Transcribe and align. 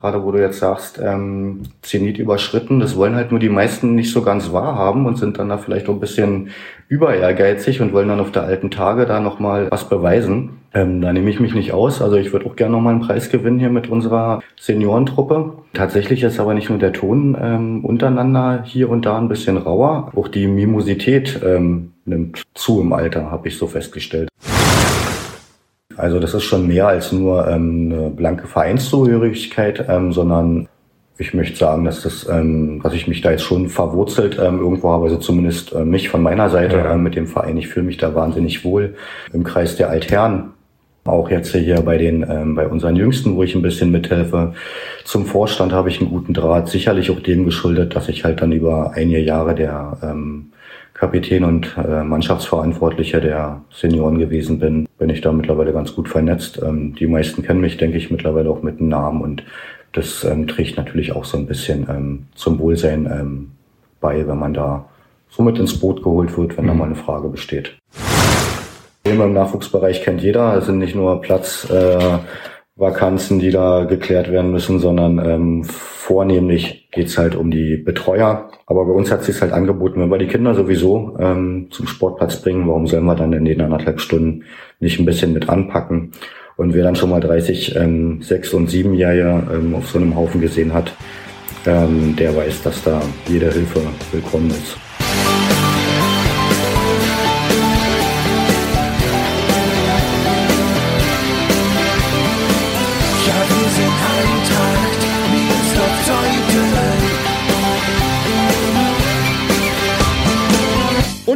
Gerade 0.00 0.24
wo 0.24 0.32
du 0.32 0.40
jetzt 0.40 0.60
sagst, 0.60 0.98
ähm, 0.98 1.60
Zenit 1.82 2.16
überschritten, 2.16 2.80
das 2.80 2.96
wollen 2.96 3.16
halt 3.16 3.32
nur 3.32 3.40
die 3.40 3.50
meisten 3.50 3.94
nicht 3.94 4.12
so 4.12 4.22
ganz 4.22 4.50
wahrhaben 4.50 5.04
und 5.04 5.18
sind 5.18 5.38
dann 5.38 5.50
da 5.50 5.58
vielleicht 5.58 5.90
auch 5.90 5.94
ein 5.94 6.00
bisschen 6.00 6.48
über 6.88 7.14
ehrgeizig 7.14 7.82
und 7.82 7.92
wollen 7.92 8.08
dann 8.08 8.18
auf 8.18 8.32
der 8.32 8.44
alten 8.44 8.70
Tage 8.70 9.04
da 9.04 9.20
nochmal 9.20 9.70
was 9.70 9.90
beweisen. 9.90 10.60
Ähm, 10.72 11.02
da 11.02 11.12
nehme 11.12 11.28
ich 11.28 11.38
mich 11.38 11.54
nicht 11.54 11.72
aus. 11.72 12.00
Also 12.00 12.16
ich 12.16 12.32
würde 12.32 12.46
auch 12.46 12.56
gerne 12.56 12.72
nochmal 12.72 12.94
einen 12.94 13.02
Preis 13.02 13.28
gewinnen 13.28 13.58
hier 13.58 13.68
mit 13.68 13.90
unserer 13.90 14.40
Seniorentruppe. 14.58 15.52
Tatsächlich 15.74 16.22
ist 16.22 16.40
aber 16.40 16.54
nicht 16.54 16.70
nur 16.70 16.78
der 16.78 16.94
Ton 16.94 17.36
ähm, 17.38 17.84
untereinander 17.84 18.62
hier 18.64 18.88
und 18.88 19.04
da 19.04 19.18
ein 19.18 19.28
bisschen 19.28 19.58
rauer. 19.58 20.12
Auch 20.16 20.28
die 20.28 20.46
Mimosität 20.46 21.40
ähm, 21.44 21.92
nimmt 22.06 22.42
zu 22.54 22.80
im 22.80 22.94
Alter, 22.94 23.30
habe 23.30 23.48
ich 23.48 23.58
so 23.58 23.66
festgestellt. 23.66 24.30
Also 26.00 26.18
das 26.18 26.34
ist 26.34 26.44
schon 26.44 26.66
mehr 26.66 26.88
als 26.88 27.12
nur 27.12 27.46
ähm, 27.46 27.92
eine 27.92 28.10
blanke 28.10 28.46
Vereinszugehörigkeit, 28.46 29.84
ähm, 29.88 30.12
sondern 30.12 30.68
ich 31.20 31.34
möchte 31.34 31.58
sagen, 31.58 31.84
dass 31.84 32.02
das, 32.02 32.26
ähm, 32.30 32.80
dass 32.82 32.94
ich 32.94 33.06
mich 33.06 33.20
da 33.20 33.30
jetzt 33.30 33.44
schon 33.44 33.68
verwurzelt 33.68 34.38
ähm, 34.42 34.58
irgendwo 34.58 34.90
habe, 34.90 35.04
also 35.04 35.18
zumindest 35.18 35.74
äh, 35.74 35.84
mich 35.84 36.08
von 36.08 36.22
meiner 36.22 36.48
Seite 36.48 36.78
ja. 36.78 36.94
äh, 36.94 36.96
mit 36.96 37.14
dem 37.14 37.26
Verein. 37.26 37.58
Ich 37.58 37.68
fühle 37.68 37.84
mich 37.86 37.98
da 37.98 38.14
wahnsinnig 38.14 38.64
wohl 38.64 38.94
im 39.32 39.44
Kreis 39.44 39.76
der 39.76 39.90
Altherren. 39.90 40.52
Auch 41.04 41.30
jetzt 41.30 41.54
hier 41.54 41.80
bei 41.82 41.98
den, 41.98 42.26
ähm, 42.28 42.54
bei 42.54 42.66
unseren 42.66 42.96
Jüngsten, 42.96 43.36
wo 43.36 43.42
ich 43.42 43.54
ein 43.54 43.62
bisschen 43.62 43.90
mithelfe. 43.90 44.54
Zum 45.04 45.26
Vorstand 45.26 45.72
habe 45.72 45.90
ich 45.90 46.00
einen 46.00 46.10
guten 46.10 46.32
Draht. 46.32 46.68
Sicherlich 46.68 47.10
auch 47.10 47.20
dem 47.20 47.44
geschuldet, 47.44 47.94
dass 47.96 48.08
ich 48.08 48.24
halt 48.24 48.40
dann 48.40 48.52
über 48.52 48.92
einige 48.94 49.20
Jahre 49.20 49.54
der 49.54 49.98
ähm, 50.02 50.52
Kapitän 51.00 51.44
und 51.44 51.78
äh, 51.78 52.04
Mannschaftsverantwortlicher 52.04 53.22
der 53.22 53.62
Senioren 53.72 54.18
gewesen 54.18 54.58
bin, 54.58 54.86
bin 54.98 55.08
ich 55.08 55.22
da 55.22 55.32
mittlerweile 55.32 55.72
ganz 55.72 55.94
gut 55.94 56.10
vernetzt. 56.10 56.60
Ähm, 56.62 56.94
die 56.94 57.06
meisten 57.06 57.42
kennen 57.42 57.62
mich, 57.62 57.78
denke 57.78 57.96
ich, 57.96 58.10
mittlerweile 58.10 58.50
auch 58.50 58.62
mit 58.62 58.80
dem 58.80 58.88
Namen 58.88 59.22
und 59.22 59.42
das 59.92 60.24
ähm, 60.24 60.46
trägt 60.46 60.76
natürlich 60.76 61.12
auch 61.12 61.24
so 61.24 61.38
ein 61.38 61.46
bisschen 61.46 61.86
ähm, 61.88 62.26
zum 62.34 62.58
Wohlsein 62.58 63.06
ähm, 63.06 63.52
bei, 63.98 64.28
wenn 64.28 64.38
man 64.38 64.52
da 64.52 64.84
so 65.30 65.42
mit 65.42 65.58
ins 65.58 65.80
Boot 65.80 66.02
geholt 66.02 66.36
wird, 66.36 66.58
wenn 66.58 66.64
mhm. 66.64 66.68
da 66.68 66.74
mal 66.74 66.84
eine 66.84 66.96
Frage 66.96 67.28
besteht. 67.28 67.78
Im 69.04 69.32
Nachwuchsbereich 69.32 70.02
kennt 70.02 70.20
jeder, 70.20 70.54
es 70.58 70.66
sind 70.66 70.78
nicht 70.78 70.94
nur 70.94 71.22
Platz, 71.22 71.66
äh, 71.70 72.18
Vakanzen, 72.80 73.38
die 73.38 73.50
da 73.50 73.84
geklärt 73.84 74.32
werden 74.32 74.50
müssen, 74.50 74.78
sondern 74.78 75.18
ähm, 75.24 75.64
vornehmlich 75.64 76.88
geht's 76.90 77.18
halt 77.18 77.36
um 77.36 77.50
die 77.50 77.76
Betreuer. 77.76 78.50
Aber 78.66 78.86
bei 78.86 78.92
uns 78.92 79.10
hat 79.12 79.22
sich 79.22 79.40
halt 79.40 79.52
angeboten, 79.52 80.00
wenn 80.00 80.10
wir 80.10 80.18
die 80.18 80.26
Kinder 80.26 80.54
sowieso 80.54 81.16
ähm, 81.20 81.68
zum 81.70 81.86
Sportplatz 81.86 82.40
bringen, 82.40 82.66
warum 82.66 82.86
sollen 82.86 83.04
wir 83.04 83.14
dann 83.14 83.32
in 83.32 83.44
den 83.44 83.60
anderthalb 83.60 84.00
Stunden 84.00 84.44
nicht 84.80 84.98
ein 84.98 85.06
bisschen 85.06 85.32
mit 85.32 85.48
anpacken? 85.48 86.12
Und 86.56 86.74
wer 86.74 86.82
dann 86.82 86.96
schon 86.96 87.10
mal 87.10 87.20
30, 87.20 87.76
ähm, 87.76 88.22
6 88.22 88.54
und 88.54 88.70
7-Jährige 88.70 89.42
ähm, 89.52 89.74
auf 89.74 89.88
so 89.88 89.98
einem 89.98 90.16
Haufen 90.16 90.40
gesehen 90.40 90.74
hat, 90.74 90.92
ähm, 91.66 92.16
der 92.16 92.34
weiß, 92.34 92.62
dass 92.62 92.82
da 92.82 93.00
jede 93.28 93.52
Hilfe 93.52 93.80
willkommen 94.12 94.50
ist. 94.50 94.89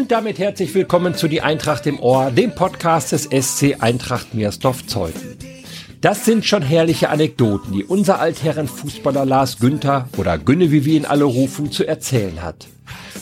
Und 0.04 0.12
damit 0.12 0.38
herzlich 0.38 0.74
willkommen 0.74 1.14
zu 1.14 1.28
Die 1.28 1.40
Eintracht 1.40 1.86
im 1.86 1.98
Ohr, 1.98 2.30
dem 2.30 2.54
Podcast 2.54 3.12
des 3.12 3.22
SC 3.22 3.76
Eintracht 3.80 4.34
Meersdorf-Zeuthen. 4.34 5.38
Das 6.02 6.26
sind 6.26 6.44
schon 6.44 6.60
herrliche 6.60 7.08
Anekdoten, 7.08 7.72
die 7.72 7.84
unser 7.84 8.20
Altherrenfußballer 8.20 9.24
Lars 9.24 9.60
Günther 9.60 10.10
oder 10.18 10.36
Günne, 10.36 10.70
wie 10.70 10.84
wir 10.84 10.96
ihn 10.96 11.06
alle 11.06 11.24
rufen, 11.24 11.72
zu 11.72 11.86
erzählen 11.86 12.42
hat. 12.42 12.66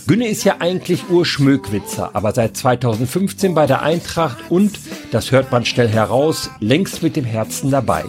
Günne 0.09 0.27
ist 0.27 0.43
ja 0.43 0.57
eigentlich 0.59 1.09
Urschmöckwitzer, 1.09 2.11
aber 2.15 2.35
seit 2.35 2.57
2015 2.57 3.55
bei 3.55 3.69
der 3.69 3.83
Eintracht 3.83 4.39
und, 4.51 4.81
das 5.13 5.31
hört 5.31 5.53
man 5.53 5.65
schnell 5.65 5.89
heraus, 5.89 6.51
längst 6.59 7.05
mit 7.05 7.15
dem 7.15 7.25
Herzen 7.25 7.71
dabei. 7.71 8.03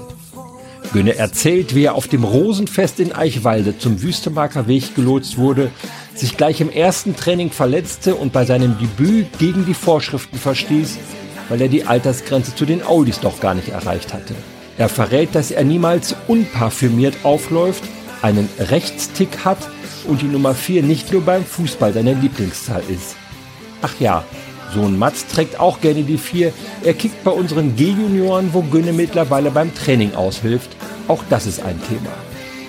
Günne 0.94 1.16
erzählt, 1.16 1.76
wie 1.76 1.84
er 1.84 1.94
auf 1.94 2.08
dem 2.08 2.24
Rosenfest 2.24 3.00
in 3.00 3.14
Eichwalde 3.14 3.78
zum 3.78 4.02
Wüstemarker 4.02 4.68
Weg 4.68 4.96
gelotst 4.96 5.38
wurde, 5.38 5.70
sich 6.16 6.38
gleich 6.38 6.62
im 6.62 6.70
ersten 6.70 7.16
Training 7.16 7.52
verletzte 7.52 8.16
und 8.16 8.34
bei 8.34 8.46
seinem 8.46 8.78
Debüt 8.78 9.38
gegen 9.40 9.66
die 9.66 9.74
Vorschriften 9.74 10.38
verstieß, 10.38 10.98
weil 11.50 11.62
er 11.62 11.68
die 11.68 11.86
Altersgrenze 11.86 12.56
zu 12.56 12.66
den 12.66 12.84
Audis 12.84 13.20
doch 13.20 13.40
gar 13.40 13.54
nicht 13.54 13.70
erreicht 13.70 14.14
hatte. 14.14 14.36
Er 14.78 14.90
verrät, 14.90 15.36
dass 15.36 15.52
er 15.52 15.64
niemals 15.64 16.16
unparfümiert 16.28 17.16
aufläuft, 17.24 17.84
einen 18.22 18.50
Rechtstick 18.60 19.46
hat 19.46 19.58
und 20.08 20.22
die 20.22 20.28
Nummer 20.28 20.56
4 20.56 20.84
nicht 20.84 21.12
nur 21.12 21.22
beim 21.22 21.46
Fußball 21.46 21.94
seine 21.94 22.14
Lieblingszahl 22.14 22.84
ist. 22.90 23.16
Ach 23.82 23.94
ja, 24.00 24.24
Sohn 24.74 24.98
Mats 24.98 25.28
trägt 25.28 25.60
auch 25.60 25.82
gerne 25.82 26.04
die 26.04 26.18
4. 26.18 26.52
Er 26.84 26.94
kickt 26.94 27.24
bei 27.24 27.32
unseren 27.32 27.76
G-Junioren, 27.76 28.54
wo 28.54 28.62
Günne 28.62 28.94
mittlerweile 28.94 29.52
beim 29.52 29.74
Training 29.76 30.16
aushilft. 30.16 30.70
Auch 31.08 31.24
das 31.30 31.46
ist 31.46 31.62
ein 31.62 31.80
Thema. 31.88 32.12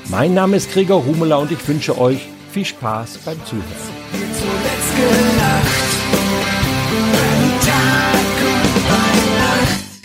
Mein 0.09 0.35
Name 0.35 0.57
ist 0.57 0.73
Gregor 0.73 1.03
Rumeler 1.03 1.39
und 1.39 1.51
ich 1.51 1.67
wünsche 1.67 1.99
euch 1.99 2.27
viel 2.55 2.65
Spaß 2.65 3.19
beim 3.25 3.37
Zuhören. 3.45 3.65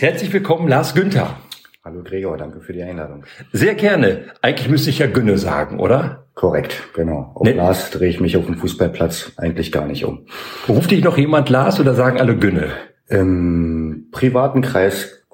Herzlich 0.00 0.32
willkommen, 0.32 0.66
Lars 0.66 0.92
Günther. 0.94 1.36
Hallo 1.84 2.02
Gregor, 2.02 2.36
danke 2.36 2.60
für 2.60 2.72
die 2.72 2.82
Einladung. 2.82 3.22
Sehr 3.52 3.76
gerne. 3.76 4.24
Eigentlich 4.42 4.68
müsste 4.68 4.90
ich 4.90 4.98
ja 4.98 5.06
Günne 5.06 5.38
sagen, 5.38 5.78
oder? 5.78 6.26
Korrekt, 6.34 6.88
genau. 6.92 7.30
Auf 7.36 7.46
ne? 7.46 7.52
Lars 7.52 7.92
drehe 7.92 8.08
ich 8.08 8.18
mich 8.18 8.36
auf 8.36 8.46
dem 8.46 8.56
Fußballplatz 8.56 9.34
eigentlich 9.36 9.70
gar 9.70 9.86
nicht 9.86 10.04
um. 10.04 10.26
Ruft 10.68 10.90
dich 10.90 11.04
noch 11.04 11.18
jemand 11.18 11.50
Lars 11.50 11.78
oder 11.78 11.94
sagen 11.94 12.18
alle 12.20 12.36
Günne? 12.36 12.70
Im 13.06 14.08
privaten 14.10 14.62
Kreis 14.62 15.24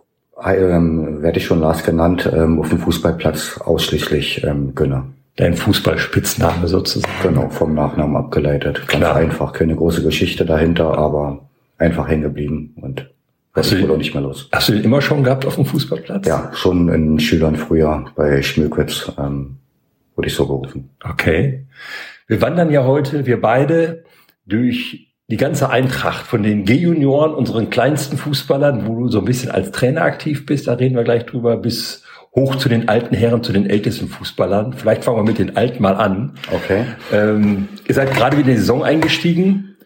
ähm, 0.45 1.23
werde 1.23 1.39
ich 1.39 1.47
schon 1.47 1.61
Lars 1.61 1.83
genannt, 1.83 2.31
ähm, 2.31 2.61
auf 2.61 2.69
dem 2.69 2.79
Fußballplatz 2.79 3.59
ausschließlich 3.65 4.45
ähm, 4.45 4.75
Günne. 4.75 5.16
Dein 5.37 5.55
Fußballspitzname 5.55 6.67
sozusagen. 6.67 7.13
Genau, 7.23 7.49
vom 7.51 7.75
Nachnamen 7.75 8.17
abgeleitet. 8.17 8.77
Ganz 8.89 9.05
Klar. 9.05 9.17
einfach, 9.17 9.53
keine 9.53 9.77
große 9.77 10.03
Geschichte 10.03 10.47
dahinter, 10.47 10.97
aber 10.97 11.47
einfach 11.79 12.09
hängen 12.09 12.23
geblieben 12.23 12.75
und 12.81 13.11
hast 13.53 13.73
du 13.73 13.93
auch 13.93 13.99
nicht 13.99 14.15
mehr 14.15 14.23
los. 14.23 14.49
Hast 14.53 14.69
du 14.69 14.73
den 14.73 14.85
immer 14.85 15.03
schon 15.03 15.25
gehabt 15.25 15.45
auf 15.45 15.57
dem 15.57 15.67
Fußballplatz? 15.67 16.27
Ja, 16.27 16.51
schon 16.55 16.89
in 16.89 17.21
Schülern 17.21 17.57
früher 17.57 18.07
bei 18.15 18.41
Schmökwitz 18.43 19.13
ähm, 19.19 19.59
wurde 20.15 20.29
ich 20.29 20.35
so 20.35 20.47
gerufen. 20.47 20.91
Okay. 21.05 21.67
Wir 22.27 22.41
wandern 22.41 22.71
ja 22.71 22.85
heute, 22.85 23.27
wir 23.27 23.41
beide, 23.41 24.05
durch 24.47 25.13
die 25.29 25.37
ganze 25.37 25.71
Eintracht 25.71 26.27
von 26.27 26.43
den 26.43 26.65
G-Junioren, 26.65 27.35
unseren 27.35 27.69
kleinsten 27.69 28.17
Fußballern, 28.17 28.87
wo 28.87 29.01
du 29.01 29.09
so 29.09 29.19
ein 29.19 29.25
bisschen 29.25 29.51
als 29.51 29.73
Trainer 29.73 30.03
aktiv 30.03 30.47
bist, 30.47 30.69
da 30.69 30.75
reden 30.75 30.95
wir 30.95 31.05
gleich 31.05 31.27
drüber, 31.27 31.57
bis 31.57 32.05
hoch 32.37 32.57
zu 32.57 32.69
den 32.69 32.89
alten 32.89 33.17
Herren, 33.17 33.43
zu 33.43 33.53
den 33.53 33.69
ältesten 33.69 34.09
Fußballern. 34.09 34.75
Vielleicht 34.75 35.05
fangen 35.05 35.17
wir 35.17 35.25
mit 35.25 35.39
den 35.39 35.57
Alten 35.57 35.83
mal 35.83 35.97
an. 35.97 36.35
Okay. 36.53 36.85
Ähm, 37.13 37.69
ihr 37.89 37.95
seid 37.95 38.15
gerade 38.15 38.37
wieder 38.37 38.51
in 38.51 38.55
die 38.55 38.61
Saison 38.61 38.85
eingestiegen. 38.85 39.77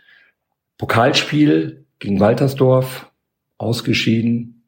Pokalspiel 0.77 1.87
gegen 2.00 2.19
Waltersdorf, 2.19 3.10
ausgeschieden. 3.56 4.65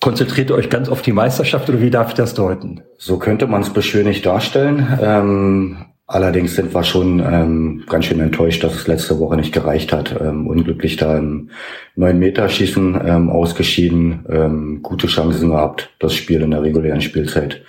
Konzentriert 0.00 0.50
ihr 0.50 0.56
euch 0.56 0.68
ganz 0.68 0.88
auf 0.88 1.00
die 1.00 1.12
Meisterschaft 1.12 1.68
oder 1.68 1.80
wie 1.80 1.90
darf 1.90 2.08
ich 2.08 2.14
das 2.14 2.34
deuten? 2.34 2.82
So 2.98 3.18
könnte 3.18 3.46
man 3.46 3.62
es 3.62 3.70
beschönigt 3.70 4.26
darstellen. 4.26 4.98
Ähm, 5.00 5.86
Allerdings 6.08 6.54
sind 6.54 6.72
wir 6.72 6.84
schon 6.84 7.18
ähm, 7.18 7.82
ganz 7.88 8.04
schön 8.04 8.20
enttäuscht, 8.20 8.62
dass 8.62 8.76
es 8.76 8.86
letzte 8.86 9.18
Woche 9.18 9.36
nicht 9.36 9.52
gereicht 9.52 9.92
hat. 9.92 10.14
Ähm, 10.20 10.46
unglücklich 10.46 10.96
da 10.96 11.18
im 11.18 11.50
9-Meter-Schießen 11.96 13.00
ähm, 13.04 13.28
ausgeschieden. 13.28 14.24
Ähm, 14.30 14.80
gute 14.82 15.08
Chancen 15.08 15.50
gehabt, 15.50 15.90
das 15.98 16.14
Spiel 16.14 16.42
in 16.42 16.52
der 16.52 16.62
regulären 16.62 17.00
Spielzeit 17.00 17.62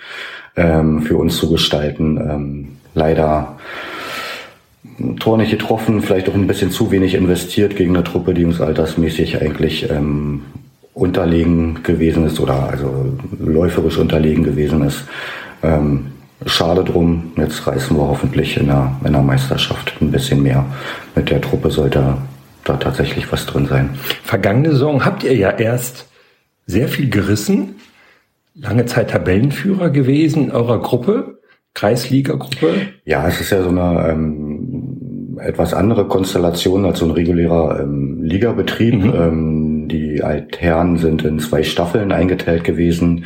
ähm, 0.54 1.02
für 1.02 1.16
uns 1.16 1.36
zu 1.36 1.50
gestalten. 1.50 2.16
Ähm, 2.16 2.68
leider 2.94 3.58
Tor 5.18 5.36
nicht 5.36 5.50
getroffen, 5.50 6.00
vielleicht 6.02 6.28
auch 6.28 6.34
ein 6.34 6.46
bisschen 6.46 6.70
zu 6.70 6.92
wenig 6.92 7.14
investiert 7.14 7.74
gegen 7.74 7.94
eine 7.94 8.04
Truppe, 8.04 8.34
die 8.34 8.44
uns 8.44 8.60
altersmäßig 8.60 9.40
eigentlich 9.42 9.90
ähm, 9.90 10.42
unterlegen 10.94 11.82
gewesen 11.82 12.24
ist 12.24 12.38
oder 12.38 12.70
also 12.70 13.14
läuferisch 13.40 13.98
unterlegen 13.98 14.44
gewesen 14.44 14.82
ist. 14.82 15.04
Ähm, 15.62 16.06
Schade 16.46 16.84
drum. 16.84 17.32
Jetzt 17.36 17.66
reißen 17.66 17.96
wir 17.96 18.06
hoffentlich 18.06 18.56
in 18.56 18.66
der, 18.66 18.96
in 19.04 19.12
der 19.12 19.22
Meisterschaft 19.22 19.94
ein 20.00 20.10
bisschen 20.10 20.42
mehr. 20.42 20.64
Mit 21.14 21.30
der 21.30 21.40
Truppe 21.40 21.70
sollte 21.70 22.18
da 22.64 22.76
tatsächlich 22.76 23.30
was 23.32 23.46
drin 23.46 23.66
sein. 23.66 23.90
Vergangene 24.22 24.70
Saison 24.70 25.04
habt 25.04 25.24
ihr 25.24 25.34
ja 25.34 25.50
erst 25.50 26.06
sehr 26.66 26.88
viel 26.88 27.10
gerissen. 27.10 27.76
Lange 28.54 28.86
Zeit 28.86 29.10
Tabellenführer 29.10 29.90
gewesen 29.90 30.44
in 30.44 30.50
eurer 30.50 30.80
Gruppe, 30.80 31.38
Kreisliga-Gruppe. 31.74 32.88
Ja, 33.04 33.26
es 33.26 33.40
ist 33.40 33.50
ja 33.50 33.62
so 33.62 33.68
eine 33.68 34.08
ähm, 34.10 35.38
etwas 35.40 35.74
andere 35.74 36.06
Konstellation 36.08 36.84
als 36.84 36.98
so 36.98 37.06
ein 37.06 37.12
regulärer 37.12 37.80
ähm, 37.80 38.22
Ligabetrieb. 38.22 38.94
Mhm. 38.94 39.14
Ähm, 39.14 39.88
die 39.88 40.22
Altherren 40.22 40.98
sind 40.98 41.24
in 41.24 41.38
zwei 41.38 41.62
Staffeln 41.62 42.12
eingeteilt 42.12 42.64
gewesen 42.64 43.24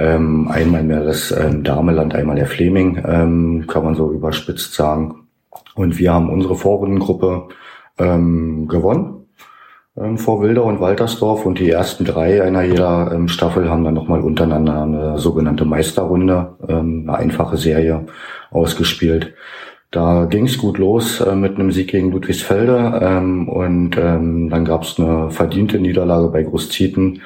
Ähm, 0.00 0.48
einmal 0.48 0.82
mehr 0.82 1.04
das 1.04 1.30
ähm, 1.30 1.62
Dameland, 1.62 2.14
einmal 2.14 2.36
der 2.36 2.46
Fleming, 2.46 3.02
ähm, 3.06 3.66
kann 3.68 3.84
man 3.84 3.94
so 3.94 4.10
überspitzt 4.10 4.74
sagen. 4.74 5.28
Und 5.74 5.98
wir 5.98 6.12
haben 6.14 6.30
unsere 6.30 6.56
Vorrundengruppe 6.56 7.48
ähm, 7.98 8.66
gewonnen 8.66 9.20
ähm, 9.96 10.18
vor 10.18 10.40
Wilder 10.40 10.64
und 10.64 10.80
Waltersdorf 10.80 11.44
und 11.44 11.58
die 11.58 11.70
ersten 11.70 12.04
drei 12.04 12.42
einer 12.42 12.62
jeder 12.62 13.12
ähm, 13.12 13.28
Staffel 13.28 13.68
haben 13.68 13.84
dann 13.84 13.94
nochmal 13.94 14.20
untereinander 14.20 14.82
eine 14.82 15.18
sogenannte 15.18 15.64
Meisterrunde, 15.64 16.54
ähm, 16.68 17.04
eine 17.06 17.18
einfache 17.18 17.56
Serie 17.56 18.06
ausgespielt. 18.50 19.34
Da 19.90 20.26
ging 20.26 20.46
es 20.46 20.56
gut 20.58 20.78
los 20.78 21.20
äh, 21.20 21.34
mit 21.34 21.56
einem 21.56 21.72
Sieg 21.72 21.90
gegen 21.90 22.12
Ludwigsfelde 22.12 23.00
ähm, 23.02 23.48
und 23.48 23.96
ähm, 23.98 24.48
dann 24.48 24.64
gab 24.64 24.84
es 24.84 24.98
eine 24.98 25.30
verdiente 25.30 25.78
Niederlage 25.78 26.28
bei 26.28 26.44
Großzieten, 26.44 27.22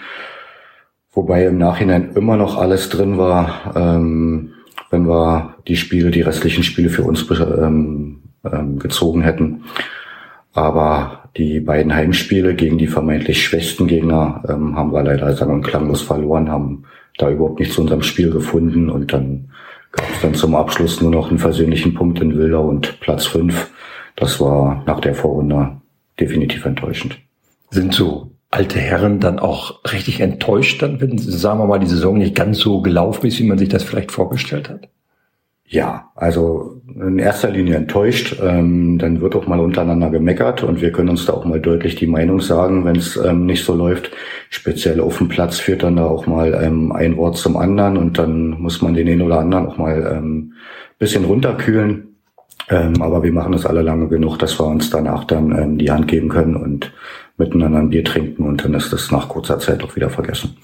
wobei 1.14 1.46
im 1.46 1.58
Nachhinein 1.58 2.12
immer 2.14 2.36
noch 2.36 2.58
alles 2.58 2.88
drin 2.88 3.18
war, 3.18 3.72
ähm, 3.76 4.52
wenn 4.90 5.08
wir 5.08 5.54
die 5.66 5.76
Spiele, 5.76 6.10
die 6.10 6.20
restlichen 6.20 6.62
Spiele 6.62 6.90
für 6.90 7.02
uns 7.02 7.28
ähm, 7.30 8.22
ähm, 8.44 8.78
gezogen 8.78 9.22
hätten. 9.22 9.64
Aber 10.52 11.30
die 11.36 11.60
beiden 11.60 11.94
Heimspiele 11.94 12.54
gegen 12.54 12.78
die 12.78 12.86
vermeintlich 12.86 13.42
schwächsten 13.42 13.86
Gegner 13.86 14.42
ähm, 14.48 14.76
haben 14.76 14.92
wir 14.92 15.02
leider 15.02 15.34
sang- 15.34 15.50
und 15.50 15.62
klanglos 15.62 16.02
verloren, 16.02 16.50
haben 16.50 16.84
da 17.18 17.30
überhaupt 17.30 17.58
nicht 17.58 17.72
zu 17.72 17.80
unserem 17.80 18.02
Spiel 18.02 18.30
gefunden 18.30 18.88
und 18.90 19.12
dann 19.12 19.50
gab 19.92 20.08
es 20.10 20.20
dann 20.22 20.34
zum 20.34 20.54
Abschluss 20.54 21.00
nur 21.00 21.10
noch 21.10 21.30
einen 21.30 21.38
versöhnlichen 21.38 21.94
Punkt 21.94 22.20
in 22.20 22.36
Wilder 22.36 22.60
und 22.60 23.00
Platz 23.00 23.26
fünf. 23.26 23.70
Das 24.16 24.40
war 24.40 24.82
nach 24.86 25.00
der 25.00 25.14
Vorrunde 25.14 25.76
definitiv 26.20 26.64
enttäuschend. 26.64 27.18
Sind 27.70 27.94
so 27.94 28.30
alte 28.54 28.78
Herren 28.78 29.18
dann 29.18 29.40
auch 29.40 29.80
richtig 29.92 30.20
enttäuscht 30.20 30.80
dann, 30.80 31.00
wenn, 31.00 31.18
sagen 31.18 31.58
wir 31.58 31.66
mal, 31.66 31.80
die 31.80 31.86
Saison 31.86 32.18
nicht 32.18 32.36
ganz 32.36 32.58
so 32.58 32.80
gelaufen 32.82 33.26
ist, 33.26 33.40
wie 33.40 33.48
man 33.48 33.58
sich 33.58 33.68
das 33.68 33.82
vielleicht 33.82 34.12
vorgestellt 34.12 34.70
hat? 34.70 34.88
Ja, 35.66 36.12
also 36.14 36.80
in 36.86 37.18
erster 37.18 37.50
Linie 37.50 37.74
enttäuscht. 37.74 38.38
Ähm, 38.40 38.98
dann 38.98 39.20
wird 39.20 39.34
auch 39.34 39.48
mal 39.48 39.58
untereinander 39.58 40.10
gemeckert 40.10 40.62
und 40.62 40.80
wir 40.80 40.92
können 40.92 41.08
uns 41.08 41.26
da 41.26 41.32
auch 41.32 41.44
mal 41.44 41.60
deutlich 41.60 41.96
die 41.96 42.06
Meinung 42.06 42.40
sagen, 42.40 42.84
wenn 42.84 42.94
es 42.94 43.16
ähm, 43.16 43.44
nicht 43.46 43.64
so 43.64 43.74
läuft. 43.74 44.12
Speziell 44.50 45.00
auf 45.00 45.18
dem 45.18 45.28
Platz 45.28 45.58
führt 45.58 45.82
dann 45.82 45.96
da 45.96 46.04
auch 46.04 46.26
mal 46.26 46.54
ähm, 46.62 46.92
ein 46.92 47.16
Wort 47.16 47.36
zum 47.36 47.56
anderen 47.56 47.96
und 47.96 48.18
dann 48.18 48.50
muss 48.60 48.82
man 48.82 48.94
den 48.94 49.08
einen 49.08 49.22
oder 49.22 49.40
anderen 49.40 49.66
auch 49.66 49.78
mal 49.78 50.14
ähm, 50.16 50.52
bisschen 50.98 51.24
runterkühlen. 51.24 52.14
Ähm, 52.68 53.02
aber 53.02 53.22
wir 53.24 53.32
machen 53.32 53.52
das 53.52 53.66
alle 53.66 53.82
lange 53.82 54.08
genug, 54.08 54.38
dass 54.38 54.60
wir 54.60 54.66
uns 54.66 54.90
danach 54.90 55.24
dann 55.24 55.50
ähm, 55.58 55.78
die 55.78 55.90
Hand 55.90 56.06
geben 56.08 56.28
können 56.28 56.56
und 56.56 56.92
miteinander 57.36 57.80
ein 57.80 57.90
Bier 57.90 58.04
trinken 58.04 58.44
und 58.44 58.64
dann 58.64 58.74
ist 58.74 58.92
das 58.92 59.10
nach 59.10 59.28
kurzer 59.28 59.58
Zeit 59.58 59.82
auch 59.82 59.96
wieder 59.96 60.10
vergessen. 60.10 60.56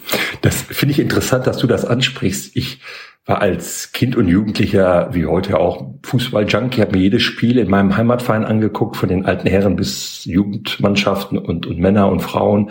Das 0.42 0.62
finde 0.62 0.92
ich 0.92 1.00
interessant, 1.00 1.46
dass 1.46 1.58
du 1.58 1.66
das 1.66 1.84
ansprichst. 1.84 2.56
Ich 2.56 2.80
war 3.26 3.42
als 3.42 3.92
Kind 3.92 4.16
und 4.16 4.28
Jugendlicher, 4.28 5.10
wie 5.12 5.26
heute 5.26 5.58
auch, 5.58 5.94
Fußball-Junkie, 6.02 6.80
habe 6.80 6.96
mir 6.96 7.02
jedes 7.02 7.22
Spiel 7.22 7.58
in 7.58 7.68
meinem 7.68 7.96
Heimatverein 7.96 8.44
angeguckt, 8.44 8.96
von 8.96 9.08
den 9.08 9.26
alten 9.26 9.48
Herren 9.48 9.76
bis 9.76 10.24
Jugendmannschaften 10.24 11.38
und, 11.38 11.66
und 11.66 11.78
Männer 11.78 12.08
und 12.08 12.20
Frauen, 12.20 12.70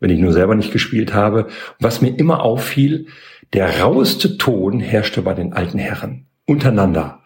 wenn 0.00 0.10
ich 0.10 0.20
nur 0.20 0.32
selber 0.32 0.54
nicht 0.54 0.72
gespielt 0.72 1.14
habe. 1.14 1.44
Und 1.44 1.52
was 1.80 2.02
mir 2.02 2.16
immer 2.16 2.42
auffiel, 2.42 3.06
der 3.52 3.80
raueste 3.80 4.38
Ton 4.38 4.80
herrschte 4.80 5.22
bei 5.22 5.34
den 5.34 5.52
alten 5.52 5.78
Herren 5.78 6.26
untereinander. 6.46 7.22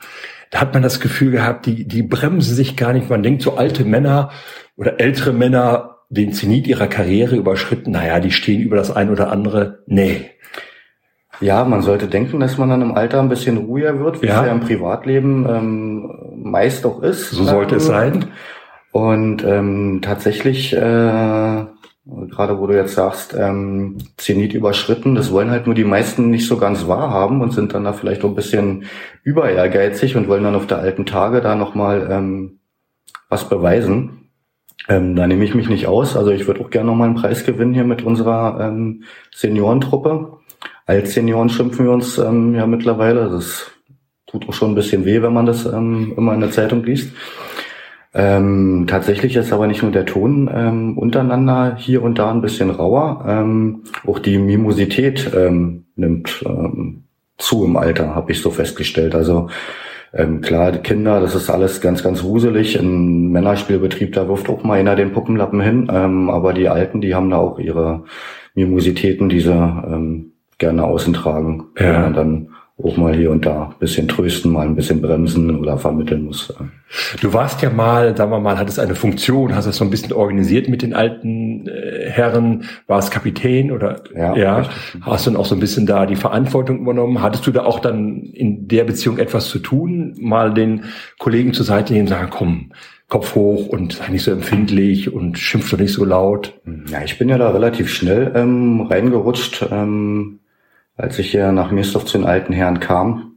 Da 0.51 0.61
hat 0.61 0.75
man 0.75 0.83
das 0.83 1.01
Gefühl 1.01 1.31
gehabt, 1.31 1.67
die, 1.67 1.87
die 1.87 2.03
bremsen 2.03 2.55
sich 2.55 2.77
gar 2.77 2.93
nicht. 2.93 3.09
Man 3.09 3.23
denkt, 3.23 3.43
so 3.43 3.57
alte 3.57 3.85
Männer 3.85 4.31
oder 4.77 5.01
ältere 5.01 5.33
Männer, 5.33 5.99
den 6.11 6.33
Zenit 6.33 6.67
ihrer 6.67 6.89
Karriere 6.89 7.37
überschritten, 7.37 7.93
naja, 7.93 8.21
die 8.21 8.33
stehen 8.33 8.61
über 8.61 8.77
das 8.77 8.95
ein 8.95 9.11
oder 9.11 9.33
andere. 9.33 9.85
Nee, 9.87 10.31
ja, 11.41 11.65
man 11.65 11.81
sollte 11.81 12.07
denken, 12.07 12.39
dass 12.41 12.59
man 12.59 12.69
dann 12.69 12.83
im 12.83 12.95
Alter 12.95 13.21
ein 13.21 13.31
bisschen 13.31 13.57
ruhiger 13.57 13.99
wird, 13.99 14.21
wie 14.21 14.27
ja. 14.27 14.41
es 14.41 14.47
ja 14.47 14.53
im 14.53 14.61
Privatleben 14.61 15.47
ähm, 15.49 16.13
meist 16.37 16.85
auch 16.85 17.03
ist. 17.03 17.31
So 17.31 17.45
sollte 17.45 17.77
ähm, 17.77 17.79
es 17.79 17.87
sein. 17.87 18.25
Und 18.93 19.45
ähm, 19.45 20.01
tatsächlich, 20.03 20.75
äh, 20.75 20.77
gerade 20.77 22.59
wo 22.59 22.67
du 22.67 22.75
jetzt 22.75 22.95
sagst, 22.95 23.35
ähm, 23.39 23.99
Zenit 24.19 24.53
überschritten, 24.53 25.15
das 25.15 25.33
wollen 25.33 25.51
halt 25.51 25.65
nur 25.65 25.75
die 25.75 25.85
meisten 25.85 26.29
nicht 26.29 26.47
so 26.47 26.59
ganz 26.59 26.87
wahrhaben 26.87 27.41
und 27.41 27.53
sind 27.53 27.73
dann 27.73 27.85
da 27.85 27.95
vielleicht 27.95 28.23
auch 28.23 28.29
ein 28.29 28.35
bisschen 28.35 28.85
über 29.23 29.51
ehrgeizig 29.51 30.17
und 30.17 30.29
wollen 30.29 30.45
dann 30.45 30.57
auf 30.57 30.67
der 30.67 30.79
alten 30.79 31.07
Tage 31.07 31.41
da 31.41 31.55
nochmal 31.55 32.07
ähm, 32.11 32.59
was 33.31 33.49
beweisen. 33.49 34.20
Ähm, 34.89 35.15
da 35.15 35.27
nehme 35.27 35.45
ich 35.45 35.55
mich 35.55 35.69
nicht 35.69 35.87
aus. 35.87 36.17
Also 36.17 36.31
ich 36.31 36.47
würde 36.47 36.61
auch 36.61 36.71
gerne 36.71 36.87
nochmal 36.87 37.09
einen 37.09 37.17
Preis 37.17 37.45
gewinnen 37.45 37.75
hier 37.75 37.85
mit 37.85 38.03
unserer 38.03 38.59
ähm, 38.61 39.05
Seniorentruppe. 39.35 40.39
Als 40.87 41.15
Senioren 41.15 41.51
schimpfen 41.51 41.87
wir 41.87 41.93
uns 41.93 42.19
ähm, 42.19 42.55
ja 42.55 42.67
mittlerweile. 42.67 43.31
Das 43.31 43.71
tut 44.27 44.49
auch 44.49 44.53
schon 44.55 44.73
ein 44.73 44.75
bisschen 44.75 45.05
weh, 45.05 45.23
wenn 45.23 45.33
man 45.33 45.47
das 45.47 45.67
ähm, 45.67 46.15
immer 46.17 46.35
in 46.35 46.41
der 46.41 46.51
Zeitung 46.51 46.83
liest. 46.85 47.13
Ähm, 48.13 48.87
tatsächlich 48.89 49.37
ist 49.37 49.53
aber 49.53 49.69
nicht 49.69 49.83
nur 49.83 49.93
der 49.93 50.05
Ton 50.05 50.51
ähm, 50.53 50.99
untereinander 50.99 51.77
hier 51.77 52.03
und 52.03 52.19
da 52.19 52.31
ein 52.31 52.41
bisschen 52.41 52.71
rauer. 52.71 53.25
Ähm, 53.29 53.85
auch 54.05 54.19
die 54.19 54.39
Mimosität 54.39 55.31
ähm, 55.35 55.85
nimmt 55.95 56.43
ähm, 56.45 57.05
zu 57.39 57.65
im 57.65 57.77
Alter, 57.77 58.15
habe 58.15 58.33
ich 58.33 58.43
so 58.43 58.51
festgestellt. 58.51 59.15
Also 59.15 59.49
ähm, 60.13 60.41
klar, 60.41 60.73
die 60.73 60.81
Kinder, 60.81 61.21
das 61.21 61.35
ist 61.35 61.51
alles 61.51 61.81
ganz, 61.81 62.03
ganz 62.03 62.23
wuselig. 62.25 62.77
Im 62.77 63.31
Männerspielbetrieb, 63.31 64.13
da 64.13 64.29
wirft 64.29 64.49
auch 64.49 64.65
mal 64.65 64.79
einer 64.79 64.97
den 64.97 65.13
Puppenlappen 65.13 65.61
hin. 65.61 65.89
Ähm, 65.93 66.31
aber 66.31 66.53
die 66.53 66.69
Alten, 66.69 67.01
die 67.01 67.15
haben 67.15 67.31
da 67.31 67.37
auch 67.37 67.59
ihre 67.59 68.05
Mimositäten, 68.55 69.29
diese 69.29 69.53
ähm, 69.53 70.33
gerne 70.59 70.85
außen 70.85 71.15
tragen, 71.15 71.69
ja. 71.79 72.01
man 72.01 72.15
dann 72.15 72.49
auch 72.85 72.97
mal 72.97 73.15
hier 73.15 73.31
und 73.31 73.47
da 73.47 73.71
ein 73.71 73.79
bisschen 73.79 74.09
trösten, 74.09 74.53
mal 74.53 74.67
ein 74.67 74.75
bisschen 74.75 75.01
bremsen 75.01 75.57
oder 75.57 75.79
vermitteln 75.79 76.25
muss. 76.25 76.53
Du 77.21 77.33
warst 77.33 77.63
ja 77.63 77.71
mal, 77.71 78.17
sagen 78.17 78.33
wir 78.33 78.41
mal, 78.41 78.59
hattest 78.59 78.81
eine 78.81 78.95
Funktion, 78.95 79.55
hast 79.55 79.67
es 79.67 79.77
so 79.77 79.85
ein 79.85 79.91
bisschen 79.91 80.13
organisiert 80.13 80.69
mit 80.69 80.83
den 80.83 80.93
alten 80.93 81.69
äh, 81.69 82.11
Herren, 82.11 82.65
warst 82.89 83.13
Kapitän 83.13 83.71
oder 83.71 84.03
ja, 84.15 84.37
ja 84.37 84.69
hast 85.03 85.27
dann 85.27 85.37
auch 85.37 85.47
so 85.47 85.55
ein 85.55 85.61
bisschen 85.61 85.87
da 85.87 86.07
die 86.07 86.17
Verantwortung 86.17 86.81
übernommen. 86.81 87.23
Hattest 87.23 87.47
du 87.47 87.53
da 87.53 87.65
auch 87.65 87.79
dann 87.79 88.23
in 88.23 88.67
der 88.67 88.85
Beziehung 88.85 89.19
etwas 89.19 89.49
zu 89.49 89.61
tun, 89.61 90.17
mal 90.19 90.53
den 90.53 90.85
Kollegen 91.19 91.53
zur 91.53 91.65
Seite 91.65 91.93
nehmen 91.93 92.07
und 92.07 92.15
sagen, 92.15 92.31
komm, 92.31 92.73
Kopf 93.09 93.35
hoch 93.35 93.69
und 93.69 93.93
sei 93.93 94.09
nicht 94.09 94.23
so 94.23 94.31
empfindlich 94.31 95.13
und 95.13 95.39
schimpf 95.39 95.71
doch 95.71 95.79
nicht 95.79 95.93
so 95.93 96.05
laut? 96.05 96.61
Ja, 96.91 97.03
ich 97.05 97.19
bin 97.19 97.29
ja 97.29 97.39
da 97.39 97.51
relativ 97.51 97.93
schnell 97.93 98.33
ähm, 98.35 98.83
reingerutscht. 98.83 99.67
Ähm 99.71 100.40
als 101.01 101.19
ich 101.19 101.31
hier 101.31 101.53
nach 101.53 101.71
Mirsdorf 101.71 102.05
zu 102.05 102.19
den 102.19 102.27
alten 102.27 102.53
Herren 102.53 102.81
kam, 102.81 103.31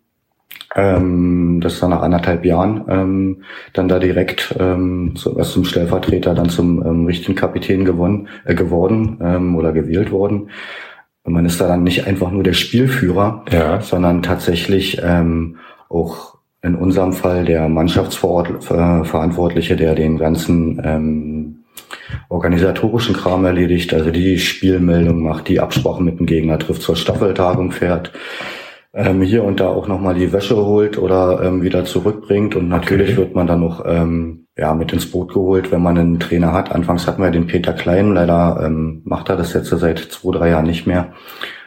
ähm, 0.75 1.59
das 1.61 1.81
war 1.81 1.89
nach 1.89 2.01
anderthalb 2.01 2.45
Jahren, 2.45 2.85
ähm, 2.89 3.43
dann 3.73 3.87
da 3.87 3.99
direkt 3.99 4.55
ähm, 4.59 5.13
so, 5.15 5.35
was 5.35 5.51
zum 5.51 5.65
Stellvertreter, 5.65 6.33
dann 6.33 6.49
zum 6.49 6.83
ähm, 6.85 7.05
richtigen 7.05 7.35
Kapitän 7.35 7.85
gewonnen, 7.85 8.27
äh, 8.45 8.55
geworden 8.55 9.19
ähm, 9.21 9.55
oder 9.55 9.71
gewählt 9.71 10.09
worden. 10.11 10.49
Und 11.23 11.33
man 11.33 11.45
ist 11.45 11.61
da 11.61 11.67
dann 11.67 11.83
nicht 11.83 12.07
einfach 12.07 12.31
nur 12.31 12.43
der 12.43 12.53
Spielführer, 12.53 13.45
ja. 13.51 13.81
sondern 13.81 14.23
tatsächlich 14.23 14.99
ähm, 15.03 15.57
auch 15.89 16.37
in 16.61 16.75
unserem 16.75 17.13
Fall 17.13 17.45
der 17.45 17.69
Mannschaftsverantwortliche, 17.69 19.75
der 19.75 19.95
den 19.95 20.17
ganzen 20.17 20.81
ähm, 20.83 21.62
organisatorischen 22.29 23.15
Kram 23.15 23.45
erledigt, 23.45 23.93
also 23.93 24.11
die 24.11 24.39
Spielmeldung 24.39 25.23
macht, 25.23 25.47
die 25.47 25.59
Absprachen 25.59 26.05
mit 26.05 26.19
dem 26.19 26.25
Gegner 26.25 26.59
trifft, 26.59 26.81
zur 26.81 26.95
Staffeltagung 26.95 27.71
fährt, 27.71 28.11
ähm, 28.93 29.21
hier 29.21 29.43
und 29.43 29.59
da 29.59 29.69
auch 29.69 29.87
nochmal 29.87 30.15
die 30.15 30.31
Wäsche 30.31 30.55
holt 30.55 30.97
oder 30.97 31.41
ähm, 31.43 31.63
wieder 31.63 31.85
zurückbringt 31.85 32.55
und 32.55 32.69
natürlich 32.69 33.11
okay. 33.11 33.17
wird 33.17 33.35
man 33.35 33.47
dann 33.47 33.61
noch 33.61 33.83
ähm, 33.85 34.45
ja 34.57 34.73
mit 34.73 34.93
ins 34.93 35.09
Boot 35.09 35.33
geholt, 35.33 35.71
wenn 35.71 35.81
man 35.81 35.97
einen 35.97 36.19
Trainer 36.19 36.53
hat. 36.53 36.71
Anfangs 36.71 37.07
hatten 37.07 37.21
wir 37.21 37.31
den 37.31 37.47
Peter 37.47 37.73
Klein, 37.73 38.13
leider 38.13 38.61
ähm, 38.63 39.01
macht 39.03 39.29
er 39.29 39.37
das 39.37 39.53
jetzt 39.53 39.69
seit 39.69 39.99
zwei, 39.99 40.37
drei 40.37 40.49
Jahren 40.49 40.67
nicht 40.67 40.85
mehr, 40.85 41.13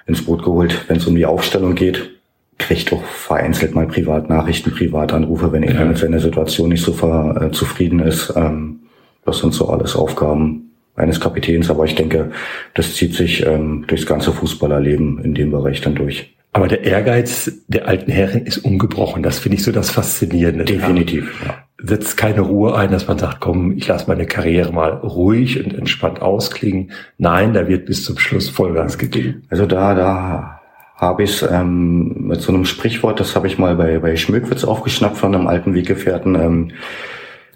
ins 0.06 0.24
Boot 0.24 0.44
geholt, 0.44 0.84
wenn 0.88 0.98
es 0.98 1.06
um 1.06 1.16
die 1.16 1.26
Aufstellung 1.26 1.74
geht 1.74 2.16
kriegt 2.58 2.92
auch 2.92 3.04
vereinzelt 3.04 3.74
mal 3.74 3.86
Privatnachrichten, 3.86 4.72
Privatanrufe, 4.72 5.52
wenn 5.52 5.62
er 5.62 5.84
mit 5.84 5.98
seiner 5.98 6.20
Situation 6.20 6.70
nicht 6.70 6.82
so 6.82 6.92
ver, 6.92 7.38
äh, 7.40 7.50
zufrieden 7.50 8.00
ist. 8.00 8.32
Ähm, 8.34 8.80
das 9.26 9.38
sind 9.38 9.52
so 9.52 9.68
alles 9.68 9.96
Aufgaben 9.96 10.70
eines 10.94 11.20
Kapitäns, 11.20 11.68
aber 11.70 11.84
ich 11.84 11.94
denke, 11.94 12.30
das 12.74 12.94
zieht 12.94 13.14
sich 13.14 13.44
ähm, 13.44 13.84
durchs 13.86 14.06
ganze 14.06 14.32
Fußballerleben 14.32 15.22
in 15.22 15.34
dem 15.34 15.50
Bereich 15.50 15.80
dann 15.82 15.94
durch. 15.94 16.34
Aber 16.52 16.68
der 16.68 16.84
Ehrgeiz 16.84 17.52
der 17.68 17.86
alten 17.86 18.10
Herren 18.10 18.46
ist 18.46 18.58
ungebrochen. 18.58 19.22
Das 19.22 19.38
finde 19.38 19.58
ich 19.58 19.62
so 19.62 19.72
das 19.72 19.90
Faszinierende. 19.90 20.64
Definitiv. 20.64 21.38
Ja. 21.44 21.54
Setzt 21.76 22.16
keine 22.16 22.40
Ruhe 22.40 22.74
ein, 22.74 22.90
dass 22.90 23.06
man 23.06 23.18
sagt, 23.18 23.40
komm, 23.40 23.76
ich 23.76 23.86
lasse 23.86 24.06
meine 24.08 24.24
Karriere 24.24 24.72
mal 24.72 24.92
ruhig 24.92 25.62
und 25.62 25.74
entspannt 25.74 26.22
ausklingen. 26.22 26.92
Nein, 27.18 27.52
da 27.52 27.68
wird 27.68 27.84
bis 27.84 28.04
zum 28.04 28.18
Schluss 28.18 28.48
Vollgas 28.48 28.96
gegeben. 28.96 29.42
Also 29.50 29.66
da, 29.66 29.94
da 29.94 30.60
habe 30.96 31.24
ich 31.24 31.42
ähm, 31.42 32.28
mit 32.28 32.40
so 32.40 32.54
einem 32.54 32.64
Sprichwort, 32.64 33.20
das 33.20 33.36
habe 33.36 33.48
ich 33.48 33.58
mal 33.58 33.76
bei, 33.76 33.98
bei 33.98 34.16
Schmöckwitz 34.16 34.64
aufgeschnappt 34.64 35.18
von 35.18 35.34
einem 35.34 35.48
alten 35.48 35.74
Weggefährten. 35.74 36.36
Ähm, 36.36 36.72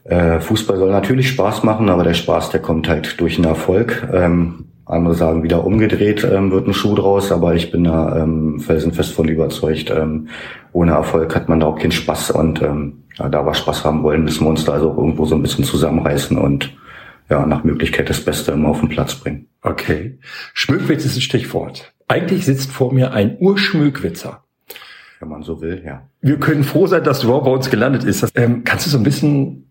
Äh, 0.04 0.40
Fußball 0.40 0.78
soll 0.78 0.90
natürlich 0.90 1.28
Spaß 1.28 1.62
machen, 1.62 1.88
aber 1.88 2.04
der 2.04 2.14
Spaß, 2.14 2.50
der 2.50 2.60
kommt 2.60 2.88
halt 2.88 3.20
durch 3.20 3.36
einen 3.36 3.46
Erfolg. 3.46 4.08
Ähm, 4.12 4.66
andere 4.90 5.14
sagen 5.14 5.42
wieder 5.44 5.64
umgedreht 5.64 6.24
ähm, 6.24 6.50
wird 6.50 6.66
ein 6.66 6.74
Schuh 6.74 6.96
draus, 6.96 7.30
aber 7.30 7.54
ich 7.54 7.70
bin 7.70 7.84
da 7.84 8.16
ähm, 8.16 8.58
felsenfest 8.58 9.12
von 9.12 9.28
überzeugt. 9.28 9.90
Ähm, 9.90 10.28
ohne 10.72 10.92
Erfolg 10.92 11.34
hat 11.36 11.48
man 11.48 11.60
da 11.60 11.66
auch 11.66 11.78
keinen 11.78 11.92
Spaß 11.92 12.32
und 12.32 12.60
ähm, 12.60 13.04
ja, 13.16 13.28
da 13.28 13.46
wir 13.46 13.54
Spaß 13.54 13.84
haben 13.84 14.02
wollen, 14.02 14.24
müssen 14.24 14.44
wir 14.44 14.50
uns 14.50 14.64
da 14.64 14.72
also 14.72 14.88
irgendwo 14.88 15.26
so 15.26 15.36
ein 15.36 15.42
bisschen 15.42 15.64
zusammenreißen 15.64 16.36
und 16.36 16.76
ja, 17.28 17.46
nach 17.46 17.62
Möglichkeit 17.62 18.10
das 18.10 18.20
Beste 18.24 18.52
immer 18.52 18.70
auf 18.70 18.80
den 18.80 18.88
Platz 18.88 19.14
bringen. 19.14 19.46
Okay. 19.62 20.18
Schmückwitz 20.54 21.04
ist 21.04 21.16
ein 21.16 21.20
Stichwort. 21.20 21.92
Eigentlich 22.08 22.44
sitzt 22.44 22.72
vor 22.72 22.92
mir 22.92 23.12
ein 23.12 23.36
Urschmückwitzer. 23.38 24.42
Wenn 25.20 25.28
man 25.28 25.42
so 25.42 25.60
will, 25.60 25.82
ja. 25.84 26.08
Wir 26.20 26.38
können 26.38 26.64
froh 26.64 26.88
sein, 26.88 27.04
dass 27.04 27.20
du 27.20 27.26
überhaupt 27.26 27.44
bei 27.44 27.52
uns 27.52 27.70
gelandet 27.70 28.04
ist. 28.04 28.26
Ähm, 28.34 28.64
kannst 28.64 28.86
du 28.86 28.90
so 28.90 28.98
ein 28.98 29.04
bisschen 29.04 29.69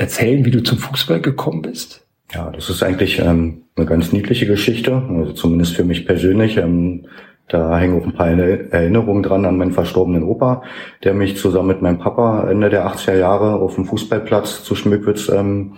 erzählen, 0.00 0.44
wie 0.44 0.50
du 0.50 0.62
zum 0.62 0.78
Fußball 0.78 1.20
gekommen 1.20 1.62
bist? 1.62 2.06
Ja, 2.32 2.50
das 2.50 2.70
ist 2.70 2.82
eigentlich 2.82 3.18
ähm, 3.18 3.62
eine 3.76 3.86
ganz 3.86 4.12
niedliche 4.12 4.46
Geschichte, 4.46 5.02
also 5.10 5.32
zumindest 5.32 5.76
für 5.76 5.84
mich 5.84 6.06
persönlich. 6.06 6.56
Ähm, 6.56 7.06
da 7.48 7.76
hängen 7.78 8.00
auch 8.00 8.06
ein 8.06 8.14
paar 8.14 8.28
Erinnerungen 8.28 9.24
dran 9.24 9.44
an 9.44 9.56
meinen 9.56 9.72
verstorbenen 9.72 10.22
Opa, 10.22 10.62
der 11.02 11.14
mich 11.14 11.36
zusammen 11.36 11.68
mit 11.68 11.82
meinem 11.82 11.98
Papa 11.98 12.48
Ende 12.48 12.70
der 12.70 12.86
80er 12.86 13.16
Jahre 13.16 13.56
auf 13.56 13.74
dem 13.74 13.86
Fußballplatz 13.86 14.62
zu 14.62 14.76
Schmückwitz 14.76 15.28
ähm, 15.28 15.72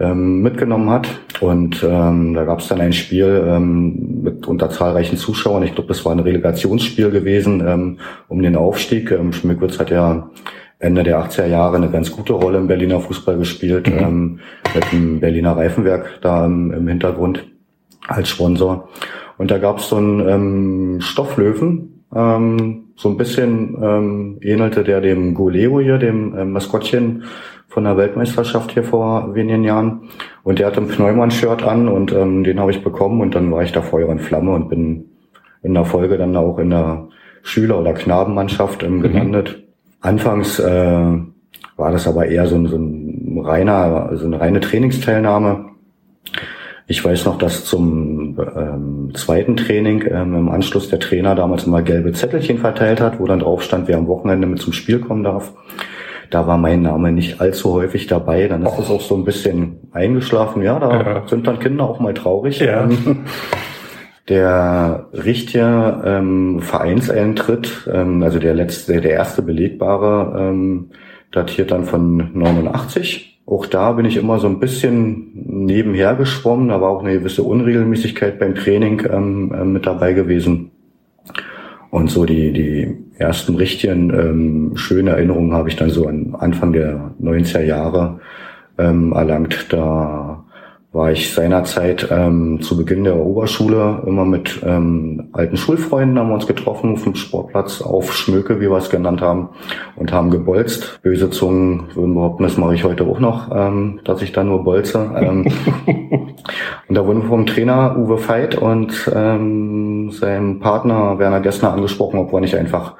ähm, 0.00 0.42
mitgenommen 0.42 0.90
hat. 0.90 1.08
Und 1.40 1.82
ähm, 1.88 2.34
da 2.34 2.44
gab 2.44 2.58
es 2.58 2.68
dann 2.68 2.80
ein 2.80 2.92
Spiel 2.92 3.44
ähm, 3.46 4.22
mit 4.22 4.48
unter 4.48 4.68
zahlreichen 4.68 5.16
Zuschauern. 5.16 5.62
Ich 5.62 5.74
glaube, 5.74 5.88
das 5.88 6.04
war 6.04 6.12
ein 6.12 6.18
Relegationsspiel 6.18 7.10
gewesen 7.10 7.62
ähm, 7.66 7.98
um 8.26 8.42
den 8.42 8.56
Aufstieg. 8.56 9.12
Ähm, 9.12 9.32
Schmückwitz 9.32 9.78
hat 9.78 9.90
ja 9.90 10.28
Ende 10.78 11.02
der 11.02 11.18
80er 11.24 11.46
Jahre 11.46 11.76
eine 11.76 11.90
ganz 11.90 12.10
gute 12.10 12.34
Rolle 12.34 12.58
im 12.58 12.66
Berliner 12.66 13.00
Fußball 13.00 13.38
gespielt, 13.38 13.88
mhm. 13.88 13.98
ähm, 13.98 14.40
mit 14.74 14.92
dem 14.92 15.20
Berliner 15.20 15.56
Reifenwerk 15.56 16.20
da 16.20 16.44
im, 16.44 16.72
im 16.72 16.86
Hintergrund 16.88 17.46
als 18.08 18.28
Sponsor. 18.28 18.88
Und 19.38 19.50
da 19.50 19.58
gab 19.58 19.78
es 19.78 19.88
so 19.88 19.96
einen 19.96 20.28
ähm, 20.28 21.00
Stofflöwen, 21.00 22.04
ähm, 22.14 22.84
so 22.96 23.08
ein 23.08 23.16
bisschen 23.16 23.76
ähm, 23.82 24.38
ähnelte 24.40 24.84
der 24.84 25.00
dem 25.00 25.34
Goleo 25.34 25.80
hier, 25.80 25.98
dem 25.98 26.36
ähm, 26.36 26.52
Maskottchen 26.52 27.24
von 27.68 27.84
der 27.84 27.96
Weltmeisterschaft 27.96 28.72
hier 28.72 28.84
vor 28.84 29.34
wenigen 29.34 29.64
Jahren. 29.64 30.08
Und 30.42 30.58
der 30.58 30.68
hat 30.68 30.78
ein 30.78 30.88
Pneumann-Shirt 30.88 31.62
an 31.62 31.88
und 31.88 32.12
ähm, 32.12 32.44
den 32.44 32.60
habe 32.60 32.70
ich 32.70 32.82
bekommen 32.82 33.20
und 33.20 33.34
dann 33.34 33.50
war 33.50 33.62
ich 33.62 33.72
da 33.72 33.82
Feuer 33.82 34.08
und 34.08 34.20
Flamme 34.20 34.52
und 34.52 34.68
bin 34.68 35.10
in 35.62 35.74
der 35.74 35.84
Folge 35.84 36.16
dann 36.16 36.36
auch 36.36 36.58
in 36.58 36.70
der 36.70 37.08
Schüler- 37.42 37.78
oder 37.78 37.92
Knabenmannschaft 37.92 38.82
ähm, 38.82 38.98
mhm. 38.98 39.02
gelandet. 39.02 39.58
Mhm. 39.58 39.65
Anfangs 40.00 40.58
äh, 40.58 41.18
war 41.76 41.92
das 41.92 42.06
aber 42.06 42.26
eher 42.26 42.46
so 42.46 42.56
ein, 42.56 42.66
so 42.66 42.76
ein 42.76 43.40
reiner, 43.44 44.10
so 44.14 44.26
eine 44.26 44.40
reine 44.40 44.60
Trainingsteilnahme. 44.60 45.66
Ich 46.88 47.04
weiß 47.04 47.24
noch, 47.24 47.36
dass 47.38 47.64
zum 47.64 48.38
ähm, 48.38 49.10
zweiten 49.14 49.56
Training 49.56 50.04
ähm, 50.08 50.34
im 50.34 50.48
Anschluss 50.48 50.88
der 50.88 51.00
Trainer 51.00 51.34
damals 51.34 51.66
mal 51.66 51.82
gelbe 51.82 52.12
Zettelchen 52.12 52.58
verteilt 52.58 53.00
hat, 53.00 53.18
wo 53.18 53.26
dann 53.26 53.40
drauf 53.40 53.62
stand, 53.62 53.88
wer 53.88 53.96
am 53.96 54.06
Wochenende 54.06 54.46
mit 54.46 54.60
zum 54.60 54.72
Spiel 54.72 55.00
kommen 55.00 55.24
darf. 55.24 55.52
Da 56.30 56.46
war 56.46 56.58
mein 56.58 56.82
Name 56.82 57.12
nicht 57.12 57.40
allzu 57.40 57.72
häufig 57.72 58.06
dabei. 58.06 58.48
Dann 58.48 58.64
ist 58.64 58.78
es 58.78 58.90
auch 58.90 59.00
so 59.00 59.16
ein 59.16 59.24
bisschen 59.24 59.88
eingeschlafen. 59.92 60.62
Ja, 60.62 60.78
da 60.78 61.02
ja. 61.02 61.28
sind 61.28 61.46
dann 61.46 61.58
Kinder 61.58 61.84
auch 61.88 62.00
mal 62.00 62.14
traurig. 62.14 62.60
Ja. 62.60 62.88
Der 64.28 65.08
richtige 65.12 66.02
ähm, 66.04 66.60
Vereinseintritt, 66.60 67.88
ähm, 67.92 68.22
also 68.22 68.38
der 68.38 68.54
letzte, 68.54 69.00
der 69.00 69.12
erste 69.12 69.42
belegbare, 69.42 70.48
ähm, 70.50 70.90
datiert 71.30 71.70
dann 71.70 71.84
von 71.84 72.32
89. 72.34 73.40
Auch 73.46 73.66
da 73.66 73.92
bin 73.92 74.04
ich 74.06 74.16
immer 74.16 74.40
so 74.40 74.48
ein 74.48 74.58
bisschen 74.58 75.30
nebenher 75.34 76.16
geschwommen. 76.16 76.70
War 76.70 76.88
auch 76.88 77.04
eine 77.04 77.12
gewisse 77.12 77.44
Unregelmäßigkeit 77.44 78.40
beim 78.40 78.56
Training 78.56 79.06
ähm, 79.08 79.54
äh, 79.54 79.64
mit 79.64 79.86
dabei 79.86 80.12
gewesen. 80.12 80.72
Und 81.90 82.10
so 82.10 82.24
die, 82.24 82.52
die 82.52 82.96
ersten 83.18 83.54
richtigen 83.54 84.10
ähm, 84.10 84.72
schönen 84.76 85.08
Erinnerungen 85.08 85.52
habe 85.52 85.68
ich 85.68 85.76
dann 85.76 85.90
so 85.90 86.08
an 86.08 86.34
Anfang 86.36 86.72
der 86.72 87.14
90er 87.22 87.62
Jahre 87.62 88.18
ähm, 88.76 89.12
erlangt. 89.12 89.66
Da 89.72 90.25
war 90.92 91.12
ich 91.12 91.34
seinerzeit 91.34 92.08
ähm, 92.10 92.60
zu 92.62 92.76
Beginn 92.76 93.04
der 93.04 93.16
Oberschule 93.16 94.02
immer 94.06 94.24
mit 94.24 94.62
ähm, 94.64 95.28
alten 95.32 95.56
Schulfreunden 95.56 96.18
haben 96.18 96.28
wir 96.28 96.34
uns 96.34 96.46
getroffen 96.46 96.94
auf 96.94 97.02
dem 97.02 97.14
Sportplatz 97.14 97.82
auf 97.82 98.14
Schmöke, 98.14 98.60
wie 98.60 98.70
wir 98.70 98.78
es 98.78 98.88
genannt 98.88 99.20
haben, 99.20 99.50
und 99.96 100.12
haben 100.12 100.30
gebolzt. 100.30 101.00
Böse 101.02 101.28
Zungen 101.28 101.94
würden 101.94 102.14
behaupten, 102.14 102.44
das 102.44 102.56
mache 102.56 102.74
ich 102.74 102.84
heute 102.84 103.04
auch 103.04 103.20
noch, 103.20 103.50
ähm, 103.54 104.00
dass 104.04 104.22
ich 104.22 104.32
da 104.32 104.42
nur 104.42 104.64
bolze. 104.64 105.10
Ähm, 105.16 105.46
und 106.88 106.94
da 106.94 107.06
wurden 107.06 107.22
wir 107.22 107.28
vom 107.28 107.46
Trainer 107.46 107.96
Uwe 107.98 108.26
Veit 108.26 108.56
und 108.56 109.10
ähm, 109.14 110.10
seinem 110.12 110.60
Partner 110.60 111.18
Werner 111.18 111.40
Gessner 111.40 111.72
angesprochen, 111.72 112.18
ob 112.18 112.32
wir 112.32 112.40
nicht 112.40 112.56
einfach 112.56 112.94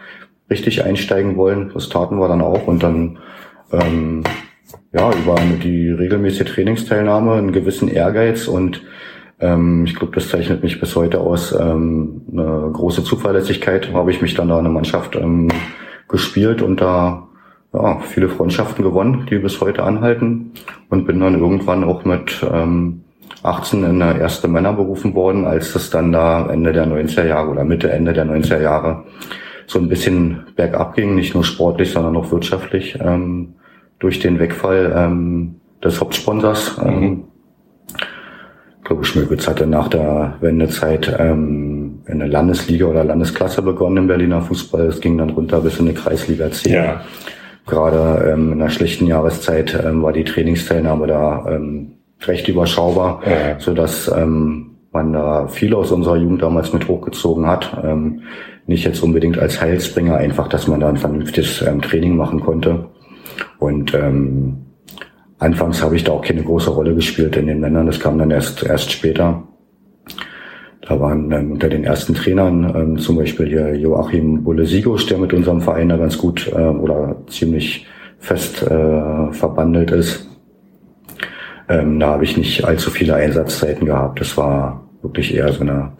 richtig 0.50 0.84
einsteigen 0.84 1.36
wollen. 1.36 1.70
Das 1.72 1.88
taten 1.88 2.18
wir 2.18 2.28
dann 2.28 2.42
auch 2.42 2.66
und 2.66 2.82
dann 2.82 3.18
ähm, 3.72 4.22
ja, 4.96 5.10
über 5.12 5.36
die 5.62 5.90
regelmäßige 5.90 6.50
Trainingsteilnahme, 6.50 7.34
einen 7.34 7.52
gewissen 7.52 7.88
Ehrgeiz 7.88 8.48
und 8.48 8.82
ähm, 9.40 9.84
ich 9.84 9.94
glaube, 9.94 10.14
das 10.14 10.30
zeichnet 10.30 10.62
mich 10.62 10.80
bis 10.80 10.96
heute 10.96 11.20
aus. 11.20 11.52
Ähm, 11.52 12.22
eine 12.32 12.70
große 12.72 13.04
Zuverlässigkeit 13.04 13.92
habe 13.92 14.10
ich 14.10 14.22
mich 14.22 14.34
dann 14.34 14.48
da 14.48 14.58
in 14.58 14.64
der 14.64 14.72
Mannschaft 14.72 15.14
ähm, 15.16 15.48
gespielt 16.08 16.62
und 16.62 16.80
da 16.80 17.28
ja, 17.74 17.98
viele 18.00 18.30
Freundschaften 18.30 18.82
gewonnen, 18.82 19.26
die 19.28 19.38
bis 19.38 19.60
heute 19.60 19.82
anhalten 19.82 20.52
und 20.88 21.06
bin 21.06 21.20
dann 21.20 21.38
irgendwann 21.38 21.84
auch 21.84 22.04
mit 22.06 22.44
ähm, 22.50 23.02
18 23.42 23.84
in 23.84 23.98
der 23.98 24.18
erste 24.18 24.48
Männer 24.48 24.72
berufen 24.72 25.14
worden, 25.14 25.44
als 25.44 25.74
das 25.74 25.90
dann 25.90 26.10
da 26.10 26.48
Ende 26.50 26.72
der 26.72 26.86
90er 26.86 27.26
Jahre 27.26 27.50
oder 27.50 27.64
Mitte, 27.64 27.90
Ende 27.90 28.14
der 28.14 28.24
90er 28.24 28.62
Jahre 28.62 29.04
so 29.66 29.78
ein 29.78 29.88
bisschen 29.88 30.44
bergab 30.56 30.94
ging, 30.94 31.16
nicht 31.16 31.34
nur 31.34 31.44
sportlich, 31.44 31.90
sondern 31.90 32.16
auch 32.16 32.30
wirtschaftlich. 32.30 32.98
Ähm, 33.00 33.56
durch 33.98 34.20
den 34.20 34.38
Wegfall 34.38 34.92
ähm, 34.96 35.56
des 35.82 36.00
Hauptsponsors. 36.00 36.78
Ähm, 36.84 37.00
mhm. 37.00 37.24
Ich 38.78 38.88
glaube, 38.88 39.04
Schmögwitz 39.04 39.48
hatte 39.48 39.66
nach 39.66 39.88
der 39.88 40.34
Wendezeit 40.40 41.12
ähm, 41.18 42.02
in 42.06 42.20
der 42.20 42.28
Landesliga 42.28 42.86
oder 42.86 43.02
Landesklasse 43.02 43.62
begonnen 43.62 43.96
im 43.96 44.06
Berliner 44.06 44.42
Fußball. 44.42 44.86
Es 44.86 45.00
ging 45.00 45.18
dann 45.18 45.30
runter 45.30 45.60
bis 45.60 45.78
in 45.80 45.86
die 45.86 45.94
Kreisliga 45.94 46.50
C. 46.52 46.72
Ja. 46.72 47.00
Gerade 47.66 48.30
ähm, 48.30 48.52
in 48.52 48.62
einer 48.62 48.70
schlechten 48.70 49.08
Jahreszeit 49.08 49.76
ähm, 49.84 50.02
war 50.04 50.12
die 50.12 50.22
Trainingsteilnahme 50.22 51.08
da 51.08 51.46
ähm, 51.50 51.94
recht 52.22 52.46
überschaubar, 52.46 53.22
ja. 53.26 53.58
so 53.58 53.74
dass 53.74 54.08
ähm, 54.08 54.76
man 54.92 55.12
da 55.12 55.48
viel 55.48 55.74
aus 55.74 55.90
unserer 55.90 56.16
Jugend 56.16 56.42
damals 56.42 56.72
mit 56.72 56.86
hochgezogen 56.86 57.46
hat. 57.46 57.76
Ähm, 57.84 58.22
nicht 58.66 58.84
jetzt 58.84 59.02
unbedingt 59.02 59.38
als 59.38 59.60
Heilsbringer, 59.60 60.16
einfach, 60.16 60.48
dass 60.48 60.68
man 60.68 60.80
da 60.80 60.88
ein 60.88 60.96
vernünftiges 60.96 61.62
ähm, 61.62 61.82
Training 61.82 62.16
machen 62.16 62.40
konnte. 62.40 62.86
Und 63.58 63.94
ähm, 63.94 64.56
anfangs 65.38 65.82
habe 65.82 65.96
ich 65.96 66.04
da 66.04 66.12
auch 66.12 66.22
keine 66.22 66.42
große 66.42 66.70
Rolle 66.70 66.94
gespielt 66.94 67.36
in 67.36 67.46
den 67.46 67.60
Männern. 67.60 67.86
Das 67.86 68.00
kam 68.00 68.18
dann 68.18 68.30
erst 68.30 68.62
erst 68.62 68.92
später. 68.92 69.42
Da 70.82 71.00
waren 71.00 71.32
ähm, 71.32 71.52
unter 71.52 71.68
den 71.68 71.84
ersten 71.84 72.14
Trainern 72.14 72.72
ähm, 72.76 72.98
zum 72.98 73.16
Beispiel 73.16 73.46
hier 73.46 73.74
Joachim 73.74 74.44
Bulle-Sigos, 74.44 75.06
der 75.06 75.18
mit 75.18 75.32
unserem 75.32 75.60
Verein 75.60 75.88
da 75.88 75.96
ganz 75.96 76.16
gut 76.16 76.48
äh, 76.48 76.60
oder 76.60 77.16
ziemlich 77.28 77.86
fest 78.18 78.62
äh, 78.62 79.32
verbandelt 79.32 79.90
ist. 79.90 80.28
Ähm, 81.68 81.98
da 81.98 82.08
habe 82.08 82.24
ich 82.24 82.36
nicht 82.36 82.64
allzu 82.64 82.90
viele 82.90 83.14
Einsatzzeiten 83.16 83.86
gehabt. 83.86 84.20
Das 84.20 84.36
war 84.36 84.88
wirklich 85.02 85.34
eher 85.34 85.52
so 85.52 85.62
eine 85.62 85.92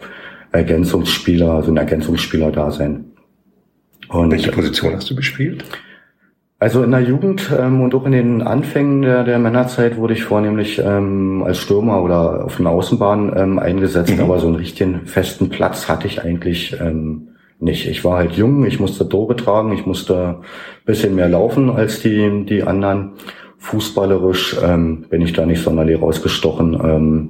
Ergänzungsspieler, 0.51 1.63
so 1.63 1.71
ein 1.71 1.77
Ergänzungsspieler-Dasein. 1.77 3.05
Und 4.07 4.31
Welche 4.31 4.51
Position 4.51 4.93
hast 4.93 5.09
du 5.09 5.15
gespielt? 5.15 5.65
Also 6.59 6.81
in 6.81 6.89
der 6.89 7.01
Jugend 7.01 7.51
ähm, 7.55 7.81
und 7.81 7.93
auch 7.93 8.05
in 8.05 8.13
den 8.13 8.41
Anfängen 8.41 9.03
der, 9.03 9.23
der 9.23 9.37
Männerzeit 9.37 9.97
wurde 9.97 10.13
ich 10.13 10.23
vornehmlich 10.23 10.81
ähm, 10.83 11.43
als 11.45 11.59
Stürmer 11.59 12.01
oder 12.01 12.45
auf 12.45 12.57
den 12.57 12.65
Außenbahn 12.65 13.31
ähm, 13.37 13.59
eingesetzt, 13.59 14.15
mhm. 14.15 14.23
aber 14.23 14.39
so 14.39 14.47
einen 14.47 14.55
richtigen 14.55 15.05
festen 15.05 15.49
Platz 15.49 15.87
hatte 15.87 16.07
ich 16.07 16.23
eigentlich 16.23 16.75
ähm, 16.81 17.27
nicht. 17.59 17.87
Ich 17.87 18.03
war 18.03 18.17
halt 18.17 18.31
jung, 18.33 18.65
ich 18.65 18.79
musste 18.79 19.07
Tore 19.07 19.35
tragen, 19.35 19.71
ich 19.71 19.85
musste 19.85 20.39
bisschen 20.83 21.13
mehr 21.13 21.29
laufen 21.29 21.69
als 21.69 22.01
die, 22.01 22.45
die 22.45 22.63
anderen. 22.63 23.11
Fußballerisch 23.59 24.57
ähm, 24.63 25.05
bin 25.09 25.21
ich 25.21 25.33
da 25.33 25.45
nicht 25.45 25.61
sonderlich 25.61 26.01
rausgestochen. 26.01 26.73
Ähm, 26.83 27.29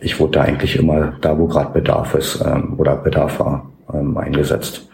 ich 0.00 0.20
wurde 0.20 0.32
da 0.32 0.42
eigentlich 0.42 0.76
immer 0.76 1.14
da, 1.20 1.36
wo 1.36 1.46
gerade 1.46 1.72
Bedarf 1.72 2.14
ist 2.14 2.44
ähm, 2.46 2.74
oder 2.78 2.94
Bedarf 2.96 3.40
war, 3.40 3.70
ähm, 3.92 4.16
eingesetzt. 4.16 4.88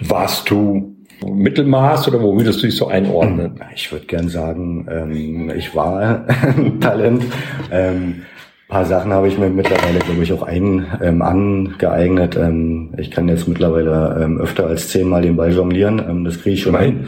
Warst 0.00 0.50
du 0.50 0.96
Mittelmaß 1.26 2.08
oder 2.08 2.22
wo 2.22 2.36
würdest 2.36 2.62
du 2.62 2.66
dich 2.66 2.76
so 2.76 2.88
einordnen? 2.88 3.60
Ich 3.74 3.90
würde 3.92 4.06
gern 4.06 4.28
sagen, 4.28 4.86
ähm, 4.90 5.52
ich 5.56 5.74
war 5.74 6.24
ein 6.56 6.80
Talent. 6.80 7.24
Ähm, 7.70 8.22
paar 8.70 8.84
Sachen 8.84 9.12
habe 9.12 9.28
ich 9.28 9.36
mir 9.36 9.50
mittlerweile, 9.50 9.98
glaube 9.98 10.22
ich, 10.22 10.32
auch 10.32 10.44
ein, 10.44 10.86
ähm, 11.02 11.22
angeeignet. 11.22 12.36
Ähm, 12.36 12.94
ich 12.96 13.10
kann 13.10 13.28
jetzt 13.28 13.48
mittlerweile 13.48 14.18
ähm, 14.22 14.38
öfter 14.38 14.66
als 14.66 14.88
zehnmal 14.88 15.22
den 15.22 15.36
Ball 15.36 15.52
jonglieren. 15.52 15.98
Ähm, 16.08 16.24
das 16.24 16.40
kriege 16.40 16.54
ich 16.54 16.62
schon 16.62 16.78
hin. 16.78 17.06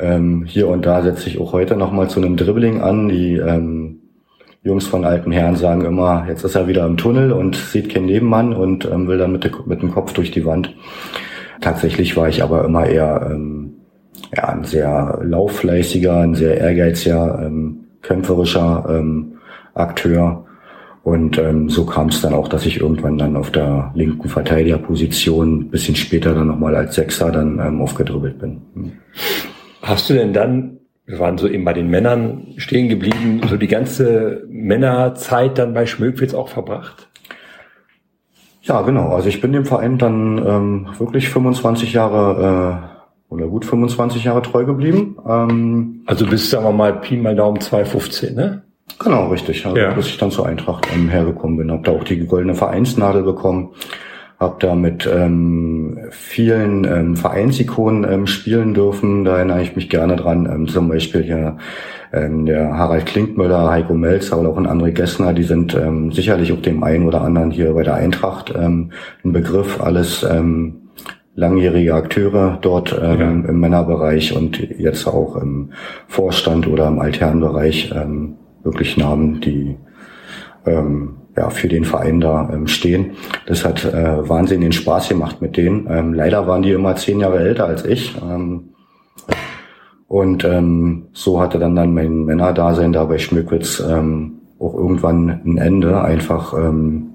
Ähm, 0.00 0.44
hier 0.46 0.68
und 0.68 0.86
da 0.86 1.02
setze 1.02 1.28
ich 1.28 1.40
auch 1.40 1.52
heute 1.52 1.76
nochmal 1.76 2.08
zu 2.08 2.20
einem 2.20 2.36
Dribbling 2.36 2.80
an. 2.80 3.08
Die 3.08 3.36
ähm, 3.36 3.98
Jungs 4.62 4.86
von 4.86 5.04
alten 5.04 5.32
Herren 5.32 5.56
sagen 5.56 5.84
immer, 5.84 6.24
jetzt 6.28 6.44
ist 6.44 6.54
er 6.54 6.68
wieder 6.68 6.86
im 6.86 6.96
Tunnel 6.96 7.32
und 7.32 7.56
sieht 7.56 7.92
keinen 7.92 8.06
Nebenmann 8.06 8.52
und 8.52 8.84
ähm, 8.84 9.08
will 9.08 9.18
dann 9.18 9.32
mit, 9.32 9.42
de, 9.42 9.50
mit, 9.66 9.82
dem 9.82 9.90
Kopf 9.90 10.12
durch 10.12 10.30
die 10.30 10.46
Wand. 10.46 10.72
Tatsächlich 11.62 12.16
war 12.16 12.28
ich 12.28 12.42
aber 12.42 12.64
immer 12.64 12.86
eher 12.86 13.30
ähm, 13.30 13.74
ja, 14.36 14.48
ein 14.48 14.64
sehr 14.64 15.20
lauffleißiger, 15.22 16.18
ein 16.18 16.34
sehr 16.34 16.58
ehrgeiziger, 16.58 17.42
ähm, 17.42 17.84
kämpferischer 18.02 18.84
ähm, 18.90 19.38
Akteur. 19.74 20.44
Und 21.02 21.38
ähm, 21.38 21.70
so 21.70 21.86
kam 21.86 22.08
es 22.08 22.20
dann 22.20 22.34
auch, 22.34 22.48
dass 22.48 22.66
ich 22.66 22.80
irgendwann 22.80 23.16
dann 23.16 23.36
auf 23.36 23.50
der 23.50 23.90
linken 23.94 24.28
Verteidigerposition 24.28 25.70
bisschen 25.70 25.96
später 25.96 26.34
dann 26.34 26.48
nochmal 26.48 26.76
als 26.76 26.94
Sechser 26.94 27.32
dann 27.32 27.58
ähm, 27.58 27.80
aufgedribbelt 27.80 28.38
bin. 28.38 28.60
Hm. 28.74 28.92
Hast 29.80 30.10
du 30.10 30.14
denn 30.14 30.32
dann 30.32 30.78
wir 31.04 31.18
waren 31.18 31.36
so 31.36 31.48
eben 31.48 31.64
bei 31.64 31.72
den 31.72 31.88
Männern 31.88 32.54
stehen 32.56 32.88
geblieben, 32.88 33.40
so 33.48 33.56
die 33.56 33.66
ganze 33.66 34.44
Männerzeit 34.48 35.58
dann 35.58 35.74
bei 35.74 35.84
Schmökwitz 35.84 36.32
auch 36.32 36.48
verbracht? 36.48 37.08
Ja, 38.62 38.82
genau. 38.82 39.08
Also 39.08 39.28
ich 39.28 39.40
bin 39.40 39.52
dem 39.52 39.64
Verein 39.64 39.98
dann 39.98 40.38
ähm, 40.38 40.86
wirklich 40.98 41.28
25 41.28 41.92
Jahre 41.92 42.88
äh, 43.30 43.32
oder 43.32 43.46
gut 43.46 43.64
25 43.64 44.24
Jahre 44.24 44.42
treu 44.42 44.64
geblieben. 44.64 45.16
Ähm, 45.28 46.02
also 46.06 46.26
bis, 46.26 46.50
sagen 46.50 46.64
wir 46.64 46.72
mal, 46.72 46.92
Pi 47.00 47.16
mal 47.16 47.34
Daumen 47.34 47.60
215, 47.60 48.34
ne? 48.34 48.62
Genau, 48.98 49.28
richtig. 49.28 49.66
Also 49.66 49.76
ja. 49.76 49.92
bis 49.92 50.06
ich 50.06 50.18
dann 50.18 50.30
zur 50.30 50.46
Eintracht 50.46 50.86
ähm, 50.94 51.08
hergekommen 51.08 51.56
bin. 51.56 51.72
Hab 51.72 51.84
da 51.84 51.92
auch 51.92 52.04
die 52.04 52.24
goldene 52.26 52.54
Vereinsnadel 52.54 53.22
bekommen 53.22 53.70
habe 54.42 54.56
da 54.58 54.74
mit 54.74 55.08
ähm, 55.10 55.98
vielen 56.10 56.84
ähm, 56.84 57.16
Vereinsikonen 57.16 58.04
ähm, 58.10 58.26
spielen 58.26 58.74
dürfen. 58.74 59.24
Da 59.24 59.36
erinnere 59.36 59.62
ich 59.62 59.76
mich 59.76 59.88
gerne 59.88 60.16
dran. 60.16 60.46
Ähm, 60.52 60.68
zum 60.68 60.88
Beispiel 60.88 61.22
hier 61.22 61.56
ähm, 62.12 62.44
der 62.44 62.76
Harald 62.76 63.06
Klinkmüller, 63.06 63.70
Heiko 63.70 63.94
Melzer 63.94 64.38
oder 64.40 64.50
auch 64.50 64.58
ein 64.58 64.66
André 64.66 64.90
Gessner. 64.90 65.32
Die 65.32 65.44
sind 65.44 65.74
ähm, 65.74 66.12
sicherlich 66.12 66.52
auch 66.52 66.60
dem 66.60 66.82
einen 66.82 67.06
oder 67.06 67.22
anderen 67.22 67.50
hier 67.52 67.72
bei 67.72 67.84
der 67.84 67.94
Eintracht 67.94 68.52
ähm, 68.54 68.90
ein 69.24 69.32
Begriff. 69.32 69.80
Alles 69.80 70.26
ähm, 70.28 70.90
langjährige 71.34 71.94
Akteure 71.94 72.58
dort 72.60 72.98
ähm, 73.00 73.20
ja. 73.20 73.30
im 73.30 73.60
Männerbereich 73.60 74.36
und 74.36 74.58
jetzt 74.78 75.06
auch 75.06 75.36
im 75.36 75.70
Vorstand 76.08 76.66
oder 76.66 76.88
im 76.88 76.98
Altherrenbereich 76.98 77.92
ähm, 77.94 78.34
wirklich 78.64 78.96
Namen, 78.96 79.40
die 79.40 79.76
ähm, 80.66 81.21
ja, 81.36 81.50
für 81.50 81.68
den 81.68 81.84
Verein 81.84 82.20
da 82.20 82.50
ähm, 82.52 82.66
stehen. 82.66 83.12
Das 83.46 83.64
hat 83.64 83.84
äh, 83.84 84.28
wahnsinnigen 84.28 84.72
Spaß 84.72 85.08
gemacht 85.08 85.40
mit 85.40 85.56
denen. 85.56 85.86
Ähm, 85.90 86.14
leider 86.14 86.46
waren 86.46 86.62
die 86.62 86.72
immer 86.72 86.96
zehn 86.96 87.20
Jahre 87.20 87.40
älter 87.40 87.66
als 87.66 87.84
ich. 87.84 88.16
Ähm, 88.22 88.70
und 90.08 90.44
ähm, 90.44 91.06
so 91.12 91.40
hatte 91.40 91.58
dann 91.58 91.74
dann 91.74 91.94
mein 91.94 92.24
Männerdasein 92.24 92.92
da 92.92 93.04
bei 93.04 93.18
Schmückwitz 93.18 93.80
ähm, 93.80 94.40
auch 94.58 94.74
irgendwann 94.74 95.40
ein 95.44 95.56
Ende. 95.56 96.02
Einfach, 96.02 96.52
ähm, 96.52 97.14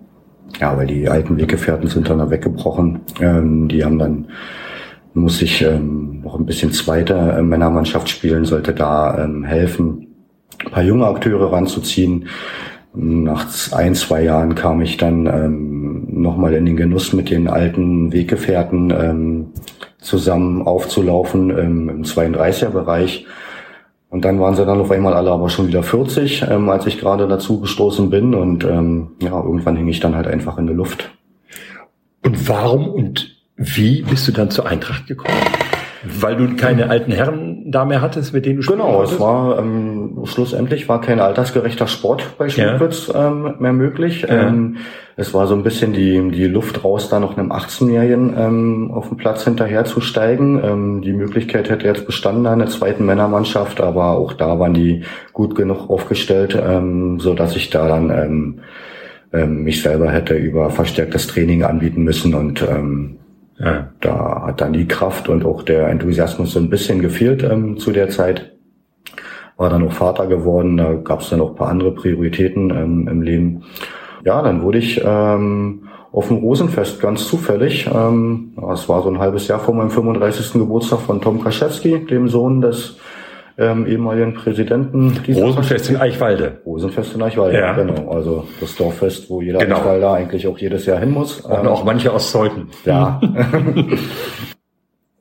ja, 0.60 0.76
weil 0.76 0.88
die 0.88 1.08
alten 1.08 1.38
Weggefährten 1.38 1.88
sind 1.88 2.10
dann 2.10 2.18
da 2.18 2.32
weggebrochen. 2.32 3.02
Ähm, 3.22 3.68
die 3.68 3.86
haben 3.86 4.00
dann 4.00 4.28
muss 5.14 5.42
ich 5.42 5.62
ähm, 5.64 6.22
noch 6.24 6.40
ein 6.40 6.46
bisschen 6.46 6.72
zweite 6.72 7.14
äh, 7.14 7.42
Männermannschaft 7.42 8.08
spielen, 8.10 8.46
sollte 8.46 8.74
da 8.74 9.24
ähm, 9.24 9.44
helfen, 9.44 10.08
ein 10.64 10.72
paar 10.72 10.84
junge 10.84 11.08
Akteure 11.08 11.52
ranzuziehen. 11.52 12.28
Nach 13.00 13.48
ein, 13.74 13.94
zwei 13.94 14.24
Jahren 14.24 14.56
kam 14.56 14.82
ich 14.82 14.98
dann 14.98 15.28
ähm, 15.28 16.08
nochmal 16.10 16.54
in 16.56 16.66
den 16.66 16.78
Genuss 16.78 17.14
mit 17.14 17.30
den 17.30 17.48
alten 17.48 18.12
Weggefährten 18.12 18.92
ähm, 18.92 19.46
zusammen 20.00 20.64
aufzulaufen 20.64 21.52
ähm, 21.52 21.90
im 21.90 22.04
32er-Bereich. 22.04 23.28
Und 24.10 24.26
dann 24.26 24.40
waren 24.40 24.56
sie 24.56 24.66
dann 24.66 24.80
auf 24.80 24.90
einmal 24.90 25.14
alle 25.14 25.32
aber 25.32 25.50
schon 25.50 25.68
wieder 25.68 25.84
40, 25.84 26.46
ähm, 26.50 26.70
als 26.70 26.88
ich 26.88 26.98
gerade 26.98 27.28
dazu 27.28 27.60
gestoßen 27.60 28.10
bin. 28.10 28.34
Und 28.34 28.64
ähm, 28.64 29.12
ja, 29.22 29.40
irgendwann 29.42 29.76
hing 29.76 29.88
ich 29.88 30.00
dann 30.00 30.16
halt 30.16 30.28
einfach 30.28 30.58
in 30.58 30.66
der 30.66 30.76
Luft. 30.76 31.12
Und 32.24 32.50
warum 32.50 32.90
und 32.90 33.38
wie 33.58 34.02
bist 34.02 34.28
du 34.28 34.32
dann 34.32 34.50
zur 34.50 34.66
Eintracht 34.66 35.08
gekommen? 35.08 35.38
Weil 36.04 36.36
du 36.36 36.56
keine 36.56 36.90
alten 36.90 37.12
Herren 37.12 37.57
da 37.70 37.86
mehr 37.86 38.02
hattest, 38.02 38.34
mit 38.34 38.46
denen 38.46 38.62
du 38.62 38.72
Genau, 38.72 39.04
es 39.04 39.20
war 39.20 39.60
ähm, 39.60 40.20
schlussendlich 40.24 40.88
war 40.88 41.02
kein 41.02 41.20
altersgerechter 41.20 41.88
Sport 41.88 42.38
bei 42.38 42.50
Schmidtwitz 42.50 43.12
ja. 43.14 43.28
ähm, 43.28 43.56
mehr 43.60 43.74
möglich. 43.74 44.22
Ja. 44.22 44.48
Ähm, 44.48 44.78
es 45.18 45.34
war 45.34 45.48
so 45.48 45.56
ein 45.56 45.64
bisschen 45.64 45.94
die, 45.94 46.30
die 46.32 46.46
Luft 46.46 46.84
raus, 46.84 47.10
da 47.10 47.20
noch 47.20 47.38
einem 47.38 47.52
18-Jährigen 47.52 48.36
ähm, 48.38 48.92
auf 48.94 49.10
dem 49.10 49.18
Platz 49.18 49.44
hinterher 49.44 49.84
zu 49.84 50.00
steigen. 50.00 50.64
Ähm, 50.64 51.02
die 51.02 51.14
Möglichkeit 51.14 51.70
hätte 51.70 51.88
jetzt 51.88 52.06
bestanden 52.06 52.46
in 52.46 52.60
der 52.60 52.70
zweiten 52.70 53.06
Männermannschaft, 53.06 53.82
aber 53.82 54.12
auch 54.12 54.34
da 54.34 54.60
waren 54.60 54.74
die 54.74 55.04
gut 55.34 55.56
genug 55.56 55.90
aufgestellt, 55.90 56.58
ähm, 56.62 57.20
so 57.20 57.34
dass 57.34 57.56
ich 57.56 57.70
da 57.70 57.88
dann 57.88 58.10
ähm, 58.10 58.60
ähm, 59.34 59.64
mich 59.64 59.82
selber 59.82 60.10
hätte 60.10 60.36
über 60.36 60.70
verstärktes 60.70 61.28
Training 61.28 61.64
anbieten 61.64 62.04
müssen 62.04 62.34
und 62.34 62.62
ähm, 62.62 63.18
ja. 63.60 63.90
Da 64.02 64.44
hat 64.48 64.62
dann 64.62 64.74
die 64.74 64.88
Kraft 64.88 65.30
und 65.30 65.46
auch 65.46 65.64
der 65.64 65.88
Enthusiasmus 65.90 66.52
so 66.54 66.60
ein 66.60 66.70
bisschen 66.70 67.02
gefehlt 67.02 67.44
ähm, 67.44 67.78
zu 67.78 67.92
der 67.92 68.10
Zeit. 68.10 68.54
War 69.58 69.70
dann 69.70 69.88
auch 69.88 69.94
Vater 69.94 70.28
geworden, 70.28 70.78
da 70.78 70.94
gab 70.94 71.22
es 71.22 71.30
dann 71.30 71.42
auch 71.42 71.56
paar 71.56 71.70
andere 71.70 71.92
Prioritäten 71.92 72.70
ähm, 72.70 73.08
im 73.08 73.22
Leben. 73.24 73.64
Ja, 74.24 74.42
dann 74.42 74.62
wurde 74.62 74.78
ich 74.78 75.02
ähm, 75.04 75.88
auf 76.12 76.28
dem 76.28 76.38
Rosenfest 76.38 77.00
ganz 77.00 77.28
zufällig. 77.28 77.90
Ähm, 77.92 78.54
das 78.56 78.88
war 78.88 79.02
so 79.02 79.10
ein 79.10 79.20
halbes 79.20 79.48
Jahr 79.48 79.60
vor 79.60 79.74
meinem 79.74 79.90
35. 79.90 80.54
Geburtstag 80.54 81.00
von 81.00 81.22
Tom 81.22 81.44
Kaschewski, 81.44 82.06
dem 82.06 82.28
Sohn 82.28 82.62
des 82.62 82.98
ähm, 83.58 83.88
ehemaligen 83.88 84.34
Präsidenten. 84.34 85.20
Rosenfest 85.28 85.90
in 85.90 85.98
Eichwalde. 85.98 86.62
Rosenfest 86.66 87.16
in 87.16 87.24
Eichwalde, 87.24 87.58
ja. 87.58 87.74
genau. 87.74 88.12
Also 88.12 88.48
das 88.62 88.76
Dorffest, 88.76 89.30
wo 89.30 89.42
jeder 89.42 89.60
genau. 89.60 89.78
Eichwalder 89.78 90.14
eigentlich 90.14 90.48
auch 90.48 90.58
jedes 90.58 90.86
Jahr 90.86 91.00
hin 91.00 91.12
muss. 91.12 91.44
Auch, 91.46 91.60
ähm, 91.60 91.68
auch 91.68 91.84
manche 91.84 92.14
aus 92.14 92.32
Zeuthen. 92.32 92.70
Ja. 92.86 93.20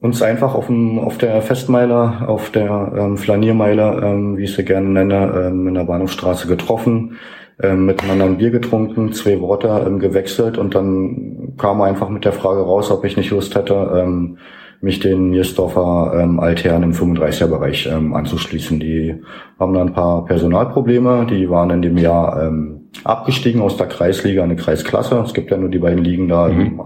uns 0.00 0.22
einfach 0.22 0.54
auf, 0.54 0.66
dem, 0.66 0.98
auf 0.98 1.18
der 1.18 1.40
Festmeile, 1.42 2.28
auf 2.28 2.50
der 2.50 2.92
ähm, 2.96 3.16
Flaniermeile, 3.16 4.00
ähm, 4.02 4.36
wie 4.36 4.44
ich 4.44 4.54
sie 4.54 4.64
gerne 4.64 4.88
nenne, 4.88 5.46
ähm, 5.46 5.68
in 5.68 5.74
der 5.74 5.84
Bahnhofstraße 5.84 6.46
getroffen, 6.46 7.16
ähm, 7.62 7.86
miteinander 7.86 8.26
ein 8.26 8.36
Bier 8.36 8.50
getrunken, 8.50 9.12
zwei 9.12 9.40
Worte 9.40 9.68
ähm, 9.86 9.98
gewechselt 9.98 10.58
und 10.58 10.74
dann 10.74 11.54
kam 11.56 11.80
einfach 11.80 12.10
mit 12.10 12.24
der 12.26 12.32
Frage 12.32 12.60
raus, 12.60 12.90
ob 12.90 13.04
ich 13.04 13.16
nicht 13.16 13.30
Lust 13.30 13.54
hätte, 13.54 13.74
ähm, 13.96 14.38
mich 14.80 15.00
den 15.00 15.30
Niersdorfer 15.30 16.20
ähm, 16.20 16.40
Altherren 16.40 16.82
im 16.82 16.92
35er-Bereich 16.92 17.86
ähm, 17.86 18.14
anzuschließen. 18.14 18.78
Die 18.80 19.14
haben 19.58 19.74
da 19.74 19.80
ein 19.80 19.92
paar 19.92 20.24
Personalprobleme. 20.24 21.26
Die 21.28 21.48
waren 21.50 21.70
in 21.70 21.82
dem 21.82 21.96
Jahr 21.96 22.42
ähm, 22.42 22.88
abgestiegen 23.04 23.60
aus 23.60 23.76
der 23.76 23.86
Kreisliga 23.86 24.44
in 24.44 24.50
eine 24.50 24.60
Kreisklasse. 24.60 25.22
Es 25.24 25.34
gibt 25.34 25.50
ja 25.50 25.56
nur 25.56 25.70
die 25.70 25.78
beiden 25.78 26.04
Ligen 26.04 26.28
da 26.28 26.48
mhm. 26.48 26.60
im 26.60 26.82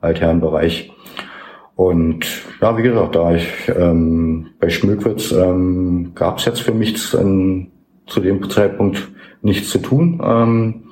Altherrenbereich. 0.00 0.92
Und 1.76 2.26
ja, 2.60 2.76
wie 2.78 2.82
gesagt, 2.82 3.16
da 3.16 3.34
ich 3.34 3.48
ähm, 3.76 4.50
bei 4.60 4.70
Schmökwitz 4.70 5.32
ähm, 5.32 6.12
gab 6.14 6.38
es 6.38 6.44
jetzt 6.44 6.60
für 6.60 6.72
mich 6.72 7.12
in, 7.14 7.72
zu 8.06 8.20
dem 8.20 8.48
Zeitpunkt 8.48 9.08
nichts 9.42 9.70
zu 9.70 9.78
tun. 9.78 10.22
Ähm, 10.24 10.84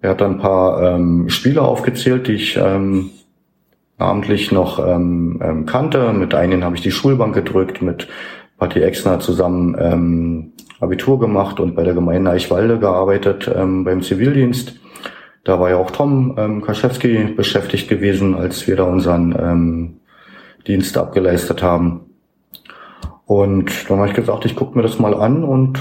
er 0.00 0.10
hat 0.10 0.20
dann 0.20 0.32
ein 0.32 0.38
paar 0.38 0.94
ähm, 0.94 1.28
Spieler 1.28 1.62
aufgezählt, 1.62 2.28
die 2.28 2.34
ich 2.34 2.56
ähm, 2.56 3.10
namentlich 4.02 4.50
noch 4.50 4.84
ähm, 4.84 5.40
ähm, 5.42 5.64
kannte. 5.64 6.12
Mit 6.12 6.34
einigen 6.34 6.64
habe 6.64 6.74
ich 6.74 6.82
die 6.82 6.90
Schulbank 6.90 7.34
gedrückt, 7.34 7.82
mit 7.82 8.08
Patti 8.58 8.80
Exner 8.80 9.20
zusammen 9.20 9.76
ähm, 9.78 10.52
Abitur 10.80 11.20
gemacht 11.20 11.60
und 11.60 11.76
bei 11.76 11.84
der 11.84 11.94
Gemeinde 11.94 12.32
Eichwalde 12.32 12.80
gearbeitet 12.80 13.48
ähm, 13.54 13.84
beim 13.84 14.02
Zivildienst. 14.02 14.74
Da 15.44 15.60
war 15.60 15.70
ja 15.70 15.76
auch 15.76 15.92
Tom 15.92 16.34
ähm, 16.36 16.62
Kaschewski 16.62 17.34
beschäftigt 17.36 17.88
gewesen, 17.88 18.34
als 18.34 18.66
wir 18.66 18.76
da 18.76 18.84
unseren 18.84 19.36
ähm, 19.38 20.00
Dienst 20.66 20.98
abgeleistet 20.98 21.62
haben. 21.62 22.00
Und 23.26 23.88
dann 23.88 23.98
habe 23.98 24.08
ich 24.08 24.14
gesagt, 24.14 24.44
ich 24.44 24.56
gucke 24.56 24.76
mir 24.76 24.82
das 24.82 24.98
mal 24.98 25.14
an 25.14 25.44
und 25.44 25.78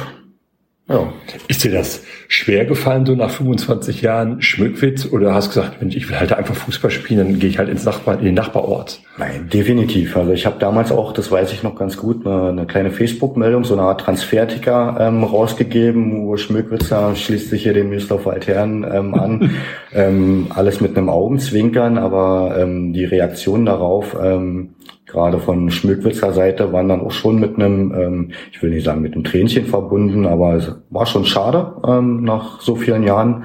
ja. 0.89 1.13
Ist 1.48 1.63
dir 1.63 1.72
das 1.72 2.04
schwer 2.28 2.65
gefallen, 2.65 3.06
so 3.06 3.15
nach 3.15 3.30
25 3.30 4.02
Jahren 4.02 4.41
Schmückwitz? 4.41 5.06
Oder 5.06 5.34
hast 5.34 5.56
du 5.56 5.62
gesagt, 5.62 5.82
Mensch, 5.82 5.96
ich 5.96 6.10
will 6.10 6.20
halt 6.20 6.34
einfach 6.34 6.56
Fußball 6.56 6.91
spielen, 6.91 7.20
dann 7.20 7.39
gehe 7.39 7.50
ich 7.50 7.58
halt 7.58 7.70
ins 7.70 7.86
Nachbar, 7.86 8.20
in 8.20 8.26
den 8.26 8.34
Nachbarort? 8.34 9.00
Nein, 9.17 9.50
definitiv. 9.52 10.17
Also 10.17 10.32
ich 10.32 10.46
habe 10.46 10.58
damals 10.60 10.91
auch, 10.91 11.13
das 11.13 11.32
weiß 11.32 11.54
ich 11.54 11.63
noch 11.63 11.76
ganz 11.76 11.98
gut, 11.98 12.26
eine, 12.26 12.50
eine 12.50 12.65
kleine 12.65 12.91
Facebook-Meldung, 12.91 13.63
so 13.63 13.74
eine 13.74 13.84
Art 13.84 14.02
Transferticker 14.02 14.98
ähm, 15.00 15.24
rausgegeben, 15.24 16.26
wo 16.26 16.36
Schmückwitzer 16.38 17.15
schließt 17.15 17.50
sich 17.50 17.63
hier 17.63 17.74
den 17.74 17.89
Müsdorf 17.89 18.28
Altern 18.28 18.84
ähm, 18.91 19.13
an. 19.13 19.52
ähm, 19.94 20.48
alles 20.50 20.82
mit 20.82 20.98
einem 20.98 21.10
Augenzwinkern, 21.10 21.98
aber 21.98 22.56
ähm, 22.58 22.94
die 22.94 23.06
Reaktion 23.06 23.65
darauf 23.65 24.17
ähm, 24.22 24.76
gerade 25.12 25.39
von 25.39 25.69
Schmückwitzer 25.69 26.34
Seite 26.34 26.71
waren 26.74 26.89
dann 26.89 27.02
auch 27.02 27.12
schon 27.12 27.39
mit 27.39 27.56
einem, 27.56 27.93
ähm, 27.93 28.32
ich 28.52 28.62
will 28.62 28.71
nicht 28.71 28.86
sagen 28.86 29.02
mit 29.02 29.13
einem 29.13 29.24
Tränchen 29.24 29.65
verbunden, 29.65 30.26
aber 30.26 30.56
es 30.56 30.76
war 30.89 31.06
schon 31.06 31.26
schade, 31.26 31.74
ähm, 31.88 32.24
nach 32.24 32.62
so 32.62 32.76
vielen 32.76 33.04
Jahren 33.04 33.43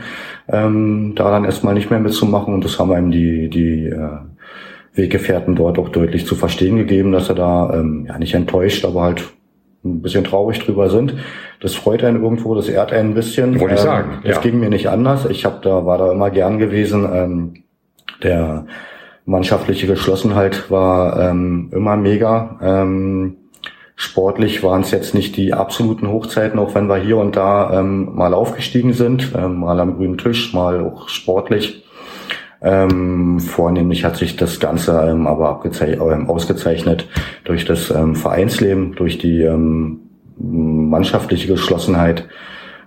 ähm, 0.49 1.13
da 1.17 1.31
dann 1.31 1.45
erstmal 1.45 1.75
nicht 1.75 1.91
mehr 1.91 2.01
mitzumachen 2.01 2.55
und 2.55 2.65
das 2.65 2.79
haben 2.79 2.93
einem 2.93 3.11
die, 3.11 3.49
die 3.49 3.87
äh, 3.87 4.19
Weggefährten 4.95 5.55
dort 5.55 5.79
auch 5.79 5.91
deutlich 5.91 6.27
zu 6.27 6.35
verstehen 6.35 6.77
gegeben, 6.77 7.13
dass 7.13 7.29
er 7.29 7.35
da 7.35 7.75
ähm, 7.75 8.07
ja 8.09 8.19
nicht 8.19 8.35
enttäuscht, 8.35 8.85
aber 8.85 9.03
halt 9.03 9.25
ein 9.85 10.03
bisschen 10.03 10.25
traurig 10.25 10.59
drüber 10.59 10.91
sind. 10.91 11.15
Das 11.61 11.75
freut 11.75 12.03
einen 12.03 12.23
irgendwo, 12.23 12.55
das 12.55 12.69
ehrt 12.69 12.93
einen 12.93 13.11
ein 13.11 13.15
bisschen. 13.15 13.61
Wollte 13.61 13.75
ich 13.75 13.81
ähm, 13.81 13.87
sagen. 13.87 14.11
Es 14.25 14.37
ja. 14.37 14.43
ging 14.43 14.59
mir 14.59 14.69
nicht 14.69 14.89
anders. 14.89 15.27
Ich 15.27 15.45
habe 15.45 15.59
da 15.63 15.87
war 15.87 15.99
da 15.99 16.13
immer 16.13 16.31
gern 16.31 16.59
gewesen. 16.59 17.09
Ähm, 17.13 17.55
der 18.23 18.67
mannschaftliche 19.27 19.87
Geschlossenheit 19.87 20.71
war 20.71 21.21
ähm, 21.21 21.69
immer 21.73 21.97
mega. 21.97 22.59
Ähm, 22.63 23.37
sportlich 23.97 24.63
waren 24.63 24.83
es 24.83 24.93
jetzt 24.93 25.15
nicht 25.15 25.37
die 25.37 25.53
absoluten 25.53 26.09
Hochzeiten, 26.09 26.59
auch 26.59 26.75
wenn 26.75 26.89
wir 26.89 26.97
hier 26.97 27.19
und 27.19 27.37
da 27.37 27.79
ähm, 27.81 28.15
mal 28.15 28.33
aufgestiegen 28.33 28.93
sind, 28.93 29.33
ähm, 29.37 29.61
mal 29.61 29.81
am 29.81 29.97
grünen 29.97 30.17
Tisch, 30.17 30.55
mal 30.55 30.81
auch 30.81 31.09
sportlich. 31.09 31.83
Ähm, 32.63 33.39
vornehmlich 33.41 34.05
hat 34.05 34.17
sich 34.17 34.37
das 34.37 34.61
Ganze 34.61 34.93
ähm, 35.11 35.27
aber 35.27 35.63
ähm, 35.65 36.31
ausgezeichnet 36.31 37.07
durch 37.45 37.65
das 37.65 37.91
ähm, 37.91 38.15
Vereinsleben, 38.15 38.95
durch 38.95 39.19
die 39.19 39.43
ähm, 39.43 40.01
mannschaftliche 40.39 41.49
Geschlossenheit. 41.49 42.29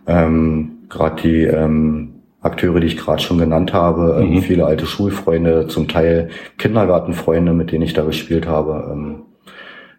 Ähm, 0.08 0.80
gerade 0.90 1.22
die 1.22 1.44
ähm, 1.44 2.19
Akteure, 2.42 2.80
die 2.80 2.88
ich 2.88 2.98
gerade 2.98 3.22
schon 3.22 3.38
genannt 3.38 3.74
habe, 3.74 4.18
ähm, 4.22 4.36
mhm. 4.36 4.42
viele 4.42 4.66
alte 4.66 4.86
Schulfreunde, 4.86 5.68
zum 5.68 5.88
Teil 5.88 6.30
Kindergartenfreunde, 6.58 7.54
mit 7.54 7.72
denen 7.72 7.84
ich 7.84 7.94
da 7.94 8.04
gespielt 8.04 8.48
habe. 8.48 8.90
Ähm, 8.92 9.24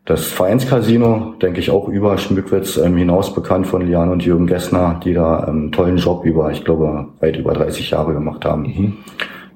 das 0.06 0.26
Vereinscasino, 0.26 1.34
denke 1.42 1.60
ich, 1.60 1.70
auch 1.70 1.86
über 1.88 2.16
Schmückwitz 2.16 2.78
ähm, 2.78 2.96
hinaus 2.96 3.34
bekannt 3.34 3.66
von 3.66 3.86
Lian 3.86 4.10
und 4.10 4.24
Jürgen 4.24 4.46
Gessner, 4.46 5.00
die 5.04 5.12
da 5.12 5.40
einen 5.40 5.70
tollen 5.70 5.98
Job 5.98 6.24
über, 6.24 6.50
ich 6.50 6.64
glaube, 6.64 7.08
weit 7.20 7.36
über 7.36 7.52
30 7.52 7.90
Jahre 7.90 8.14
gemacht 8.14 8.44
haben. 8.44 8.62
Mhm. 8.62 8.96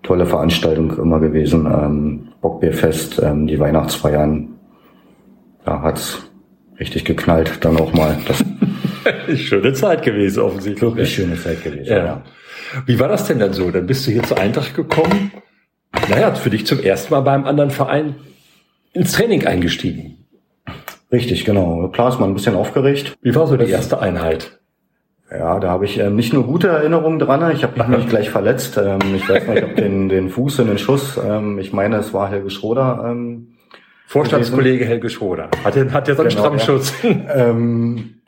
Tolle 0.03 0.27
Veranstaltung 0.27 0.97
immer 0.99 1.19
gewesen. 1.19 1.67
Ähm, 1.67 2.29
Bockbierfest, 2.43 3.23
die 3.23 3.59
Weihnachtsfeiern. 3.59 4.49
Da 5.65 5.81
hat's 5.81 6.31
richtig 6.79 7.07
geknallt, 7.07 7.65
dann 7.65 7.79
auch 7.79 7.95
mal. 7.95 8.19
Das 8.29 8.45
schöne 9.39 9.73
Zeit 9.73 10.03
gewesen, 10.03 10.43
offensichtlich. 10.43 10.83
Wirklich 10.83 11.15
schöne 11.15 11.37
Zeit 11.37 11.65
gewesen, 11.65 11.87
ja. 11.87 12.05
ja. 12.05 12.23
Wie 12.87 12.99
war 12.99 13.09
das 13.09 13.27
denn 13.27 13.39
dann 13.39 13.53
so? 13.53 13.71
Dann 13.71 13.87
bist 13.87 14.07
du 14.07 14.11
hier 14.11 14.23
zur 14.23 14.39
Eintracht 14.39 14.75
gekommen. 14.75 15.33
Naja, 16.09 16.35
für 16.35 16.51
dich 16.51 16.67
zum 16.67 16.81
ersten 16.81 17.15
Mal 17.15 17.21
beim 17.21 17.45
anderen 17.47 17.71
Verein 17.71 18.17
ins 18.93 19.13
Training 19.13 19.47
eingestiegen. 19.47 20.27
Richtig, 21.13 21.45
genau. 21.45 21.89
Klar 21.89 22.09
ist 22.09 22.21
man 22.21 22.31
ein 22.31 22.35
bisschen 22.35 22.57
aufgeregt. 22.57 23.17
Wie 23.23 23.35
war 23.35 23.47
so 23.47 23.57
die 23.57 23.71
erste 23.71 24.01
Einheit? 24.01 24.59
Ja, 25.31 25.59
da 25.59 25.69
habe 25.69 25.85
ich 25.85 25.99
ähm, 25.99 26.17
nicht 26.17 26.33
nur 26.33 26.45
gute 26.45 26.69
Erinnerungen 26.69 27.19
dran, 27.19 27.51
ich 27.51 27.65
habe 27.65 27.89
mich 27.89 28.09
gleich 28.09 28.31
verletzt. 28.31 28.77
Ähm, 28.77 29.01
ich 29.17 29.29
weiß 29.29 29.49
nicht, 29.49 29.57
ich 29.57 29.63
habe 29.63 29.75
den, 29.75 30.09
den 30.09 30.29
Fuß 30.29 30.61
in 30.61 30.69
den 30.69 30.79
Schuss. 30.79 31.19
Ähm, 31.19 31.59
ich 31.59 31.73
meine, 31.73 31.97
es 31.97 32.13
war 32.13 32.31
Helge 32.31 32.51
Schroder. 32.51 33.07
Ähm, 33.11 33.55
Vorstandskollege 34.07 34.85
Helge 34.85 35.09
Schroder. 35.09 35.49
Hat 35.65 35.75
der, 35.75 35.93
hat 35.93 36.07
der 36.07 36.15
so 36.15 36.23
einen 36.23 36.31
genau, 36.31 36.41
strammen 36.41 36.59
ja. 36.59 36.65
Schutz? 36.65 36.93
Ähm, 37.03 38.21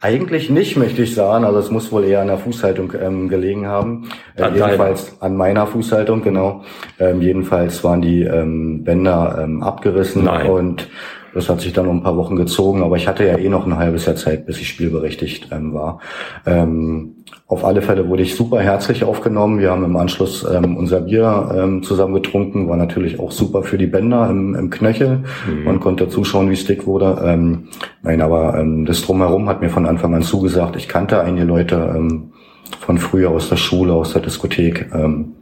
eigentlich 0.00 0.50
nicht, 0.50 0.76
möchte 0.76 1.02
ich 1.02 1.14
sagen. 1.14 1.44
Also 1.44 1.58
es 1.58 1.70
muss 1.70 1.90
wohl 1.90 2.04
eher 2.04 2.20
an 2.20 2.26
der 2.26 2.38
Fußhaltung 2.38 2.92
ähm, 3.00 3.28
gelegen 3.28 3.66
haben. 3.66 4.08
Äh, 4.36 4.50
jedenfalls 4.50 5.20
an 5.20 5.36
meiner 5.36 5.66
Fußhaltung, 5.66 6.22
genau. 6.22 6.64
Ähm, 6.98 7.22
jedenfalls 7.22 7.82
waren 7.82 8.02
die 8.02 8.22
ähm, 8.22 8.84
Bänder 8.84 9.38
ähm, 9.42 9.62
abgerissen 9.62 10.24
Nein. 10.24 10.50
und 10.50 10.88
das 11.36 11.50
hat 11.50 11.60
sich 11.60 11.72
dann 11.74 11.86
um 11.86 11.98
ein 11.98 12.02
paar 12.02 12.16
Wochen 12.16 12.34
gezogen, 12.34 12.82
aber 12.82 12.96
ich 12.96 13.06
hatte 13.06 13.26
ja 13.26 13.36
eh 13.36 13.48
noch 13.48 13.66
ein 13.66 13.76
halbes 13.76 14.06
Jahr 14.06 14.16
Zeit, 14.16 14.46
bis 14.46 14.58
ich 14.58 14.68
spielberechtigt 14.68 15.48
ähm, 15.52 15.74
war. 15.74 16.00
Ähm, 16.46 17.16
auf 17.46 17.64
alle 17.64 17.82
Fälle 17.82 18.08
wurde 18.08 18.22
ich 18.22 18.34
super 18.34 18.60
herzlich 18.60 19.04
aufgenommen. 19.04 19.60
Wir 19.60 19.70
haben 19.70 19.84
im 19.84 19.96
Anschluss 19.96 20.46
ähm, 20.50 20.76
unser 20.76 21.02
Bier 21.02 21.52
ähm, 21.54 21.82
zusammen 21.82 22.14
getrunken, 22.14 22.68
war 22.68 22.78
natürlich 22.78 23.20
auch 23.20 23.32
super 23.32 23.62
für 23.62 23.76
die 23.76 23.86
Bänder 23.86 24.30
im, 24.30 24.54
im 24.54 24.70
Knöchel. 24.70 25.24
Mhm. 25.46 25.64
Man 25.64 25.78
konnte 25.78 26.08
zuschauen, 26.08 26.48
wie 26.48 26.54
es 26.54 26.64
dick 26.64 26.86
wurde. 26.86 27.22
Ähm, 27.22 27.68
nein, 28.02 28.22
aber 28.22 28.58
ähm, 28.58 28.86
das 28.86 29.02
drumherum 29.02 29.48
hat 29.48 29.60
mir 29.60 29.68
von 29.68 29.86
Anfang 29.86 30.14
an 30.14 30.22
zugesagt. 30.22 30.76
Ich 30.76 30.88
kannte 30.88 31.20
einige 31.20 31.44
Leute 31.44 31.94
ähm, 31.94 32.32
von 32.80 32.96
früher 32.96 33.30
aus 33.30 33.50
der 33.50 33.56
Schule, 33.56 33.92
aus 33.92 34.14
der 34.14 34.22
Diskothek. 34.22 34.90
Ähm, 34.94 35.34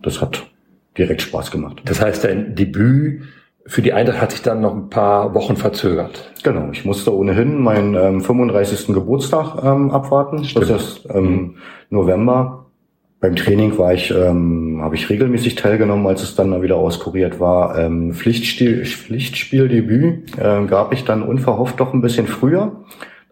das 0.00 0.22
hat 0.22 0.46
direkt 0.96 1.22
Spaß 1.22 1.50
gemacht. 1.50 1.82
Das 1.84 2.00
heißt, 2.00 2.22
dein 2.22 2.54
Debüt 2.54 3.22
für 3.68 3.82
die 3.82 3.92
Eintracht 3.92 4.20
hat 4.20 4.30
sich 4.32 4.42
dann 4.42 4.60
noch 4.60 4.74
ein 4.74 4.90
paar 4.90 5.34
Wochen 5.34 5.56
verzögert. 5.56 6.32
Genau, 6.42 6.68
ich 6.72 6.84
musste 6.84 7.14
ohnehin 7.14 7.60
meinen 7.60 7.94
ähm, 7.94 8.20
35. 8.20 8.94
Geburtstag 8.94 9.62
ähm, 9.64 9.90
abwarten. 9.90 10.44
Stimmt. 10.44 10.70
Das 10.70 10.82
ist 10.82 11.08
ähm, 11.12 11.24
mhm. 11.24 11.54
November. 11.90 12.66
Beim 13.18 13.34
Training 13.34 13.76
war 13.78 13.94
ich, 13.94 14.10
ähm, 14.10 14.80
habe 14.82 14.94
ich 14.94 15.08
regelmäßig 15.08 15.54
teilgenommen, 15.54 16.06
als 16.06 16.22
es 16.22 16.36
dann 16.36 16.62
wieder 16.62 16.76
auskuriert 16.76 17.40
war. 17.40 17.78
Ähm, 17.78 18.12
Pflichtspiel, 18.12 18.84
Pflichtspieldebüt 18.84 20.38
äh, 20.38 20.66
gab 20.66 20.92
ich 20.92 21.04
dann 21.04 21.22
unverhofft 21.22 21.80
doch 21.80 21.92
ein 21.94 22.02
bisschen 22.02 22.26
früher. 22.26 22.84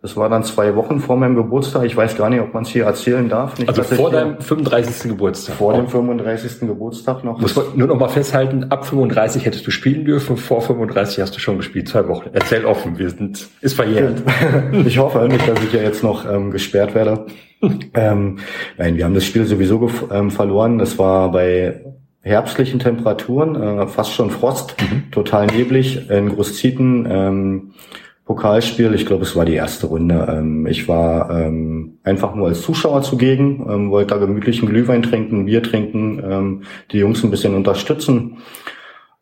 Das 0.04 0.18
war 0.18 0.28
dann 0.28 0.44
zwei 0.44 0.76
Wochen 0.76 1.00
vor 1.00 1.16
meinem 1.16 1.34
Geburtstag. 1.34 1.84
Ich 1.84 1.96
weiß 1.96 2.14
gar 2.18 2.28
nicht, 2.28 2.42
ob 2.42 2.52
man 2.52 2.64
es 2.64 2.68
hier 2.68 2.84
erzählen 2.84 3.26
darf. 3.26 3.58
Nicht, 3.58 3.70
also 3.70 3.82
vor 3.84 4.10
deinem 4.10 4.38
35. 4.38 5.08
Geburtstag. 5.08 5.56
Vor 5.56 5.72
dem 5.72 5.88
35. 5.88 6.60
Geburtstag 6.68 7.24
noch. 7.24 7.40
Muss 7.40 7.56
man 7.56 7.64
nur 7.74 7.88
noch 7.88 7.98
mal 7.98 8.10
festhalten, 8.10 8.64
ab 8.64 8.84
35 8.84 9.46
hättest 9.46 9.66
du 9.66 9.70
spielen 9.70 10.04
dürfen, 10.04 10.36
vor 10.36 10.60
35 10.60 11.22
hast 11.22 11.34
du 11.34 11.40
schon 11.40 11.56
gespielt, 11.56 11.88
zwei 11.88 12.06
Wochen. 12.06 12.28
Erzähl 12.34 12.66
offen, 12.66 12.98
wir 12.98 13.08
sind, 13.08 13.48
ist 13.62 13.76
verjährt. 13.76 14.22
ich 14.84 14.98
hoffe 14.98 15.26
nicht, 15.26 15.48
dass 15.48 15.64
ich 15.64 15.72
ja 15.72 15.80
jetzt 15.80 16.02
noch 16.02 16.30
ähm, 16.30 16.50
gesperrt 16.50 16.94
werde. 16.94 17.24
ähm, 17.94 18.40
nein, 18.76 18.98
wir 18.98 19.06
haben 19.06 19.14
das 19.14 19.24
Spiel 19.24 19.46
sowieso 19.46 19.88
ähm, 20.12 20.30
verloren. 20.30 20.76
Das 20.76 20.98
war 20.98 21.32
bei 21.32 21.80
herbstlichen 22.20 22.78
Temperaturen, 22.78 23.56
äh, 23.56 23.86
fast 23.86 24.12
schon 24.12 24.28
Frost, 24.28 24.76
mhm. 24.82 25.10
total 25.12 25.46
neblig 25.46 26.10
in 26.10 26.28
Großzieten. 26.28 27.08
Ähm, 27.10 27.70
Pokalspiel. 28.24 28.94
Ich 28.94 29.06
glaube, 29.06 29.24
es 29.24 29.36
war 29.36 29.44
die 29.44 29.54
erste 29.54 29.86
Runde. 29.86 30.26
Ähm, 30.30 30.66
ich 30.66 30.88
war 30.88 31.30
ähm, 31.30 31.98
einfach 32.02 32.34
nur 32.34 32.48
als 32.48 32.62
Zuschauer 32.62 33.02
zugegen, 33.02 33.66
ähm, 33.68 33.90
wollte 33.90 34.14
da 34.14 34.20
gemütlichen 34.20 34.68
Glühwein 34.68 35.02
trinken, 35.02 35.44
Bier 35.44 35.62
trinken, 35.62 36.22
ähm, 36.24 36.62
die 36.90 36.98
Jungs 36.98 37.22
ein 37.22 37.30
bisschen 37.30 37.54
unterstützen. 37.54 38.38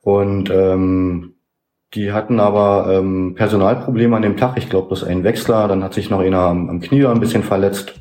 Und 0.01 0.51
ähm, 0.51 1.35
die 1.95 2.13
hatten 2.13 2.41
aber 2.41 2.93
ähm, 2.93 3.35
Personalprobleme 3.35 4.17
an 4.17 4.23
dem 4.23 4.37
Tag. 4.37 4.57
Ich 4.57 4.71
glaube, 4.71 4.89
das 4.91 5.03
ist 5.03 5.09
ein 5.09 5.25
Wechsler. 5.25 5.69
Dann 5.69 5.83
hat 5.83 5.95
sich 5.95 6.09
noch 6.09 6.21
einer 6.21 6.41
am, 6.41 6.71
am 6.71 6.81
Knie 6.81 7.05
ein 7.05 7.21
bisschen 7.21 7.43
verletzt. 7.43 7.95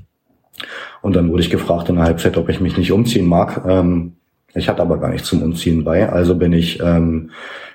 Und 1.02 1.16
dann 1.16 1.32
wurde 1.32 1.42
ich 1.42 1.50
gefragt 1.50 1.90
in 1.90 1.96
der 1.96 2.06
Halbzeit, 2.06 2.38
ob 2.38 2.48
ich 2.50 2.62
mich 2.62 2.78
nicht 2.78 2.92
umziehen 2.92 3.28
mag. 3.28 3.64
Ähm, 3.68 4.14
ich 4.54 4.70
hatte 4.70 4.82
aber 4.82 4.98
gar 4.98 5.10
nicht 5.10 5.26
zum 5.26 5.42
Umziehen 5.42 5.84
bei. 5.84 6.10
Also 6.10 6.36
bin 6.36 6.54
ich 6.54 6.80
ähm, 6.82 7.32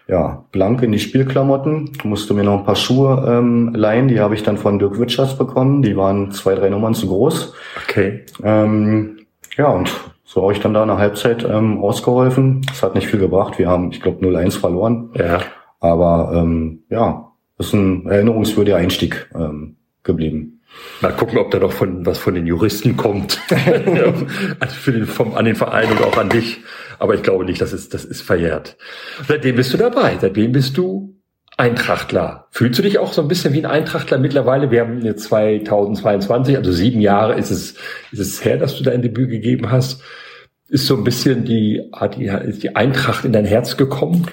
ja, 0.09 0.45
blank 0.53 0.83
in 0.83 0.93
die 0.93 0.99
Spielklamotten, 0.99 1.91
musste 2.05 2.35
mir 2.35 2.45
noch 2.45 2.59
ein 2.59 2.65
paar 2.65 2.77
Schuhe 2.77 3.25
ähm, 3.29 3.75
leihen, 3.75 4.09
die 4.09 4.21
habe 4.21 4.35
ich 4.35 4.43
dann 4.43 4.57
von 4.57 4.79
Dirk 4.79 5.01
Witschers 5.01 5.37
bekommen, 5.37 5.83
die 5.83 5.97
waren 5.97 6.31
zwei, 6.31 6.55
drei 6.55 6.69
Nummern 6.69 6.95
zu 6.95 7.09
groß. 7.09 7.55
Okay. 7.83 8.25
Ähm, 8.43 9.19
ja, 9.57 9.69
und 9.69 9.91
so 10.25 10.43
habe 10.43 10.53
ich 10.53 10.61
dann 10.61 10.75
da 10.75 10.83
eine 10.83 10.99
Halbzeit 10.99 11.45
ähm, 11.45 11.79
ausgeholfen. 11.79 12.63
Das 12.69 12.83
hat 12.83 12.95
nicht 12.95 13.09
viel 13.09 13.19
gebracht, 13.19 13.59
wir 13.59 13.69
haben, 13.69 13.91
ich 13.91 14.01
glaube, 14.01 14.25
0-1 14.25 14.59
verloren. 14.59 15.11
Ja. 15.15 15.41
Aber 15.81 16.33
ähm, 16.35 16.85
ja, 16.89 17.33
ist 17.59 17.73
ein 17.73 18.07
erinnerungswürdiger 18.07 18.77
Einstieg 18.77 19.29
ähm, 19.35 19.77
geblieben. 20.03 20.56
Mal 21.01 21.13
gucken, 21.13 21.39
ob 21.39 21.51
da 21.51 21.59
noch 21.59 21.73
von, 21.73 22.07
was 22.07 22.19
von 22.19 22.35
den 22.35 22.47
Juristen 22.47 22.97
kommt. 22.97 23.39
also 24.61 24.75
für 24.75 24.93
den, 24.93 25.07
vom, 25.07 25.35
an 25.35 25.45
den 25.45 25.57
Verein 25.57 25.91
und 25.91 26.03
auch 26.03 26.17
an 26.17 26.31
dich. 26.31 26.59
Aber 26.99 27.15
ich 27.15 27.23
glaube 27.23 27.45
nicht, 27.45 27.61
das 27.61 27.73
ist, 27.73 27.93
das 27.93 28.05
ist 28.05 28.23
verjährt. 28.23 28.77
Seitdem 29.29 29.57
bist 29.57 29.75
du 29.75 29.77
dabei. 29.77 30.17
Seitdem 30.21 30.53
bist 30.53 30.77
du 30.79 31.17
Eintrachtler. 31.59 32.49
Fühlst 32.51 32.79
du 32.79 32.83
dich 32.83 32.99
auch 32.99 33.13
so 33.13 33.23
ein 33.23 33.29
bisschen 33.29 33.55
wie 33.55 33.65
ein 33.65 33.71
Eintrachtler 33.71 34.19
mittlerweile? 34.19 34.71
Wir 34.71 34.83
haben 34.83 35.03
jetzt 35.03 35.25
2022, 35.25 36.57
also 36.57 36.71
sieben 36.71 37.01
Jahre 37.01 37.35
ist 37.35 37.51
es, 37.51 37.75
ist 38.13 38.21
es 38.21 38.45
her, 38.45 38.59
dass 38.59 38.77
du 38.77 38.85
dein 38.85 39.01
Debüt 39.01 39.31
gegeben 39.31 39.71
hast. 39.71 40.03
Ist 40.69 40.87
so 40.87 40.97
ein 40.97 41.05
bisschen 41.05 41.45
die, 41.45 41.91
hat 41.93 42.17
die, 42.17 42.27
ist 42.27 42.63
die 42.63 42.77
Eintracht 42.77 43.25
in 43.25 43.33
dein 43.33 43.45
Herz 43.47 43.77
gekommen? 43.77 44.27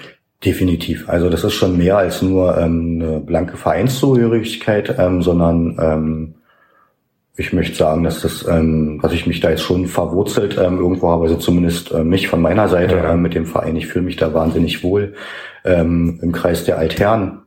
Definitiv. 0.44 1.08
Also 1.08 1.30
das 1.30 1.42
ist 1.42 1.54
schon 1.54 1.78
mehr 1.78 1.96
als 1.96 2.20
nur 2.20 2.58
ähm, 2.58 3.00
eine 3.00 3.20
blanke 3.20 3.56
Vereinszugehörigkeit, 3.56 4.96
ähm, 4.98 5.22
sondern 5.22 5.78
ähm, 5.80 6.34
ich 7.36 7.52
möchte 7.52 7.76
sagen, 7.76 8.04
dass 8.04 8.20
das, 8.20 8.46
ähm, 8.46 9.00
dass 9.02 9.12
ich 9.12 9.26
mich 9.26 9.40
da 9.40 9.50
jetzt 9.50 9.62
schon 9.62 9.86
verwurzelt 9.86 10.58
ähm, 10.58 10.78
irgendwo 10.78 11.08
habe, 11.08 11.24
also 11.24 11.36
zumindest 11.36 11.92
äh, 11.92 12.04
mich 12.04 12.28
von 12.28 12.42
meiner 12.42 12.68
Seite 12.68 12.96
ja. 12.96 13.12
äh, 13.12 13.16
mit 13.16 13.34
dem 13.34 13.46
Verein. 13.46 13.76
Ich 13.76 13.86
fühle 13.86 14.04
mich 14.04 14.16
da 14.16 14.34
wahnsinnig 14.34 14.84
wohl 14.84 15.14
ähm, 15.64 16.18
im 16.22 16.32
Kreis 16.32 16.64
der 16.64 16.78
Altherren. 16.78 17.43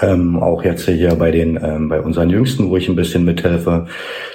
Ähm, 0.00 0.42
auch 0.42 0.64
jetzt 0.64 0.88
hier 0.88 1.14
bei 1.14 1.30
den, 1.30 1.58
ähm, 1.62 1.88
bei 1.88 2.00
unseren 2.00 2.30
Jüngsten, 2.30 2.68
wo 2.68 2.76
ich 2.76 2.88
ein 2.88 2.96
bisschen 2.96 3.24
mithelfe. 3.24 3.86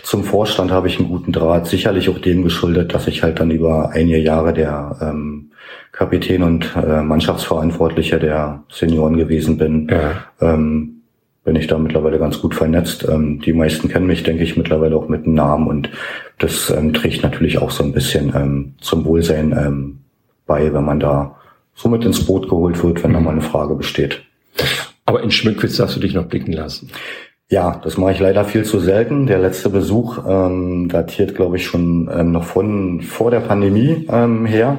Zum 0.03 0.23
Vorstand 0.23 0.71
habe 0.71 0.87
ich 0.87 0.99
einen 0.99 1.09
guten 1.09 1.31
Draht, 1.31 1.67
sicherlich 1.67 2.09
auch 2.09 2.19
dem 2.19 2.43
geschuldet, 2.43 2.93
dass 2.93 3.07
ich 3.07 3.23
halt 3.23 3.39
dann 3.39 3.51
über 3.51 3.89
einige 3.91 4.17
Jahre 4.19 4.53
der 4.53 4.97
ähm, 5.01 5.51
Kapitän 5.91 6.43
und 6.43 6.75
äh, 6.75 7.01
Mannschaftsverantwortlicher 7.01 8.19
der 8.19 8.63
Senioren 8.69 9.17
gewesen 9.17 9.57
bin. 9.57 9.89
Ja. 9.89 10.23
Ähm, 10.39 11.01
bin 11.43 11.55
ich 11.55 11.67
da 11.67 11.77
mittlerweile 11.77 12.19
ganz 12.19 12.39
gut 12.41 12.55
vernetzt. 12.55 13.07
Ähm, 13.09 13.41
die 13.41 13.53
meisten 13.53 13.89
kennen 13.89 14.07
mich, 14.07 14.23
denke 14.23 14.43
ich, 14.43 14.55
mittlerweile 14.55 14.95
auch 14.95 15.09
mit 15.09 15.25
dem 15.25 15.33
Namen 15.33 15.67
und 15.67 15.89
das 16.37 16.69
ähm, 16.69 16.93
trägt 16.93 17.23
natürlich 17.23 17.57
auch 17.57 17.71
so 17.71 17.83
ein 17.83 17.91
bisschen 17.91 18.33
ähm, 18.35 18.75
zum 18.79 19.03
Wohlsein 19.03 19.51
ähm, 19.51 19.99
bei, 20.45 20.73
wenn 20.73 20.85
man 20.85 20.99
da 20.99 21.35
so 21.75 21.89
mit 21.89 22.05
ins 22.05 22.25
Boot 22.25 22.49
geholt 22.49 22.81
wird, 22.83 23.03
wenn 23.03 23.13
da 23.13 23.19
mal 23.19 23.31
eine 23.31 23.41
Frage 23.41 23.75
besteht. 23.75 24.21
Aber 25.09 25.23
in 25.23 25.31
Schmückwitz 25.31 25.77
darfst 25.77 25.95
du 25.95 25.99
dich 25.99 26.13
noch 26.13 26.27
blicken 26.27 26.53
lassen. 26.53 26.91
Ja, 27.49 27.81
das 27.83 27.97
mache 27.97 28.11
ich 28.11 28.19
leider 28.19 28.45
viel 28.45 28.63
zu 28.63 28.79
selten. 28.79 29.25
Der 29.25 29.39
letzte 29.39 29.71
Besuch 29.71 30.19
ähm, 30.27 30.87
datiert, 30.87 31.33
glaube 31.33 31.57
ich, 31.57 31.65
schon 31.65 32.07
ähm, 32.13 32.31
noch 32.31 32.43
von 32.43 33.01
vor 33.01 33.31
der 33.31 33.39
Pandemie 33.39 34.05
ähm, 34.07 34.45
her. 34.45 34.77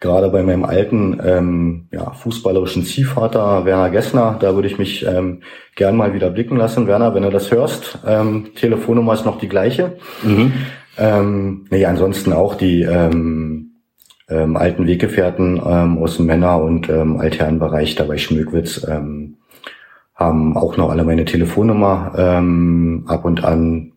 Gerade 0.00 0.30
bei 0.30 0.42
meinem 0.42 0.64
alten 0.64 1.20
ähm, 1.22 1.88
ja, 1.92 2.10
fußballerischen 2.12 2.84
Ziehvater 2.84 3.66
Werner 3.66 3.90
Gessner, 3.90 4.38
da 4.40 4.54
würde 4.54 4.68
ich 4.68 4.78
mich 4.78 5.04
ähm, 5.04 5.42
gern 5.74 5.94
mal 5.94 6.14
wieder 6.14 6.30
blicken 6.30 6.56
lassen. 6.56 6.86
Werner, 6.86 7.14
wenn 7.14 7.24
du 7.24 7.30
das 7.30 7.50
hörst, 7.50 7.98
ähm, 8.06 8.54
Telefonnummer 8.54 9.12
ist 9.12 9.26
noch 9.26 9.38
die 9.38 9.48
gleiche. 9.48 9.98
Mhm. 10.22 10.54
Ähm, 10.96 11.66
nee, 11.68 11.84
ansonsten 11.84 12.32
auch 12.32 12.54
die 12.54 12.80
ähm, 12.80 13.65
ähm, 14.28 14.56
alten 14.56 14.86
Weggefährten 14.86 15.60
ähm, 15.64 15.98
aus 15.98 16.16
dem 16.16 16.26
Männer- 16.26 16.60
und 16.60 16.88
ähm, 16.88 17.18
Altherrenbereich 17.18 17.94
da 17.94 18.04
bei 18.04 18.18
Schmögwitz 18.18 18.86
ähm, 18.88 19.36
haben 20.14 20.56
auch 20.56 20.76
noch 20.76 20.90
alle 20.90 21.04
meine 21.04 21.24
Telefonnummer. 21.24 22.12
Ähm, 22.16 23.04
ab 23.06 23.24
und 23.24 23.44
an 23.44 23.92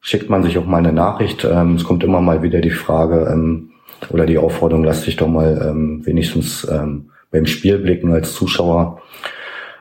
schickt 0.00 0.30
man 0.30 0.42
sich 0.42 0.58
auch 0.58 0.66
mal 0.66 0.78
eine 0.78 0.92
Nachricht. 0.92 1.44
Ähm, 1.44 1.74
es 1.74 1.84
kommt 1.84 2.04
immer 2.04 2.20
mal 2.20 2.42
wieder 2.42 2.60
die 2.60 2.70
Frage 2.70 3.30
ähm, 3.32 3.70
oder 4.10 4.26
die 4.26 4.38
Aufforderung, 4.38 4.84
lass 4.84 5.04
dich 5.04 5.16
doch 5.16 5.28
mal 5.28 5.66
ähm, 5.68 6.04
wenigstens 6.04 6.66
ähm, 6.70 7.10
beim 7.30 7.46
Spiel 7.46 7.78
blicken 7.78 8.12
als 8.12 8.34
Zuschauer. 8.34 9.00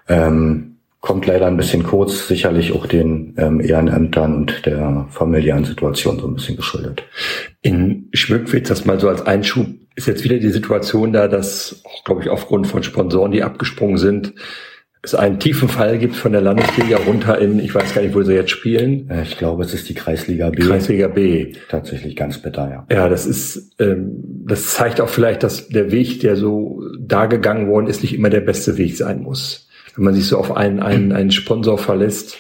Ähm, 0.08 0.71
kommt 1.02 1.26
leider 1.26 1.48
ein 1.48 1.58
bisschen 1.58 1.84
kurz, 1.84 2.28
sicherlich 2.28 2.74
auch 2.74 2.86
den 2.86 3.34
ähm, 3.38 3.60
Ehrenämtern 3.60 4.36
und 4.36 4.66
der 4.66 5.08
familiären 5.10 5.66
Situation 5.66 6.20
so 6.20 6.28
ein 6.28 6.36
bisschen 6.36 6.56
geschuldet. 6.56 7.04
In 7.62 8.08
Schmückwitz, 8.14 8.70
das 8.70 8.86
mal 8.86 9.00
so 9.00 9.10
als 9.10 9.26
Einschub, 9.26 9.68
ist 9.96 10.08
jetzt 10.08 10.24
wieder 10.24 10.38
die 10.38 10.50
Situation 10.52 11.12
da, 11.12 11.28
dass 11.28 11.84
glaube 12.06 12.22
ich, 12.22 12.30
aufgrund 12.30 12.68
von 12.68 12.84
Sponsoren, 12.84 13.32
die 13.32 13.44
abgesprungen 13.44 13.98
sind, 13.98 14.34
es 15.04 15.16
einen 15.16 15.40
tiefen 15.40 15.68
Fall 15.68 15.98
gibt 15.98 16.16
von 16.16 16.32
der 16.32 16.42
Landesliga 16.42 16.98
runter 16.98 17.40
in, 17.40 17.58
ich 17.58 17.74
weiß 17.74 17.96
gar 17.96 18.04
nicht, 18.04 18.14
wo 18.14 18.22
sie 18.22 18.36
jetzt 18.36 18.52
spielen. 18.52 19.10
Äh, 19.10 19.24
ich 19.24 19.40
glaube, 19.40 19.64
es 19.64 19.74
ist 19.74 19.90
die 19.90 19.96
Kreisliga 19.96 20.52
B. 20.52 20.62
Kreisliga 20.62 21.08
B. 21.08 21.54
Tatsächlich 21.70 22.16
ganz 22.16 22.38
bitter, 22.38 22.70
ja. 22.70 22.96
Ja, 22.96 23.10
das 23.10 23.26
ist, 23.26 23.72
ähm, 23.80 24.44
das 24.46 24.76
zeigt 24.76 25.02
auch 25.02 25.10
vielleicht, 25.10 25.42
dass 25.42 25.70
der 25.70 25.92
Weg, 25.92 26.20
der 26.20 26.36
so 26.36 26.84
dargegangen 27.00 27.68
worden 27.68 27.88
ist, 27.88 28.04
nicht 28.04 28.14
immer 28.14 28.30
der 28.30 28.42
beste 28.42 28.78
Weg 28.78 28.96
sein 28.96 29.24
muss 29.24 29.68
wenn 29.96 30.06
man 30.06 30.14
sich 30.14 30.28
so 30.28 30.38
auf 30.38 30.56
einen, 30.56 30.80
einen, 30.82 31.12
einen 31.12 31.32
Sponsor 31.32 31.78
verlässt? 31.78 32.38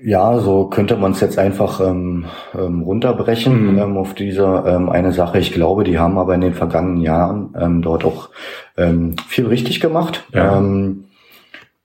Ja, 0.00 0.38
so 0.38 0.66
könnte 0.66 0.96
man 0.96 1.12
es 1.12 1.20
jetzt 1.20 1.38
einfach 1.38 1.80
ähm, 1.80 2.26
ähm, 2.56 2.82
runterbrechen 2.82 3.72
mhm. 3.72 3.78
ähm, 3.78 3.96
auf 3.96 4.14
diese 4.14 4.62
ähm, 4.64 4.88
eine 4.90 5.12
Sache. 5.12 5.40
Ich 5.40 5.52
glaube, 5.52 5.82
die 5.82 5.98
haben 5.98 6.18
aber 6.18 6.34
in 6.34 6.40
den 6.40 6.54
vergangenen 6.54 7.00
Jahren 7.00 7.54
ähm, 7.58 7.82
dort 7.82 8.04
auch 8.04 8.30
ähm, 8.76 9.16
viel 9.26 9.46
richtig 9.46 9.80
gemacht. 9.80 10.24
Ja. 10.32 10.58
Ähm, 10.58 11.06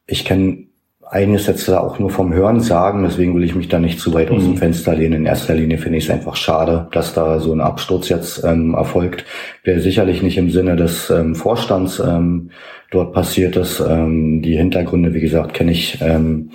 ich 0.06 0.26
kenne 0.26 0.68
eines 1.14 1.46
jetzt 1.46 1.70
auch 1.70 2.00
nur 2.00 2.10
vom 2.10 2.34
Hören 2.34 2.60
sagen, 2.60 3.04
deswegen 3.04 3.36
will 3.36 3.44
ich 3.44 3.54
mich 3.54 3.68
da 3.68 3.78
nicht 3.78 4.00
zu 4.00 4.16
weit 4.16 4.32
aus 4.32 4.44
dem 4.44 4.54
mhm. 4.54 4.58
Fenster 4.58 4.96
lehnen. 4.96 5.22
In 5.22 5.26
erster 5.28 5.54
Linie 5.54 5.78
finde 5.78 6.00
ich 6.00 6.06
es 6.06 6.10
einfach 6.10 6.36
schade, 6.36 6.88
dass 6.92 7.14
da 7.14 7.40
so 7.40 7.54
ein 7.54 7.62
Absturz 7.62 8.10
jetzt 8.10 8.44
ähm, 8.44 8.74
erfolgt, 8.74 9.24
der 9.68 9.80
sicherlich 9.80 10.24
nicht 10.24 10.40
im 10.40 10.50
Sinne 10.50 10.76
des 10.76 11.12
ähm, 11.12 11.36
Vorstands 11.36 12.00
ähm, 12.00 12.50
dort 12.90 13.14
passiert 13.14 13.56
ist. 13.58 13.80
Ähm, 13.80 14.42
die 14.42 14.58
Hintergründe, 14.58 15.14
wie 15.14 15.22
gesagt, 15.22 15.54
kenne 15.54 15.72
ich 15.72 16.00
ähm, 16.02 16.50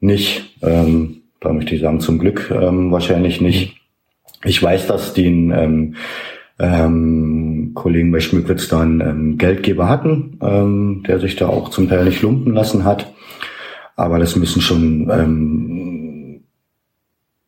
nicht. 0.00 0.56
Ähm, 0.62 1.22
da 1.40 1.52
möchte 1.52 1.76
ich 1.76 1.80
sagen, 1.80 2.00
zum 2.00 2.18
Glück 2.18 2.50
ähm, 2.52 2.90
wahrscheinlich 2.90 3.40
nicht. 3.40 3.76
Ich 4.44 4.60
weiß, 4.60 4.88
dass 4.88 5.14
die 5.14 5.26
ähm, 5.26 5.94
ähm, 6.58 7.70
Kollegen 7.74 8.10
bei 8.10 8.18
Schmückwitz 8.18 8.66
dann 8.66 9.00
ähm, 9.00 9.38
Geldgeber 9.38 9.88
hatten, 9.88 10.40
ähm, 10.42 11.04
der 11.06 11.20
sich 11.20 11.36
da 11.36 11.46
auch 11.46 11.68
zum 11.68 11.88
Teil 11.88 12.04
nicht 12.04 12.22
lumpen 12.22 12.52
lassen 12.52 12.84
hat. 12.84 13.12
Aber 14.00 14.18
das 14.18 14.34
müssen 14.34 14.62
schon 14.62 15.10
ähm, 15.10 16.44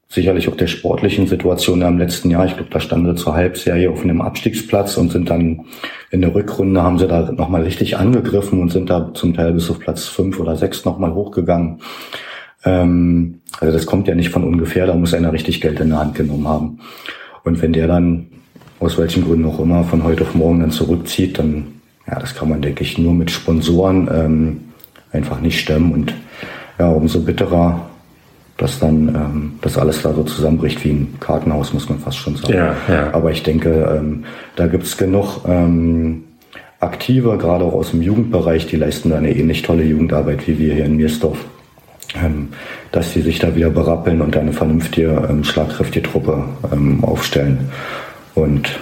sicherlich 0.06 0.48
auch 0.48 0.56
der 0.56 0.66
sportlichen 0.66 1.26
Situation 1.26 1.80
im 1.80 1.96
letzten 1.96 2.30
Jahr. 2.30 2.44
Ich 2.44 2.56
glaube, 2.56 2.68
da 2.70 2.78
standen 2.78 3.16
sie 3.16 3.22
zur 3.22 3.34
Halbserie 3.34 3.90
auf 3.90 4.04
einem 4.04 4.20
Abstiegsplatz 4.20 4.98
und 4.98 5.10
sind 5.10 5.30
dann 5.30 5.64
in 6.10 6.20
der 6.20 6.34
Rückrunde 6.34 6.82
haben 6.82 6.98
sie 6.98 7.08
da 7.08 7.32
nochmal 7.32 7.62
richtig 7.62 7.96
angegriffen 7.96 8.60
und 8.60 8.70
sind 8.70 8.90
da 8.90 9.14
zum 9.14 9.32
Teil 9.32 9.54
bis 9.54 9.70
auf 9.70 9.80
Platz 9.80 10.06
fünf 10.06 10.38
oder 10.38 10.56
sechs 10.56 10.84
nochmal 10.84 11.14
hochgegangen. 11.14 11.80
Ähm, 12.66 13.40
also 13.58 13.72
das 13.72 13.86
kommt 13.86 14.06
ja 14.06 14.14
nicht 14.14 14.28
von 14.28 14.44
ungefähr, 14.44 14.86
da 14.86 14.94
muss 14.94 15.14
einer 15.14 15.32
richtig 15.32 15.62
Geld 15.62 15.80
in 15.80 15.88
der 15.88 16.00
Hand 16.00 16.14
genommen 16.14 16.46
haben. 16.46 16.80
Und 17.44 17.62
wenn 17.62 17.72
der 17.72 17.86
dann 17.86 18.26
aus 18.78 18.98
welchen 18.98 19.24
Gründen 19.24 19.46
auch 19.46 19.58
immer 19.58 19.84
von 19.84 20.04
heute 20.04 20.24
auf 20.24 20.34
morgen 20.34 20.60
dann 20.60 20.70
zurückzieht, 20.70 21.38
dann 21.38 21.80
ja, 22.06 22.18
das 22.18 22.34
kann 22.34 22.50
man, 22.50 22.60
denke 22.60 22.82
ich, 22.82 22.98
nur 22.98 23.14
mit 23.14 23.30
Sponsoren 23.30 24.10
ähm, 24.12 24.71
einfach 25.12 25.40
nicht 25.40 25.60
stemmen 25.60 25.92
und 25.92 26.14
ja, 26.78 26.90
umso 26.90 27.20
bitterer, 27.20 27.88
dass 28.56 28.78
dann 28.78 29.08
ähm, 29.08 29.52
das 29.60 29.78
alles 29.78 30.02
da 30.02 30.12
so 30.12 30.22
zusammenbricht 30.24 30.84
wie 30.84 30.90
ein 30.90 31.14
Kartenhaus, 31.20 31.72
muss 31.72 31.88
man 31.88 31.98
fast 31.98 32.18
schon 32.18 32.36
sagen. 32.36 32.54
Ja, 32.54 32.74
ja. 32.88 33.14
Aber 33.14 33.30
ich 33.30 33.42
denke, 33.42 33.98
ähm, 33.98 34.24
da 34.56 34.66
gibt's 34.66 34.96
genug 34.96 35.40
ähm, 35.46 36.24
Aktive, 36.80 37.38
gerade 37.38 37.64
auch 37.64 37.74
aus 37.74 37.90
dem 37.90 38.02
Jugendbereich, 38.02 38.66
die 38.66 38.76
leisten 38.76 39.10
da 39.10 39.18
eine 39.18 39.34
ähnlich 39.34 39.62
tolle 39.62 39.84
Jugendarbeit 39.84 40.46
wie 40.48 40.58
wir 40.58 40.74
hier 40.74 40.84
in 40.84 40.96
Miersdorf. 40.96 41.38
Ähm, 42.14 42.48
dass 42.90 43.14
die 43.14 43.22
sich 43.22 43.38
da 43.38 43.56
wieder 43.56 43.70
berappeln 43.70 44.20
und 44.20 44.36
eine 44.36 44.52
vernünftige, 44.52 45.26
ähm, 45.30 45.44
schlagkräftige 45.44 46.02
Truppe 46.02 46.44
ähm, 46.70 47.02
aufstellen. 47.02 47.70
Und 48.34 48.78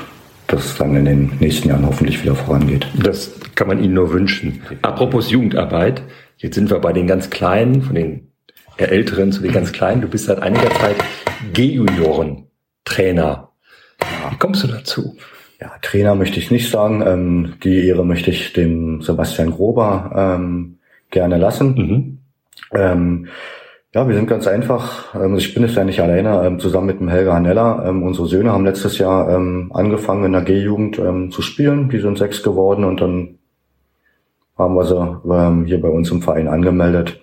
dass 0.51 0.65
es 0.65 0.77
dann 0.77 0.97
in 0.97 1.05
den 1.05 1.33
nächsten 1.41 1.69
Jahren 1.69 1.87
hoffentlich 1.87 2.23
wieder 2.23 2.35
vorangeht. 2.35 2.87
Das 3.03 3.33
kann 3.55 3.69
man 3.69 3.83
Ihnen 3.83 3.95
nur 3.95 4.13
wünschen. 4.13 4.63
Apropos 4.83 5.31
Jugendarbeit, 5.31 6.03
Jetzt 6.41 6.55
sind 6.55 6.71
wir 6.71 6.79
bei 6.79 6.95
den 6.95 7.07
ganz 7.07 7.29
Kleinen, 7.29 7.83
von 7.83 7.95
den 7.95 8.29
Älteren 8.79 9.31
zu 9.31 9.43
den 9.43 9.53
ganz 9.53 9.73
Kleinen. 9.73 10.01
Du 10.01 10.09
bist 10.09 10.25
seit 10.25 10.41
einiger 10.41 10.71
Zeit 10.71 10.97
G-Junioren-Trainer. 11.53 13.51
Wie 14.31 14.37
kommst 14.39 14.63
du 14.63 14.69
dazu? 14.69 15.19
Ja, 15.61 15.73
Trainer 15.83 16.15
möchte 16.15 16.39
ich 16.39 16.51
nicht 16.51 16.71
sagen. 16.71 17.03
Ähm, 17.07 17.57
die 17.63 17.87
Ehre 17.87 18.07
möchte 18.07 18.31
ich 18.31 18.55
dem 18.55 19.03
Sebastian 19.03 19.51
Grober 19.51 20.39
ähm, 20.39 20.79
gerne 21.11 21.37
lassen. 21.37 21.75
Mhm. 21.75 22.19
Ähm, 22.73 23.29
ja, 23.93 24.07
wir 24.07 24.15
sind 24.15 24.29
ganz 24.29 24.47
einfach. 24.47 25.17
Ähm, 25.17 25.37
ich 25.37 25.53
bin 25.53 25.65
es 25.65 25.75
ja 25.75 25.83
nicht 25.85 26.01
alleine. 26.01 26.47
Ähm, 26.47 26.61
zusammen 26.61 26.87
mit 26.87 27.01
dem 27.01 27.09
Helga 27.09 27.35
Hanella. 27.35 27.89
Ähm, 27.89 28.05
unsere 28.05 28.29
Söhne 28.29 28.53
haben 28.53 28.65
letztes 28.65 28.99
Jahr 28.99 29.29
angefangen 29.29 30.27
in 30.27 30.33
der 30.33 30.43
G-Jugend 30.43 31.01
zu 31.33 31.43
spielen. 31.43 31.89
Die 31.89 31.99
sind 31.99 32.19
sechs 32.19 32.43
geworden 32.43 32.85
und 32.85 33.01
dann 33.01 33.39
haben 34.57 34.75
wir 34.75 34.85
sie 34.85 35.21
hier 35.67 35.81
bei 35.81 35.89
uns 35.89 36.11
im 36.11 36.23
Verein 36.23 36.49
angemeldet. 36.49 37.21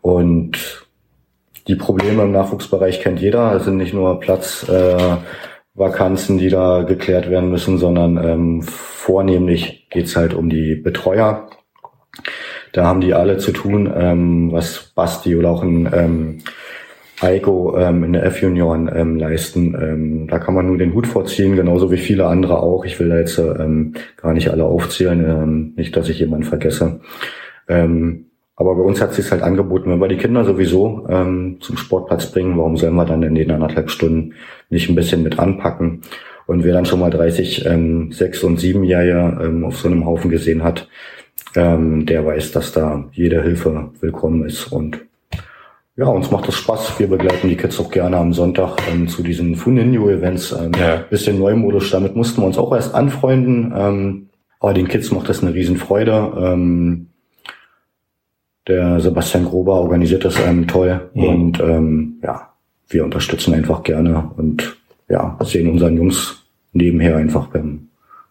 Und 0.00 0.86
die 1.68 1.74
Probleme 1.74 2.22
im 2.22 2.32
Nachwuchsbereich 2.32 3.00
kennt 3.00 3.20
jeder. 3.20 3.54
Es 3.54 3.64
sind 3.64 3.76
nicht 3.76 3.92
nur 3.92 4.20
Platzvakanzen, 4.20 6.36
äh, 6.36 6.40
die 6.40 6.48
da 6.48 6.82
geklärt 6.82 7.28
werden 7.28 7.50
müssen, 7.50 7.76
sondern 7.78 8.62
vornehmlich 8.62 9.88
geht's 9.90 10.16
halt 10.16 10.32
um 10.32 10.48
die 10.48 10.76
Betreuer. 10.76 11.50
Da 12.72 12.84
haben 12.84 13.00
die 13.00 13.14
alle 13.14 13.38
zu 13.38 13.52
tun, 13.52 13.92
ähm, 13.94 14.52
was 14.52 14.92
Basti 14.94 15.36
oder 15.36 15.50
auch 15.50 15.62
ein 15.62 15.88
ähm, 15.92 16.38
Heiko 17.20 17.76
ähm, 17.76 18.04
in 18.04 18.12
der 18.14 18.24
F-Junioren 18.24 18.90
ähm, 18.94 19.16
leisten. 19.16 19.74
Ähm, 19.74 20.26
da 20.28 20.38
kann 20.38 20.54
man 20.54 20.66
nur 20.66 20.78
den 20.78 20.94
Hut 20.94 21.06
vorziehen, 21.06 21.56
genauso 21.56 21.90
wie 21.90 21.98
viele 21.98 22.26
andere 22.26 22.62
auch. 22.62 22.84
Ich 22.84 22.98
will 22.98 23.10
da 23.10 23.18
jetzt 23.18 23.38
ähm, 23.38 23.94
gar 24.16 24.32
nicht 24.32 24.50
alle 24.50 24.64
aufzählen, 24.64 25.24
ähm, 25.24 25.72
nicht, 25.76 25.96
dass 25.96 26.08
ich 26.08 26.18
jemanden 26.18 26.46
vergesse. 26.46 27.00
Ähm, 27.68 28.26
aber 28.56 28.74
bei 28.74 28.82
uns 28.82 29.00
hat 29.00 29.14
sich 29.14 29.30
halt 29.30 29.42
angeboten, 29.42 29.90
wenn 29.90 30.00
wir 30.00 30.08
die 30.08 30.18
Kinder 30.18 30.44
sowieso 30.44 31.06
ähm, 31.08 31.56
zum 31.60 31.76
Sportplatz 31.76 32.30
bringen, 32.30 32.58
warum 32.58 32.76
sollen 32.76 32.94
wir 32.94 33.06
dann 33.06 33.22
in 33.22 33.34
den 33.34 33.50
anderthalb 33.50 33.90
Stunden 33.90 34.34
nicht 34.68 34.88
ein 34.88 34.94
bisschen 34.94 35.22
mit 35.22 35.38
anpacken? 35.38 36.02
Und 36.46 36.64
wer 36.64 36.72
dann 36.72 36.84
schon 36.84 37.00
mal 37.00 37.10
30, 37.10 37.64
ähm, 37.66 38.12
6 38.12 38.42
und 38.44 38.58
7-Jährige 38.58 39.40
ähm, 39.44 39.64
auf 39.64 39.78
so 39.78 39.88
einem 39.88 40.04
Haufen 40.04 40.30
gesehen 40.30 40.64
hat, 40.64 40.88
ähm, 41.54 42.06
der 42.06 42.24
weiß, 42.24 42.52
dass 42.52 42.72
da 42.72 43.04
jede 43.12 43.42
Hilfe 43.42 43.90
willkommen 44.00 44.44
ist 44.44 44.66
und 44.72 45.00
ja, 45.96 46.06
uns 46.06 46.30
macht 46.30 46.48
das 46.48 46.54
Spaß. 46.54 46.98
Wir 46.98 47.08
begleiten 47.08 47.48
die 47.48 47.56
Kids 47.56 47.78
auch 47.78 47.90
gerne 47.90 48.16
am 48.16 48.32
Sonntag 48.32 48.78
ähm, 48.90 49.06
zu 49.06 49.22
diesen 49.22 49.54
Funinio-Events. 49.54 50.52
Ähm, 50.52 50.72
ja. 50.78 50.96
Bisschen 50.96 51.38
neumodisch, 51.38 51.90
damit 51.90 52.16
mussten 52.16 52.40
wir 52.40 52.46
uns 52.46 52.56
auch 52.56 52.72
erst 52.72 52.94
anfreunden. 52.94 53.74
Ähm, 53.76 54.30
aber 54.60 54.72
den 54.72 54.88
Kids 54.88 55.10
macht 55.10 55.28
das 55.28 55.42
eine 55.42 55.52
Riesenfreude. 55.52 56.32
Ähm, 56.38 57.08
der 58.66 58.98
Sebastian 59.00 59.44
Grober 59.44 59.74
organisiert 59.74 60.24
das 60.24 60.38
ähm, 60.38 60.66
toll. 60.66 61.10
Mhm. 61.12 61.24
Und 61.24 61.60
ähm, 61.60 62.14
ja, 62.22 62.48
wir 62.88 63.04
unterstützen 63.04 63.52
einfach 63.52 63.82
gerne 63.82 64.30
und 64.38 64.78
ja, 65.10 65.36
sehen 65.42 65.68
unseren 65.68 65.98
Jungs 65.98 66.46
nebenher 66.72 67.16
einfach 67.16 67.48
beim 67.48 67.89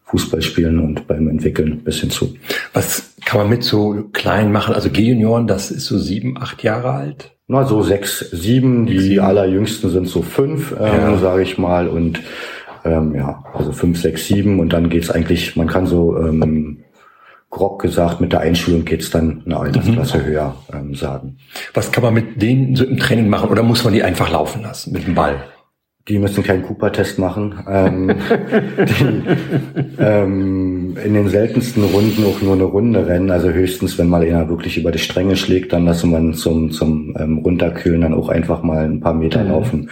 Fußballspielen 0.09 0.79
und 0.79 1.07
beim 1.07 1.29
Entwickeln 1.29 1.71
ein 1.73 1.83
bisschen 1.83 2.09
zu. 2.09 2.35
Was 2.73 3.13
kann 3.25 3.41
man 3.41 3.49
mit 3.49 3.63
so 3.63 4.09
klein 4.13 4.51
machen? 4.51 4.75
Also 4.75 4.89
G-Junioren, 4.89 5.47
das 5.47 5.71
ist 5.71 5.85
so 5.85 5.97
sieben, 5.97 6.37
acht 6.39 6.63
Jahre 6.63 6.91
alt? 6.91 7.31
na, 7.51 7.65
so 7.65 7.81
sechs, 7.81 8.19
sieben. 8.31 8.85
Die 8.85 8.99
sieben. 8.99 9.21
allerjüngsten 9.21 9.89
sind 9.89 10.07
so 10.07 10.21
fünf, 10.21 10.71
ähm, 10.79 10.85
ja. 10.85 11.17
sage 11.17 11.41
ich 11.41 11.57
mal. 11.57 11.87
Und 11.87 12.21
Ähm, 12.85 13.13
ja, 13.13 13.43
also 13.53 13.73
fünf, 13.73 13.99
sechs, 13.99 14.27
sieben 14.27 14.59
und 14.59 14.71
dann 14.71 14.89
geht's 14.89 15.11
eigentlich, 15.11 15.57
man 15.57 15.67
kann 15.67 15.85
so 15.85 16.17
ähm, 16.17 16.79
grob 17.49 17.79
gesagt, 17.81 18.21
mit 18.21 18.31
der 18.31 18.39
Einschulung 18.39 18.85
geht's 18.85 19.09
dann 19.09 19.43
eine 19.45 19.57
Altersklasse 19.57 20.19
mhm. 20.19 20.25
höher 20.25 20.55
ähm, 20.73 20.95
sagen. 20.95 21.37
Was 21.73 21.91
kann 21.91 22.03
man 22.03 22.13
mit 22.13 22.41
denen 22.41 22.75
so 22.75 22.85
im 22.85 22.97
Training 22.97 23.27
machen 23.27 23.49
oder 23.49 23.63
muss 23.63 23.83
man 23.83 23.91
die 23.91 24.03
einfach 24.03 24.31
laufen 24.31 24.61
lassen 24.61 24.93
mit 24.93 25.05
dem 25.05 25.15
Ball? 25.15 25.43
Die 26.09 26.17
müssen 26.17 26.43
keinen 26.43 26.63
Cooper-Test 26.63 27.19
machen. 27.19 27.63
Ähm, 27.69 28.07
die, 28.79 29.23
ähm, 29.99 30.97
in 31.05 31.13
den 31.13 31.29
seltensten 31.29 31.83
Runden 31.83 32.25
auch 32.25 32.41
nur 32.41 32.53
eine 32.53 32.63
Runde 32.63 33.05
rennen. 33.05 33.29
Also 33.29 33.49
höchstens, 33.49 33.99
wenn 33.99 34.09
mal 34.09 34.23
einer 34.23 34.49
wirklich 34.49 34.77
über 34.77 34.91
die 34.91 34.97
Stränge 34.99 35.35
schlägt, 35.35 35.71
dann 35.71 35.85
lassen 35.85 36.09
wir 36.09 36.33
zum, 36.33 36.71
zum 36.71 37.15
ähm, 37.19 37.37
Runterkühlen 37.37 38.01
dann 38.01 38.15
auch 38.15 38.29
einfach 38.29 38.63
mal 38.63 38.85
ein 38.85 38.99
paar 38.99 39.13
Meter 39.13 39.43
mhm. 39.43 39.49
laufen. 39.49 39.89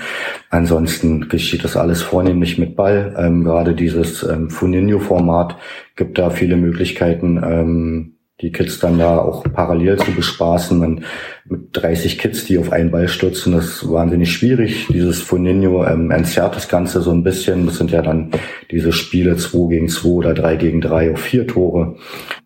Ansonsten 0.50 1.30
geschieht 1.30 1.64
das 1.64 1.78
alles 1.78 2.02
vornehmlich 2.02 2.58
mit 2.58 2.76
Ball. 2.76 3.16
Ähm, 3.18 3.44
gerade 3.44 3.76
dieses 3.76 4.24
ähm, 4.24 4.50
Funinho-Format 4.50 5.56
gibt 5.96 6.18
da 6.18 6.32
viele 6.32 6.58
Möglichkeiten. 6.58 7.40
Ähm, 7.44 8.17
die 8.42 8.52
Kids 8.52 8.80
dann 8.80 9.00
da 9.00 9.18
auch 9.18 9.44
parallel 9.52 9.98
zu 9.98 10.12
bespaßen. 10.12 10.78
Man, 10.78 11.04
mit 11.46 11.70
30 11.74 12.20
Kids, 12.20 12.46
die 12.46 12.60
auf 12.60 12.72
einen 12.72 12.92
Ball 12.92 13.08
stürzen, 13.08 13.54
das 13.54 13.66
ist 13.66 13.92
wahnsinnig 13.92 14.32
schwierig. 14.32 14.88
Dieses 14.90 15.22
Foninho 15.22 15.84
ähm, 15.86 16.12
entzerrt 16.12 16.56
das 16.56 16.68
Ganze 16.68 17.02
so 17.02 17.12
ein 17.12 17.24
bisschen. 17.24 17.66
Das 17.66 17.78
sind 17.78 17.90
ja 17.90 18.04
dann 18.04 18.32
diese 18.70 18.94
Spiele 18.94 19.38
2 19.38 19.70
gegen 19.70 19.90
2 19.90 20.10
oder 20.10 20.34
3 20.36 20.56
gegen 20.58 20.82
3 20.82 21.14
auf 21.14 21.20
vier 21.20 21.48
Tore. 21.48 21.96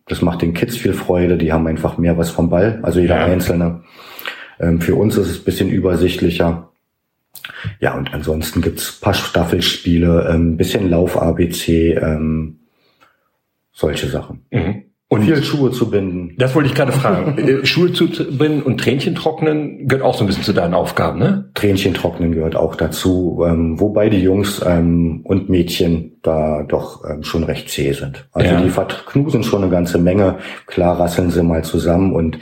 Das 0.06 0.22
macht 0.22 0.40
den 0.40 0.54
Kids 0.54 0.78
viel 0.78 0.94
Freude. 0.94 1.36
Die 1.36 1.52
haben 1.52 1.66
einfach 1.66 1.98
mehr 1.98 2.16
was 2.16 2.30
vom 2.30 2.48
Ball, 2.48 2.80
also 2.82 2.98
jeder 2.98 3.16
ja. 3.16 3.26
Einzelne. 3.26 3.82
Ähm, 4.58 4.80
für 4.80 4.94
uns 4.94 5.18
ist 5.18 5.28
es 5.28 5.40
ein 5.40 5.44
bisschen 5.44 5.68
übersichtlicher. 5.68 6.70
Ja, 7.80 7.96
und 7.96 8.14
ansonsten 8.14 8.62
gibt's 8.62 8.98
paar 8.98 9.14
Staffelspiele, 9.14 10.30
ähm, 10.32 10.56
bisschen 10.56 10.88
Lauf-ABC, 10.88 11.94
ähm, 11.94 12.60
solche 13.72 14.08
Sachen. 14.08 14.46
Mhm. 14.50 14.91
Und 15.12 15.24
viel 15.24 15.42
Schuhe 15.42 15.70
zu 15.70 15.90
binden. 15.90 16.34
Das 16.38 16.54
wollte 16.54 16.70
ich 16.70 16.74
gerade 16.74 16.92
fragen. 16.92 17.36
Äh, 17.42 17.66
Schuhe 17.66 17.92
zu 17.92 18.08
binden 18.08 18.62
und 18.62 18.78
Tränchen 18.78 19.14
trocknen 19.14 19.86
gehört 19.86 20.04
auch 20.04 20.14
so 20.14 20.24
ein 20.24 20.26
bisschen 20.26 20.44
zu 20.44 20.54
deinen 20.54 20.72
Aufgaben, 20.72 21.18
ne? 21.18 21.50
Tränchen 21.54 21.92
trocknen 21.92 22.32
gehört 22.32 22.56
auch 22.56 22.76
dazu, 22.76 23.44
ähm, 23.46 23.78
wobei 23.78 24.08
die 24.08 24.22
Jungs 24.22 24.62
ähm, 24.64 25.20
und 25.24 25.50
Mädchen 25.50 26.12
da 26.22 26.62
doch 26.62 27.04
ähm, 27.08 27.24
schon 27.24 27.44
recht 27.44 27.68
zäh 27.68 27.92
sind. 27.92 28.26
Also 28.32 28.54
ja. 28.54 28.60
die 28.62 28.70
verknusen 28.70 29.42
schon 29.42 29.62
eine 29.62 29.70
ganze 29.70 29.98
Menge. 29.98 30.36
Klar 30.66 30.98
rasseln 30.98 31.30
sie 31.30 31.42
mal 31.42 31.62
zusammen 31.62 32.14
und 32.14 32.38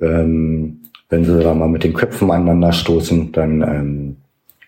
ähm, 0.00 0.80
wenn 1.08 1.24
sie 1.24 1.42
da 1.42 1.54
mal 1.54 1.68
mit 1.68 1.84
den 1.84 1.94
Köpfen 1.94 2.30
aneinander 2.30 2.72
stoßen, 2.72 3.32
dann 3.32 3.62
ähm, 3.62 4.16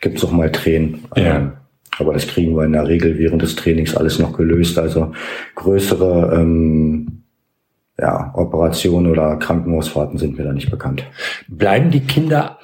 gibt's 0.00 0.24
auch 0.24 0.32
mal 0.32 0.50
Tränen. 0.50 1.04
Ja. 1.16 1.36
Ähm, 1.36 1.52
aber 1.98 2.14
das 2.14 2.26
kriegen 2.26 2.56
wir 2.56 2.64
in 2.64 2.72
der 2.72 2.88
Regel 2.88 3.18
während 3.18 3.42
des 3.42 3.56
Trainings 3.56 3.94
alles 3.94 4.18
noch 4.18 4.36
gelöst. 4.36 4.78
Also 4.78 5.12
größere 5.54 6.40
ähm, 6.40 7.21
ja, 7.98 8.32
Operationen 8.34 9.10
oder 9.10 9.36
Krankenhausfahrten 9.36 10.18
sind 10.18 10.38
mir 10.38 10.44
da 10.44 10.52
nicht 10.52 10.70
bekannt. 10.70 11.04
Bleiben 11.48 11.90
die 11.90 12.00
Kinder 12.00 12.58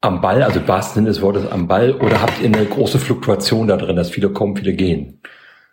am 0.00 0.20
Ball, 0.20 0.42
also 0.42 0.60
im 0.60 0.68
wahrsten 0.68 0.94
Sinne 0.96 1.08
des 1.08 1.22
Wortes 1.22 1.50
am 1.50 1.66
Ball, 1.66 1.92
oder 1.92 2.22
habt 2.22 2.40
ihr 2.40 2.46
eine 2.46 2.64
große 2.64 2.98
Fluktuation 2.98 3.66
da 3.66 3.76
drin, 3.76 3.96
dass 3.96 4.10
viele 4.10 4.30
kommen, 4.30 4.56
viele 4.56 4.74
gehen? 4.74 5.20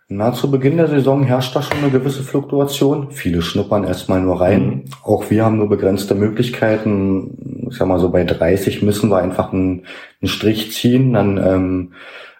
Na, 0.08 0.34
zu 0.34 0.52
Beginn 0.52 0.78
der 0.78 0.88
Saison 0.88 1.24
herrscht 1.24 1.56
da 1.56 1.64
schon 1.64 1.80
eine 1.80 1.90
gewisse 1.90 2.22
Fluktuation. 2.22 3.10
Viele 3.10 3.42
schnuppern 3.42 3.86
erstmal 3.86 4.22
nur 4.22 4.40
rein. 4.40 4.66
Mhm. 4.66 4.84
Auch 5.04 5.32
wir 5.32 5.44
haben 5.44 5.58
nur 5.58 5.68
begrenzte 5.68 6.14
Möglichkeiten. 6.14 7.68
Ich 7.72 7.78
sag 7.78 7.88
mal 7.88 7.98
so, 7.98 8.12
bei 8.12 8.24
30 8.24 8.84
müssen 8.84 9.10
wir 9.10 9.18
einfach 9.18 9.52
einen, 9.52 9.86
einen 10.22 10.30
Strich 10.30 10.74
ziehen. 10.74 11.14
Dann 11.14 11.38
ähm, 11.44 11.94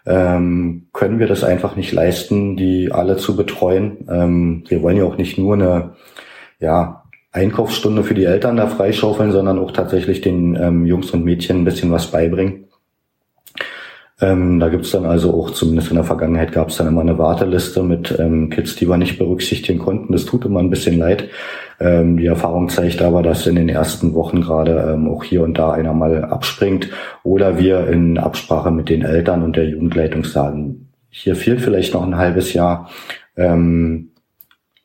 ähm, 0.06 0.86
können 0.92 1.18
wir 1.18 1.26
das 1.26 1.42
einfach 1.42 1.76
nicht 1.76 1.92
leisten, 1.92 2.56
die 2.56 2.92
alle 2.92 3.16
zu 3.16 3.36
betreuen. 3.36 4.06
Ähm, 4.08 4.64
wir 4.68 4.82
wollen 4.82 4.96
ja 4.96 5.04
auch 5.04 5.16
nicht 5.16 5.36
nur 5.36 5.54
eine 5.54 5.94
ja, 6.60 7.02
Einkaufsstunde 7.32 8.04
für 8.04 8.14
die 8.14 8.24
Eltern 8.24 8.56
da 8.56 8.68
freischaufeln, 8.68 9.32
sondern 9.32 9.58
auch 9.58 9.72
tatsächlich 9.72 10.20
den 10.20 10.54
ähm, 10.54 10.86
Jungs 10.86 11.10
und 11.10 11.24
Mädchen 11.24 11.58
ein 11.58 11.64
bisschen 11.64 11.90
was 11.90 12.10
beibringen. 12.10 12.66
Ähm, 14.18 14.60
da 14.60 14.68
gibt's 14.68 14.92
dann 14.92 15.04
also 15.04 15.34
auch, 15.34 15.50
zumindest 15.50 15.90
in 15.90 15.96
der 15.96 16.04
Vergangenheit, 16.04 16.52
gab 16.52 16.70
es 16.70 16.76
dann 16.76 16.86
immer 16.86 17.02
eine 17.02 17.18
Warteliste 17.18 17.82
mit 17.82 18.18
ähm, 18.18 18.48
Kids, 18.48 18.76
die 18.76 18.88
wir 18.88 18.96
nicht 18.96 19.18
berücksichtigen 19.18 19.78
konnten. 19.78 20.12
Das 20.12 20.24
tut 20.24 20.46
immer 20.46 20.60
ein 20.60 20.70
bisschen 20.70 20.98
leid. 20.98 21.28
Ähm, 21.78 22.16
die 22.16 22.26
Erfahrung 22.26 22.68
zeigt 22.68 23.02
aber, 23.02 23.22
dass 23.22 23.46
in 23.46 23.56
den 23.56 23.68
ersten 23.68 24.14
Wochen 24.14 24.40
gerade 24.40 24.92
ähm, 24.94 25.08
auch 25.08 25.24
hier 25.24 25.42
und 25.42 25.58
da 25.58 25.72
einer 25.72 25.92
mal 25.92 26.24
abspringt 26.24 26.88
oder 27.22 27.58
wir 27.58 27.86
in 27.88 28.18
Absprache 28.18 28.70
mit 28.70 28.88
den 28.88 29.02
Eltern 29.02 29.42
und 29.42 29.56
der 29.56 29.68
Jugendleitung 29.68 30.24
sagen, 30.24 30.88
hier 31.10 31.36
fehlt 31.36 31.60
vielleicht 31.60 31.94
noch 31.94 32.02
ein 32.02 32.16
halbes 32.16 32.52
Jahr. 32.52 32.90
Ähm, 33.36 34.10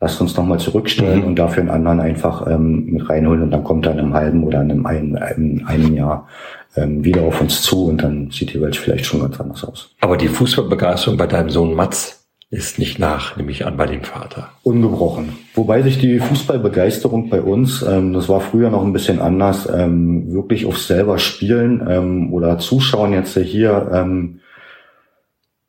lasst 0.02 0.20
uns 0.20 0.36
nochmal 0.36 0.60
zurückstellen 0.60 1.22
mhm. 1.22 1.28
und 1.28 1.36
dafür 1.40 1.62
einen 1.62 1.70
anderen 1.70 2.00
einfach 2.00 2.48
ähm, 2.48 2.86
mit 2.86 3.08
reinholen 3.08 3.44
und 3.44 3.52
dann 3.52 3.64
kommt 3.64 3.86
er 3.86 3.94
in 3.94 4.00
einem 4.00 4.14
halben 4.14 4.44
oder 4.44 4.62
in 4.62 4.72
einem, 4.72 4.86
ein, 4.86 5.20
in 5.38 5.66
einem 5.66 5.96
Jahr 5.96 6.28
ähm, 6.76 7.04
wieder 7.06 7.22
auf 7.22 7.40
uns 7.40 7.62
zu 7.62 7.86
und 7.86 8.02
dann 8.04 8.32
sieht 8.32 8.54
die 8.54 8.62
Welt 8.62 8.76
vielleicht 8.76 9.06
schon 9.06 9.22
ganz 9.22 9.40
anders 9.40 9.64
aus. 9.64 9.96
Aber 10.02 10.18
die 10.18 10.28
Fußballbegeisterung 10.28 11.18
bei 11.18 11.28
deinem 11.28 11.50
Sohn 11.50 11.74
Mats 11.76 12.21
ist 12.52 12.80
nicht 12.80 13.00
nach, 13.00 13.38
nehme 13.38 13.50
ich 13.50 13.66
an, 13.66 13.78
bei 13.78 13.86
dem 13.86 14.04
Vater. 14.04 14.50
Ungebrochen. 14.64 15.38
Wobei 15.56 15.82
sich 15.82 16.00
die 16.00 16.20
Fußballbegeisterung 16.20 17.30
bei 17.30 17.42
uns, 17.42 17.82
ähm, 17.82 18.12
das 18.12 18.28
war 18.28 18.42
früher 18.42 18.70
noch 18.70 18.84
ein 18.84 18.92
bisschen 18.92 19.20
anders, 19.20 19.70
ähm, 19.74 20.34
wirklich 20.34 20.66
auf 20.66 20.78
selber 20.78 21.18
spielen 21.18 21.82
ähm, 21.90 22.34
oder 22.34 22.58
zuschauen 22.58 23.14
jetzt 23.14 23.38
hier 23.38 23.90
ähm, 23.94 24.42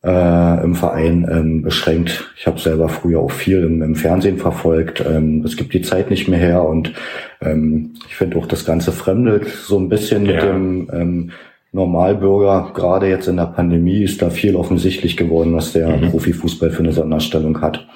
äh, 0.04 0.64
im 0.64 0.74
Verein 0.74 1.28
ähm, 1.30 1.62
beschränkt. 1.62 2.32
Ich 2.36 2.48
habe 2.48 2.58
selber 2.58 2.88
früher 2.88 3.20
auch 3.20 3.30
viel 3.30 3.62
im, 3.62 3.80
im 3.80 3.94
Fernsehen 3.94 4.38
verfolgt. 4.38 5.04
Ähm, 5.06 5.44
es 5.44 5.56
gibt 5.56 5.74
die 5.74 5.82
Zeit 5.82 6.10
nicht 6.10 6.26
mehr 6.26 6.40
her 6.40 6.64
und 6.64 6.92
ähm, 7.40 7.94
ich 8.08 8.16
finde 8.16 8.38
auch 8.38 8.46
das 8.46 8.64
ganze 8.64 8.90
fremdelt 8.90 9.46
so 9.46 9.78
ein 9.78 9.88
bisschen 9.88 10.26
ja. 10.26 10.32
mit 10.32 10.42
dem 10.42 10.90
ähm, 10.92 11.30
Normalbürger. 11.72 12.70
Gerade 12.74 13.08
jetzt 13.08 13.28
in 13.28 13.36
der 13.36 13.46
Pandemie 13.46 14.02
ist 14.02 14.22
da 14.22 14.30
viel 14.30 14.56
offensichtlich 14.56 15.16
geworden, 15.16 15.54
was 15.54 15.72
der 15.72 15.96
mhm. 15.96 16.10
Profifußball 16.10 16.70
für 16.70 16.82
eine 16.82 16.92
Sonderstellung 16.92 17.60
hat. 17.60 17.86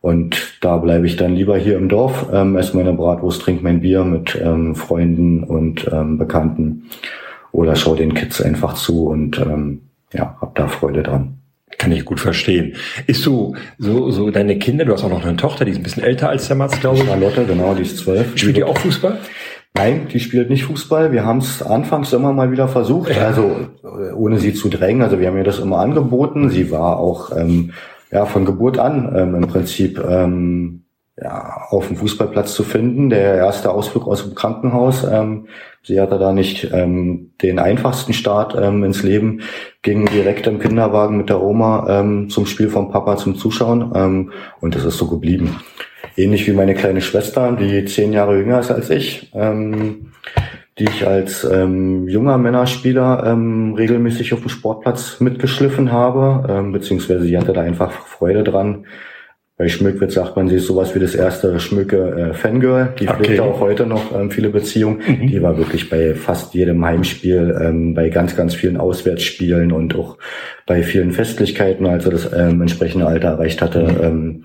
Und 0.00 0.56
da 0.62 0.78
bleibe 0.78 1.06
ich 1.06 1.16
dann 1.16 1.34
lieber 1.34 1.58
hier 1.58 1.76
im 1.76 1.90
Dorf, 1.90 2.26
ähm, 2.32 2.56
esse 2.56 2.74
meine 2.76 2.94
Bratwurst, 2.94 3.42
trinke 3.42 3.62
mein 3.62 3.82
Bier 3.82 4.02
mit 4.04 4.38
ähm, 4.42 4.74
Freunden 4.74 5.44
und 5.44 5.88
ähm, 5.92 6.16
Bekannten 6.16 6.84
oder 7.52 7.76
schaue 7.76 7.98
den 7.98 8.14
Kids 8.14 8.40
einfach 8.40 8.74
zu 8.74 9.08
und 9.08 9.38
ähm, 9.38 9.82
ja, 10.14 10.36
hab 10.40 10.54
da 10.54 10.68
Freude 10.68 11.02
dran. 11.02 11.36
Kann 11.78 11.92
ich 11.92 12.04
gut 12.04 12.20
verstehen. 12.20 12.74
Ist 13.06 13.22
so, 13.22 13.54
so, 13.78 14.10
so 14.10 14.30
deine 14.30 14.58
Kinder, 14.58 14.84
du 14.84 14.92
hast 14.92 15.04
auch 15.04 15.10
noch 15.10 15.24
eine 15.24 15.36
Tochter, 15.36 15.64
die 15.64 15.72
ist 15.72 15.78
ein 15.78 15.82
bisschen 15.82 16.02
älter 16.02 16.28
als 16.28 16.48
der 16.48 16.56
Mats, 16.56 16.80
glaube 16.80 16.98
ich. 16.98 17.04
Charlotte, 17.04 17.44
genau, 17.44 17.74
die 17.74 17.82
ist 17.82 17.98
zwölf. 17.98 18.36
Spielt 18.36 18.56
die 18.56 18.64
auch 18.64 18.76
Fußball? 18.78 19.18
Nein, 19.80 20.08
die 20.12 20.20
spielt 20.20 20.50
nicht 20.50 20.64
Fußball. 20.64 21.10
Wir 21.10 21.24
haben 21.24 21.38
es 21.38 21.62
anfangs 21.62 22.12
immer 22.12 22.34
mal 22.34 22.52
wieder 22.52 22.68
versucht, 22.68 23.16
also 23.18 23.56
äh, 23.82 24.12
ohne 24.12 24.38
sie 24.38 24.52
zu 24.52 24.68
drängen. 24.68 25.00
Also 25.00 25.18
wir 25.18 25.28
haben 25.28 25.38
ihr 25.38 25.44
das 25.44 25.58
immer 25.58 25.78
angeboten. 25.78 26.50
Sie 26.50 26.70
war 26.70 26.98
auch 26.98 27.34
ähm, 27.34 27.72
ja 28.10 28.26
von 28.26 28.44
Geburt 28.44 28.78
an 28.78 29.10
ähm, 29.16 29.34
im 29.36 29.48
Prinzip 29.48 29.98
ähm, 30.06 30.82
ja, 31.16 31.62
auf 31.70 31.88
dem 31.88 31.96
Fußballplatz 31.96 32.52
zu 32.52 32.62
finden. 32.62 33.08
Der 33.08 33.36
erste 33.36 33.70
Ausflug 33.70 34.06
aus 34.06 34.22
dem 34.22 34.34
Krankenhaus. 34.34 35.02
Ähm, 35.10 35.46
sie 35.82 35.98
hatte 35.98 36.18
da 36.18 36.32
nicht 36.32 36.70
ähm, 36.74 37.32
den 37.40 37.58
einfachsten 37.58 38.12
Start 38.12 38.54
ähm, 38.60 38.84
ins 38.84 39.02
Leben, 39.02 39.40
ging 39.80 40.04
direkt 40.04 40.46
im 40.46 40.58
Kinderwagen 40.58 41.16
mit 41.16 41.30
der 41.30 41.40
Oma 41.40 41.86
ähm, 41.88 42.28
zum 42.28 42.44
Spiel 42.44 42.68
vom 42.68 42.90
Papa 42.90 43.16
zum 43.16 43.34
Zuschauen 43.34 43.92
ähm, 43.94 44.32
und 44.60 44.74
das 44.74 44.84
ist 44.84 44.98
so 44.98 45.06
geblieben. 45.06 45.56
Ähnlich 46.16 46.46
wie 46.46 46.52
meine 46.52 46.74
kleine 46.74 47.00
Schwester, 47.00 47.56
die 47.58 47.84
zehn 47.84 48.12
Jahre 48.12 48.38
jünger 48.38 48.60
ist 48.60 48.70
als 48.70 48.90
ich, 48.90 49.30
ähm, 49.34 50.12
die 50.78 50.84
ich 50.84 51.06
als 51.06 51.44
ähm, 51.44 52.08
junger 52.08 52.38
Männerspieler 52.38 53.24
ähm, 53.26 53.74
regelmäßig 53.74 54.32
auf 54.32 54.40
dem 54.40 54.48
Sportplatz 54.48 55.20
mitgeschliffen 55.20 55.92
habe, 55.92 56.46
ähm, 56.50 56.72
beziehungsweise 56.72 57.22
sie 57.22 57.36
hatte 57.36 57.52
da 57.52 57.60
einfach 57.60 57.92
Freude 57.92 58.44
dran, 58.44 58.86
bei 59.60 59.68
Schmückwitz 59.68 60.14
sagt 60.14 60.36
man, 60.36 60.48
sie 60.48 60.56
ist 60.56 60.68
sowas 60.68 60.94
wie 60.94 61.00
das 61.00 61.14
erste 61.14 61.60
Schmücke 61.60 62.30
äh, 62.30 62.32
Fangirl. 62.32 62.94
Die 62.98 63.06
okay. 63.06 63.24
pflegt 63.24 63.40
auch 63.40 63.60
heute 63.60 63.84
noch 63.86 64.18
ähm, 64.18 64.30
viele 64.30 64.48
Beziehungen. 64.48 65.02
Mhm. 65.06 65.26
Die 65.26 65.42
war 65.42 65.58
wirklich 65.58 65.90
bei 65.90 66.14
fast 66.14 66.54
jedem 66.54 66.82
Heimspiel, 66.82 67.54
ähm, 67.60 67.92
bei 67.92 68.08
ganz, 68.08 68.34
ganz 68.34 68.54
vielen 68.54 68.78
Auswärtsspielen 68.78 69.70
und 69.70 69.94
auch 69.96 70.16
bei 70.64 70.82
vielen 70.82 71.12
Festlichkeiten, 71.12 71.84
als 71.84 72.06
er 72.06 72.12
das 72.12 72.32
ähm, 72.32 72.62
entsprechende 72.62 73.06
Alter 73.06 73.32
erreicht 73.32 73.60
hatte, 73.60 73.82
mhm. 73.82 74.02
ähm, 74.02 74.44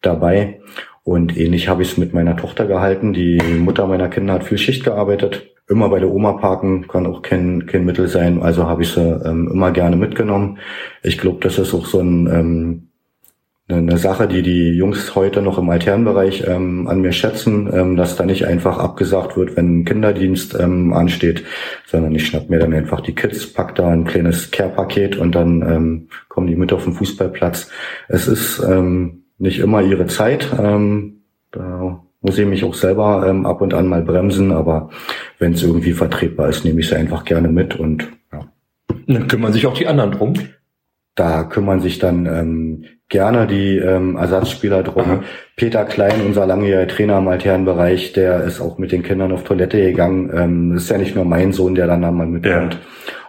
dabei. 0.00 0.58
Und 1.06 1.36
ähnlich 1.36 1.68
habe 1.68 1.82
ich 1.82 1.92
es 1.92 1.98
mit 1.98 2.14
meiner 2.14 2.36
Tochter 2.36 2.66
gehalten. 2.66 3.12
Die 3.12 3.40
Mutter 3.40 3.86
meiner 3.86 4.08
Kinder 4.08 4.32
hat 4.32 4.42
viel 4.42 4.58
Schicht 4.58 4.82
gearbeitet. 4.82 5.46
Immer 5.68 5.88
bei 5.88 6.00
der 6.00 6.10
Oma 6.10 6.32
parken 6.32 6.88
kann 6.88 7.06
auch 7.06 7.22
kein, 7.22 7.64
kein 7.66 7.84
Mittel 7.84 8.08
sein. 8.08 8.42
Also 8.42 8.66
habe 8.66 8.82
ich 8.82 8.90
sie 8.90 9.00
ähm, 9.24 9.48
immer 9.52 9.70
gerne 9.70 9.94
mitgenommen. 9.94 10.58
Ich 11.04 11.16
glaube, 11.16 11.38
das 11.42 11.60
ist 11.60 11.72
auch 11.74 11.86
so 11.86 12.00
ein 12.00 12.26
ähm, 12.26 12.88
eine 13.68 13.98
Sache, 13.98 14.26
die 14.26 14.42
die 14.42 14.70
Jungs 14.70 15.14
heute 15.14 15.42
noch 15.42 15.58
im 15.58 15.70
Alternbereich 15.70 16.44
ähm, 16.48 16.88
an 16.88 17.00
mir 17.00 17.12
schätzen, 17.12 17.70
ähm, 17.72 17.96
dass 17.96 18.16
da 18.16 18.24
nicht 18.24 18.46
einfach 18.46 18.78
abgesagt 18.78 19.36
wird, 19.36 19.56
wenn 19.56 19.80
ein 19.80 19.84
Kinderdienst 19.84 20.58
ähm, 20.58 20.92
ansteht, 20.92 21.44
sondern 21.86 22.16
ich 22.16 22.26
schnapp 22.26 22.50
mir 22.50 22.58
dann 22.58 22.72
einfach 22.74 23.00
die 23.00 23.14
Kids, 23.14 23.52
pack 23.52 23.76
da 23.76 23.88
ein 23.88 24.04
kleines 24.04 24.50
Care-Paket 24.50 25.16
und 25.16 25.36
dann 25.36 25.62
ähm, 25.62 26.08
kommen 26.28 26.48
die 26.48 26.56
mit 26.56 26.72
auf 26.72 26.82
den 26.82 26.94
Fußballplatz. 26.94 27.70
Es 28.08 28.26
ist 28.26 28.60
ähm, 28.60 29.22
nicht 29.38 29.58
immer 29.58 29.82
ihre 29.82 30.06
Zeit. 30.06 30.48
Ähm, 30.58 31.22
da 31.50 32.00
muss 32.20 32.38
ich 32.38 32.46
mich 32.46 32.64
auch 32.64 32.74
selber 32.74 33.26
ähm, 33.28 33.46
ab 33.46 33.60
und 33.60 33.74
an 33.74 33.86
mal 33.86 34.02
bremsen, 34.02 34.52
aber 34.52 34.90
wenn 35.38 35.52
es 35.52 35.62
irgendwie 35.62 35.92
vertretbar 35.92 36.48
ist, 36.48 36.64
nehme 36.64 36.80
ich 36.80 36.88
sie 36.88 36.96
einfach 36.96 37.24
gerne 37.24 37.48
mit 37.48 37.78
und 37.78 38.08
ja. 38.32 38.40
Dann 39.06 39.28
kümmern 39.28 39.52
sich 39.52 39.66
auch 39.66 39.74
die 39.74 39.86
anderen 39.86 40.12
drum. 40.12 40.34
Da 41.14 41.44
kümmern 41.44 41.80
sich 41.80 41.98
dann 41.98 42.26
ähm, 42.26 42.84
gerne 43.08 43.46
die 43.46 43.78
ähm, 43.78 44.16
Ersatzspieler 44.16 44.82
drum. 44.82 45.04
Aha. 45.04 45.22
Peter 45.56 45.84
Klein, 45.84 46.20
unser 46.26 46.46
langjähriger 46.46 46.88
Trainer 46.88 47.18
im 47.18 47.28
Altherrenbereich, 47.28 48.12
der 48.12 48.42
ist 48.44 48.60
auch 48.60 48.76
mit 48.78 48.92
den 48.92 49.02
Kindern 49.02 49.32
auf 49.32 49.44
Toilette 49.44 49.80
gegangen. 49.80 50.30
Ähm, 50.34 50.76
ist 50.76 50.90
ja 50.90 50.98
nicht 50.98 51.14
nur 51.14 51.24
mein 51.24 51.52
Sohn, 51.52 51.74
der 51.74 51.86
dann 51.86 52.02
da 52.02 52.10
mal 52.10 52.26
mitkommt. 52.26 52.74
Ja. 52.74 52.80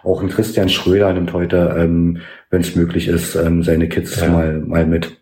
Auch 0.02 0.22
ein 0.22 0.28
Christian 0.28 0.68
Schröder 0.68 1.12
nimmt 1.12 1.32
heute, 1.32 1.76
ähm, 1.78 2.18
wenn 2.50 2.60
es 2.60 2.76
möglich 2.76 3.08
ist, 3.08 3.36
ähm, 3.36 3.62
seine 3.62 3.88
Kids 3.88 4.20
ja. 4.20 4.28
mal, 4.28 4.58
mal 4.58 4.84
mit. 4.84 5.16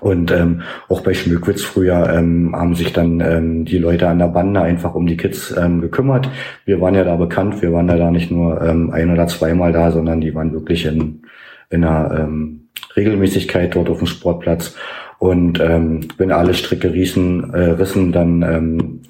Und 0.00 0.30
ähm, 0.32 0.62
auch 0.88 1.02
bei 1.02 1.14
Schmöckwitz 1.14 1.62
früher 1.62 2.08
ähm, 2.12 2.54
haben 2.56 2.74
sich 2.74 2.92
dann 2.92 3.20
ähm, 3.20 3.64
die 3.64 3.78
Leute 3.78 4.08
an 4.08 4.18
der 4.18 4.28
Bande 4.28 4.62
einfach 4.62 4.94
um 4.94 5.06
die 5.06 5.16
Kids 5.16 5.54
ähm, 5.56 5.80
gekümmert. 5.80 6.28
Wir 6.64 6.80
waren 6.80 6.94
ja 6.94 7.04
da 7.04 7.16
bekannt, 7.16 7.60
wir 7.60 7.72
waren 7.72 7.88
ja 7.88 7.96
da 7.96 8.10
nicht 8.10 8.30
nur 8.30 8.62
ähm, 8.62 8.90
ein 8.90 9.10
oder 9.10 9.26
zweimal 9.26 9.72
da, 9.72 9.90
sondern 9.90 10.20
die 10.20 10.34
waren 10.34 10.52
wirklich 10.52 10.86
in, 10.86 11.22
in 11.68 11.84
einer 11.84 12.18
ähm, 12.18 12.68
Regelmäßigkeit 12.96 13.74
dort 13.74 13.90
auf 13.90 13.98
dem 13.98 14.06
Sportplatz. 14.06 14.74
Und 15.18 15.60
ähm, 15.60 16.08
wenn 16.16 16.32
alle 16.32 16.54
Stricke 16.54 16.92
riesen, 16.92 17.52
äh, 17.52 17.72
rissen, 17.72 18.10
dann 18.10 18.42
ähm, 18.42 19.00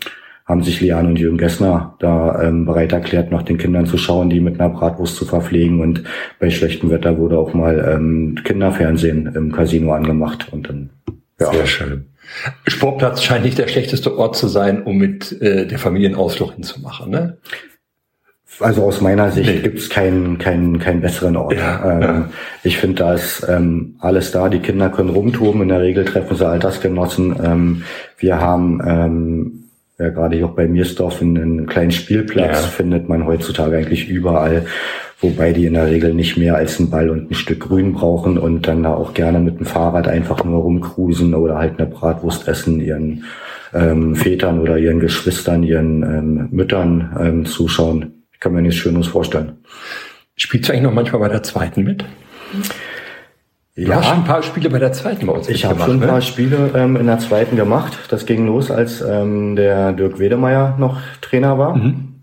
haben 0.50 0.62
sich 0.62 0.80
Liane 0.80 1.08
und 1.08 1.18
Jürgen 1.18 1.38
Gessner 1.38 1.94
da 2.00 2.42
ähm, 2.42 2.66
bereit 2.66 2.92
erklärt, 2.92 3.30
nach 3.30 3.42
den 3.42 3.56
Kindern 3.56 3.86
zu 3.86 3.96
schauen, 3.96 4.28
die 4.28 4.40
mit 4.40 4.60
einer 4.60 4.68
Bratwurst 4.68 5.16
zu 5.16 5.24
verpflegen. 5.24 5.80
Und 5.80 6.02
bei 6.38 6.50
schlechtem 6.50 6.90
Wetter 6.90 7.16
wurde 7.18 7.38
auch 7.38 7.54
mal 7.54 7.92
ähm, 7.94 8.36
Kinderfernsehen 8.44 9.34
im 9.34 9.52
Casino 9.52 9.92
angemacht. 9.92 10.52
Und 10.52 10.68
dann, 10.68 10.90
ja. 11.38 11.52
Sehr 11.52 11.66
schön. 11.66 12.06
Sportplatz 12.66 13.22
scheint 13.22 13.44
nicht 13.44 13.58
der 13.58 13.68
schlechteste 13.68 14.16
Ort 14.16 14.36
zu 14.36 14.48
sein, 14.48 14.82
um 14.82 14.98
mit 14.98 15.40
äh, 15.40 15.66
der 15.66 15.78
Familienausflug 15.78 16.52
hinzumachen, 16.54 17.10
ne? 17.10 17.38
Also 18.58 18.82
aus 18.82 19.00
meiner 19.00 19.30
Sicht 19.30 19.48
nee. 19.48 19.60
gibt 19.60 19.78
es 19.78 19.88
keinen, 19.88 20.38
keinen, 20.38 20.78
keinen 20.78 21.00
besseren 21.00 21.36
Ort. 21.36 21.54
Ja, 21.54 21.92
ähm, 21.92 22.02
ja. 22.02 22.28
Ich 22.62 22.76
finde, 22.76 22.96
da 22.96 23.14
ist 23.14 23.46
ähm, 23.48 23.96
alles 24.00 24.32
da. 24.32 24.48
Die 24.48 24.58
Kinder 24.58 24.90
können 24.90 25.08
rumtoben. 25.08 25.62
In 25.62 25.68
der 25.68 25.80
Regel 25.80 26.04
treffen 26.04 26.36
sie 26.36 26.46
Altersgenossen. 26.46 27.36
Ähm, 27.42 27.84
wir 28.18 28.38
haben 28.40 28.82
ähm, 28.84 29.59
ja, 30.00 30.08
gerade 30.08 30.36
hier 30.36 30.46
auch 30.46 30.54
bei 30.54 30.66
Miersdorf 30.66 31.20
einen, 31.20 31.36
einen 31.36 31.66
kleinen 31.66 31.90
Spielplatz 31.90 32.62
ja. 32.62 32.68
findet 32.68 33.08
man 33.08 33.26
heutzutage 33.26 33.76
eigentlich 33.76 34.08
überall, 34.08 34.66
wobei 35.20 35.52
die 35.52 35.66
in 35.66 35.74
der 35.74 35.86
Regel 35.86 36.14
nicht 36.14 36.36
mehr 36.36 36.56
als 36.56 36.80
einen 36.80 36.90
Ball 36.90 37.10
und 37.10 37.30
ein 37.30 37.34
Stück 37.34 37.60
Grün 37.60 37.92
brauchen 37.92 38.38
und 38.38 38.66
dann 38.66 38.82
da 38.82 38.94
auch 38.94 39.14
gerne 39.14 39.38
mit 39.38 39.58
dem 39.58 39.66
Fahrrad 39.66 40.08
einfach 40.08 40.42
nur 40.44 40.62
rumcruisen 40.62 41.34
oder 41.34 41.58
halt 41.58 41.78
eine 41.78 41.88
Bratwurst 41.88 42.48
essen, 42.48 42.80
ihren 42.80 43.24
ähm, 43.74 44.16
Vätern 44.16 44.58
oder 44.58 44.78
ihren 44.78 44.98
Geschwistern, 44.98 45.62
ihren 45.62 46.02
ähm, 46.02 46.48
Müttern 46.50 47.16
ähm, 47.20 47.44
zuschauen 47.44 48.14
kann 48.40 48.54
mir 48.54 48.62
nichts 48.62 48.78
Schönes 48.78 49.06
vorstellen. 49.06 49.58
Spielst 50.34 50.68
du 50.68 50.72
eigentlich 50.72 50.84
noch 50.84 50.94
manchmal 50.94 51.20
bei 51.20 51.28
der 51.28 51.42
zweiten 51.42 51.84
mit? 51.84 52.04
Du 53.76 53.82
ja, 53.82 53.96
hast 53.96 54.06
schon 54.06 54.18
ein 54.18 54.24
paar 54.24 54.42
Spiele 54.42 54.68
bei 54.68 54.78
der 54.78 54.92
zweiten 54.92 55.26
bei 55.26 55.32
uns 55.32 55.48
Ich 55.48 55.64
habe 55.64 55.80
schon 55.80 55.92
ein 55.92 56.00
ne? 56.00 56.06
paar 56.06 56.20
Spiele 56.20 56.70
ähm, 56.74 56.96
in 56.96 57.06
der 57.06 57.18
zweiten 57.20 57.56
gemacht. 57.56 57.98
Das 58.08 58.26
ging 58.26 58.46
los, 58.46 58.70
als 58.70 59.00
ähm, 59.00 59.54
der 59.54 59.92
Dirk 59.92 60.18
Wedemeyer 60.18 60.74
noch 60.78 60.98
Trainer 61.20 61.56
war. 61.56 61.76
Mhm. 61.76 62.14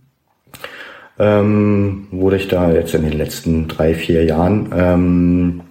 Ähm, 1.20 2.08
wurde 2.12 2.36
ich 2.36 2.48
da 2.48 2.72
jetzt 2.72 2.94
in 2.94 3.04
den 3.04 3.18
letzten 3.18 3.68
drei, 3.68 3.96
vier 3.96 4.24
Jahren, 4.26 4.70
ähm, 4.76 5.62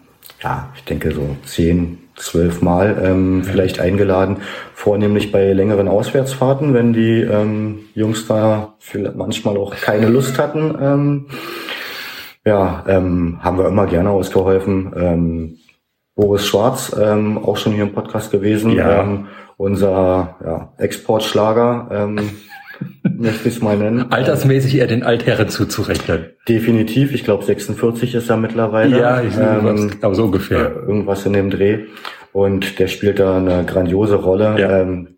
ja, 0.42 0.70
ich 0.74 0.84
denke 0.84 1.12
so 1.12 1.36
zehn, 1.44 1.98
zwölf 2.16 2.62
Mal 2.62 3.00
ähm, 3.04 3.42
ja. 3.44 3.50
vielleicht 3.52 3.78
eingeladen, 3.78 4.38
vornehmlich 4.74 5.30
bei 5.30 5.52
längeren 5.52 5.86
Auswärtsfahrten, 5.86 6.74
wenn 6.74 6.94
die 6.94 7.20
ähm, 7.20 7.80
Jungs 7.94 8.26
da 8.26 8.74
manchmal 9.14 9.56
auch 9.56 9.76
keine 9.76 10.08
Lust 10.08 10.38
hatten. 10.38 10.74
Ähm, 10.80 11.26
ja, 12.44 12.84
ähm, 12.88 13.38
haben 13.40 13.58
wir 13.58 13.68
immer 13.68 13.86
gerne 13.86 14.10
ausgeholfen. 14.10 14.92
Ähm, 14.96 15.58
Boris 16.16 16.46
Schwarz, 16.46 16.96
ähm, 16.98 17.38
auch 17.38 17.58
schon 17.58 17.74
hier 17.74 17.84
im 17.84 17.92
Podcast 17.92 18.32
gewesen, 18.32 18.72
ja. 18.72 19.02
ähm, 19.02 19.28
unser 19.58 20.36
ja, 20.44 20.72
Exportschlager. 20.78 21.88
Ähm, 21.92 22.30
möchte 23.02 23.48
ich 23.48 23.56
es 23.56 23.62
mal 23.62 23.76
nennen. 23.76 24.10
Altersmäßig 24.10 24.76
eher 24.76 24.86
den 24.86 25.02
Altherren 25.02 25.48
zuzurechnen. 25.48 26.30
Definitiv. 26.48 27.12
Ich 27.12 27.24
glaube 27.24 27.44
46 27.44 28.14
ist 28.14 28.28
er 28.28 28.36
mittlerweile. 28.36 28.98
Ja, 28.98 29.22
ich 29.22 29.34
ähm, 29.36 29.92
aber 30.02 30.14
so 30.14 30.24
ungefähr. 30.24 30.74
Irgendwas 30.74 31.24
in 31.24 31.34
dem 31.34 31.50
Dreh. 31.50 31.84
Und 32.32 32.78
der 32.78 32.88
spielt 32.88 33.18
da 33.18 33.36
eine 33.36 33.64
grandiose 33.64 34.16
Rolle. 34.16 34.56
Ja. 34.58 34.80
Ähm, 34.80 35.16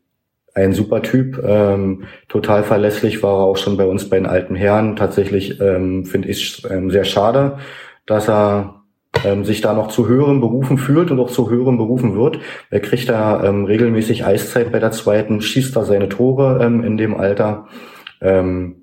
ein 0.54 0.72
super 0.72 1.02
Typ, 1.02 1.40
ähm, 1.44 2.04
total 2.28 2.64
verlässlich 2.64 3.22
war 3.22 3.38
er 3.38 3.44
auch 3.44 3.56
schon 3.56 3.76
bei 3.76 3.84
uns 3.84 4.10
bei 4.10 4.16
den 4.16 4.26
alten 4.26 4.56
Herren. 4.56 4.96
Tatsächlich 4.96 5.60
ähm, 5.60 6.04
finde 6.04 6.28
ich 6.28 6.64
ähm, 6.68 6.90
sehr 6.90 7.04
schade, 7.04 7.58
dass 8.06 8.28
er 8.28 8.77
ähm, 9.24 9.44
sich 9.44 9.60
da 9.60 9.74
noch 9.74 9.88
zu 9.88 10.08
höheren 10.08 10.40
Berufen 10.40 10.78
fühlt 10.78 11.10
und 11.10 11.20
auch 11.20 11.30
zu 11.30 11.50
höheren 11.50 11.78
Berufen 11.78 12.16
wird. 12.16 12.38
Er 12.70 12.80
kriegt 12.80 13.08
da 13.08 13.44
ähm, 13.44 13.64
regelmäßig 13.64 14.24
Eiszeit 14.24 14.72
bei 14.72 14.78
der 14.78 14.92
zweiten, 14.92 15.40
schießt 15.40 15.74
da 15.74 15.84
seine 15.84 16.08
Tore 16.08 16.60
ähm, 16.62 16.84
in 16.84 16.96
dem 16.96 17.16
Alter. 17.16 17.66
Ähm, 18.20 18.76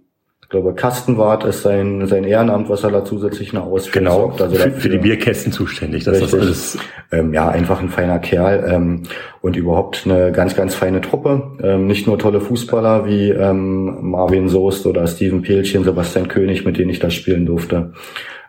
ich 0.45 0.49
glaube, 0.49 0.75
Kastenwart 0.75 1.43
ist 1.43 1.63
sein, 1.63 2.05
sein 2.05 2.23
Ehrenamt, 2.23 2.69
was 2.69 2.83
er 2.83 2.91
da 2.91 3.03
zusätzlich 3.03 3.51
noch 3.51 3.65
ausführt. 3.65 3.95
Genau, 3.95 4.31
also 4.39 4.55
für, 4.55 4.69
für, 4.69 4.89
die 4.89 4.99
Bierkästen 4.99 5.51
zuständig. 5.51 6.03
Das 6.03 6.21
ist 6.21 6.35
alles. 6.35 6.77
Ähm, 7.11 7.33
ja, 7.33 7.49
einfach 7.49 7.81
ein 7.81 7.89
feiner 7.89 8.19
Kerl 8.19 8.63
ähm, 8.69 9.03
und 9.41 9.55
überhaupt 9.55 10.03
eine 10.05 10.31
ganz, 10.31 10.55
ganz 10.55 10.75
feine 10.75 11.01
Truppe. 11.01 11.57
Ähm, 11.63 11.87
nicht 11.87 12.05
nur 12.05 12.19
tolle 12.19 12.41
Fußballer 12.41 13.07
wie 13.07 13.31
ähm, 13.31 14.11
Marvin 14.11 14.47
Soest 14.47 14.85
oder 14.85 15.07
Steven 15.07 15.41
Pelchen, 15.41 15.83
Sebastian 15.83 16.27
König, 16.27 16.63
mit 16.63 16.77
denen 16.77 16.91
ich 16.91 16.99
da 16.99 17.09
spielen 17.09 17.47
durfte, 17.47 17.93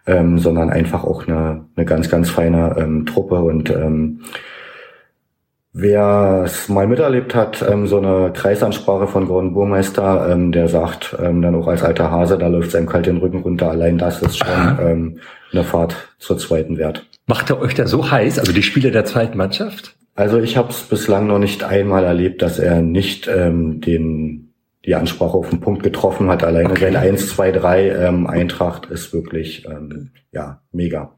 ähm, 0.07 0.39
sondern 0.39 0.71
einfach 0.71 1.05
auch 1.05 1.27
eine, 1.27 1.67
eine 1.77 1.87
ganz, 1.87 2.09
ganz 2.09 2.31
feine 2.31 2.77
ähm, 2.79 3.07
Truppe 3.07 3.41
und 3.41 3.71
ähm, 3.71 4.21
Wer 5.79 6.45
es 6.47 6.71
mal 6.71 6.87
miterlebt 6.87 7.35
hat, 7.35 7.61
ähm, 7.61 7.87
so 7.87 7.99
eine 7.99 8.33
Kreisansprache 8.33 9.07
von 9.07 9.29
Gordon 9.29 9.53
Burmeister, 9.53 10.27
ähm, 10.31 10.51
der 10.51 10.69
sagt 10.69 11.15
ähm, 11.23 11.43
dann 11.43 11.55
auch 11.55 11.67
als 11.67 11.83
alter 11.83 12.11
Hase, 12.11 12.39
da 12.39 12.47
läuft 12.47 12.69
es 12.69 12.75
einem 12.75 12.87
kalt 12.87 13.05
den 13.05 13.19
Rücken 13.19 13.41
runter. 13.41 13.69
Allein 13.69 13.99
das 13.99 14.23
ist 14.23 14.39
schon 14.39 14.79
ähm, 14.81 15.19
eine 15.53 15.65
Fahrt 15.65 15.95
zur 16.19 16.39
zweiten 16.39 16.79
Wert. 16.79 17.05
Macht 17.27 17.51
er 17.51 17.61
euch 17.61 17.75
da 17.75 17.87
so 17.87 18.11
heiß, 18.11 18.39
also 18.39 18.55
die 18.55 18.63
Spieler 18.63 18.91
der 18.91 19.05
zweiten 19.05 19.37
Mannschaft? 19.37 19.95
Also 20.15 20.39
ich 20.39 20.57
habe 20.57 20.71
es 20.71 20.81
bislang 20.81 21.27
noch 21.27 21.39
nicht 21.39 21.63
einmal 21.63 22.05
erlebt, 22.05 22.41
dass 22.41 22.59
er 22.59 22.81
nicht 22.81 23.29
ähm, 23.29 23.83
den 23.83 24.46
die 24.87 24.95
Ansprache 24.95 25.37
auf 25.37 25.51
den 25.51 25.61
Punkt 25.61 25.82
getroffen 25.82 26.30
hat. 26.30 26.45
Alleine 26.45 26.70
okay. 26.70 26.93
sein 26.93 26.97
1, 26.97 27.28
2, 27.28 27.53
3 27.53 27.91
ähm, 27.91 28.26
Eintracht 28.26 28.87
ist 28.87 29.12
wirklich 29.12 29.66
ähm, 29.66 30.11
ja 30.32 30.61
mega. 30.72 31.12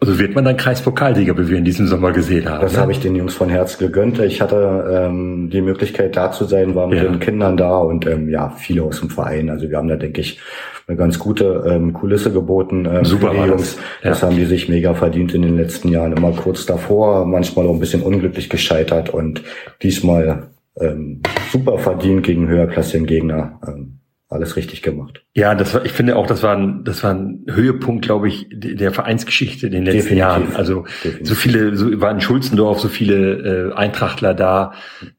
Also 0.00 0.18
wird 0.18 0.34
man 0.34 0.44
dann 0.44 0.56
Kreispokalsieger, 0.56 1.38
wie 1.38 1.48
wir 1.48 1.58
in 1.58 1.64
diesem 1.64 1.86
Sommer 1.86 2.12
gesehen 2.12 2.48
haben. 2.48 2.60
Das 2.60 2.74
ne? 2.74 2.80
habe 2.80 2.92
ich 2.92 3.00
den 3.00 3.14
Jungs 3.14 3.34
von 3.34 3.48
Herz 3.48 3.78
gegönnt. 3.78 4.18
Ich 4.18 4.42
hatte 4.42 5.06
ähm, 5.08 5.48
die 5.50 5.62
Möglichkeit 5.62 6.16
da 6.16 6.30
zu 6.30 6.44
sein, 6.44 6.74
war 6.74 6.88
mit 6.88 6.98
ja. 6.98 7.04
den 7.04 7.20
Kindern 7.20 7.56
da 7.56 7.78
und 7.78 8.06
ähm, 8.06 8.28
ja, 8.28 8.50
viele 8.50 8.82
aus 8.82 9.00
dem 9.00 9.08
Verein. 9.08 9.48
Also 9.48 9.70
wir 9.70 9.78
haben 9.78 9.88
da, 9.88 9.96
denke 9.96 10.20
ich, 10.20 10.40
eine 10.86 10.98
ganz 10.98 11.18
gute 11.18 11.64
ähm, 11.66 11.94
Kulisse 11.94 12.32
geboten. 12.32 12.86
Ähm, 12.86 13.04
Super 13.04 13.30
für 13.30 13.42
die 13.42 13.48
Jungs. 13.48 13.78
Das, 14.02 14.20
ja. 14.20 14.28
haben 14.28 14.36
die 14.36 14.44
sich 14.44 14.68
mega 14.68 14.94
verdient 14.94 15.32
in 15.32 15.42
den 15.42 15.56
letzten 15.56 15.88
Jahren. 15.88 16.12
Immer 16.12 16.32
kurz 16.32 16.66
davor, 16.66 17.24
manchmal 17.24 17.66
auch 17.66 17.72
ein 17.72 17.80
bisschen 17.80 18.02
unglücklich 18.02 18.50
gescheitert 18.50 19.08
und 19.08 19.42
diesmal 19.82 20.48
ähm, 20.80 21.22
super 21.50 21.78
verdient 21.78 22.24
gegen 22.24 22.48
höherklassigen 22.48 23.06
Gegner. 23.06 23.60
Ähm, 23.66 24.00
alles 24.34 24.56
richtig 24.56 24.82
gemacht. 24.82 25.22
Ja, 25.34 25.54
das 25.54 25.74
war, 25.74 25.84
ich 25.84 25.92
finde 25.92 26.16
auch, 26.16 26.26
das 26.26 26.42
war 26.42 26.56
ein, 26.56 26.82
das 26.84 27.04
war 27.04 27.14
ein 27.14 27.46
Höhepunkt, 27.48 28.04
glaube 28.04 28.28
ich, 28.28 28.46
der 28.50 28.90
Vereinsgeschichte 28.90 29.66
in 29.66 29.72
den 29.72 29.84
letzten 29.84 29.98
Definitiv. 29.98 30.18
Jahren. 30.18 30.56
Also 30.56 30.86
Definitiv. 31.04 31.28
so 31.28 31.34
viele, 31.34 31.76
so 31.76 32.00
war 32.00 32.10
in 32.10 32.20
Schulzendorf 32.20 32.80
so 32.80 32.88
viele 32.88 33.70
äh, 33.70 33.74
Eintrachtler 33.74 34.34
da, 34.34 34.72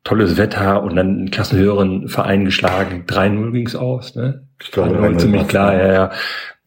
tolles 0.04 0.38
Wetter 0.38 0.84
und 0.84 0.96
dann 0.96 1.08
einen 1.08 1.32
klassenhöheren 1.32 2.10
Verein 2.10 2.46
geschlagen. 2.46 3.06
3-0 3.08 3.52
ging's 3.52 3.76
aus, 3.76 4.16
ne? 4.16 4.48
Ich 4.62 4.72
glaube, 4.72 5.18
ziemlich 5.18 5.48
klar, 5.48 5.74
ja, 5.76 5.94
ja. 5.94 6.12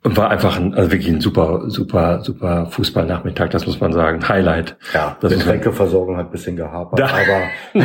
Und 0.09 0.16
war 0.16 0.30
einfach 0.30 0.59
ein, 0.59 0.72
also 0.72 0.90
wirklich 0.90 1.11
ein 1.11 1.20
super, 1.20 1.64
super, 1.66 2.22
super 2.22 2.64
Fußballnachmittag, 2.70 3.50
das 3.50 3.66
muss 3.66 3.78
man 3.78 3.92
sagen. 3.92 4.26
Highlight. 4.26 4.78
Ja, 4.94 5.18
das 5.20 5.34
Getränkeversorgung 5.34 6.16
hat 6.16 6.28
ein 6.28 6.30
bisschen 6.30 6.56
gehapert, 6.56 6.98
aber, 6.98 7.84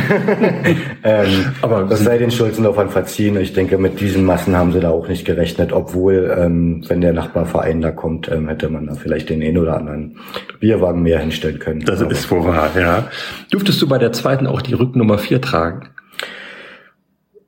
ähm, 1.04 1.52
aber 1.60 1.82
das 1.82 2.02
sei 2.02 2.16
den 2.16 2.30
Schulzenlaufern 2.30 2.88
verziehen. 2.88 3.38
Ich 3.38 3.52
denke, 3.52 3.76
mit 3.76 4.00
diesen 4.00 4.24
Massen 4.24 4.56
haben 4.56 4.72
sie 4.72 4.80
da 4.80 4.88
auch 4.88 5.06
nicht 5.06 5.26
gerechnet, 5.26 5.74
obwohl, 5.74 6.34
ähm, 6.34 6.82
wenn 6.88 7.02
der 7.02 7.12
Nachbarverein 7.12 7.82
da 7.82 7.90
kommt, 7.90 8.30
ähm, 8.30 8.48
hätte 8.48 8.70
man 8.70 8.86
da 8.86 8.94
vielleicht 8.94 9.28
den 9.28 9.42
einen 9.42 9.58
oder 9.58 9.76
anderen 9.76 10.16
Bierwagen 10.60 11.02
mehr 11.02 11.18
hinstellen 11.18 11.58
können. 11.58 11.80
Das 11.84 12.00
aber 12.00 12.10
ist 12.10 12.30
wohl 12.30 12.42
wahr, 12.46 12.70
ja. 12.74 13.04
Durftest 13.50 13.82
du 13.82 13.86
bei 13.86 13.98
der 13.98 14.12
zweiten 14.12 14.46
auch 14.46 14.62
die 14.62 14.72
Rücknummer 14.72 15.18
vier 15.18 15.42
tragen? 15.42 15.90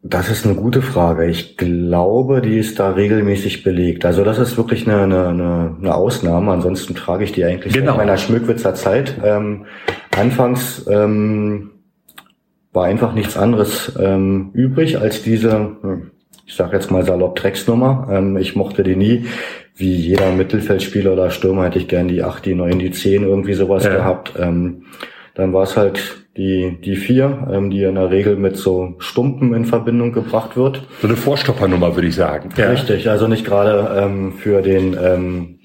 Das 0.08 0.30
ist 0.30 0.44
eine 0.44 0.54
gute 0.54 0.82
Frage. 0.82 1.26
Ich 1.26 1.56
glaube, 1.56 2.40
die 2.40 2.58
ist 2.58 2.78
da 2.78 2.90
regelmäßig 2.90 3.64
belegt. 3.64 4.04
Also 4.04 4.22
das 4.22 4.38
ist 4.38 4.56
wirklich 4.56 4.86
eine, 4.86 5.02
eine, 5.02 5.76
eine 5.80 5.94
Ausnahme. 5.94 6.52
Ansonsten 6.52 6.94
trage 6.94 7.24
ich 7.24 7.32
die 7.32 7.44
eigentlich 7.44 7.74
genau. 7.74 7.92
in 7.92 7.96
meiner 7.96 8.16
Schmückwitzer 8.16 8.74
Zeit. 8.74 9.14
Ähm, 9.24 9.64
anfangs 10.16 10.86
ähm, 10.88 11.70
war 12.72 12.84
einfach 12.84 13.14
nichts 13.14 13.36
anderes 13.36 13.92
ähm, 13.98 14.50
übrig 14.52 14.98
als 14.98 15.22
diese, 15.22 15.76
hm, 15.80 16.10
ich 16.46 16.54
sage 16.54 16.76
jetzt 16.76 16.90
mal 16.92 17.04
salopp 17.04 17.34
Drecksnummer. 17.34 18.08
Ähm, 18.12 18.36
ich 18.36 18.54
mochte 18.54 18.84
die 18.84 18.96
nie. 18.96 19.26
Wie 19.74 19.94
jeder 19.94 20.30
Mittelfeldspieler 20.30 21.14
oder 21.14 21.30
Stürmer 21.30 21.64
hätte 21.64 21.78
ich 21.78 21.88
gern 21.88 22.06
die 22.06 22.22
8, 22.22 22.46
die 22.46 22.54
9, 22.54 22.78
die 22.78 22.92
10 22.92 23.24
irgendwie 23.24 23.54
sowas 23.54 23.84
ja. 23.84 23.90
gehabt. 23.90 24.34
Ähm, 24.38 24.84
dann 25.34 25.52
war 25.52 25.64
es 25.64 25.76
halt 25.76 26.25
die, 26.36 26.78
die 26.84 26.96
vier, 26.96 27.48
ähm, 27.50 27.70
die 27.70 27.82
in 27.82 27.94
der 27.94 28.10
Regel 28.10 28.36
mit 28.36 28.56
so 28.56 28.94
Stumpen 28.98 29.54
in 29.54 29.64
Verbindung 29.64 30.12
gebracht 30.12 30.56
wird. 30.56 30.82
So 31.00 31.08
eine 31.08 31.16
Vorstoppernummer, 31.16 31.94
würde 31.94 32.08
ich 32.08 32.14
sagen. 32.14 32.50
Ja. 32.56 32.70
Richtig, 32.70 33.08
also 33.08 33.26
nicht 33.26 33.44
gerade 33.44 34.00
ähm, 34.00 34.32
für 34.32 34.62
den 34.62 34.96
ähm, 35.02 35.55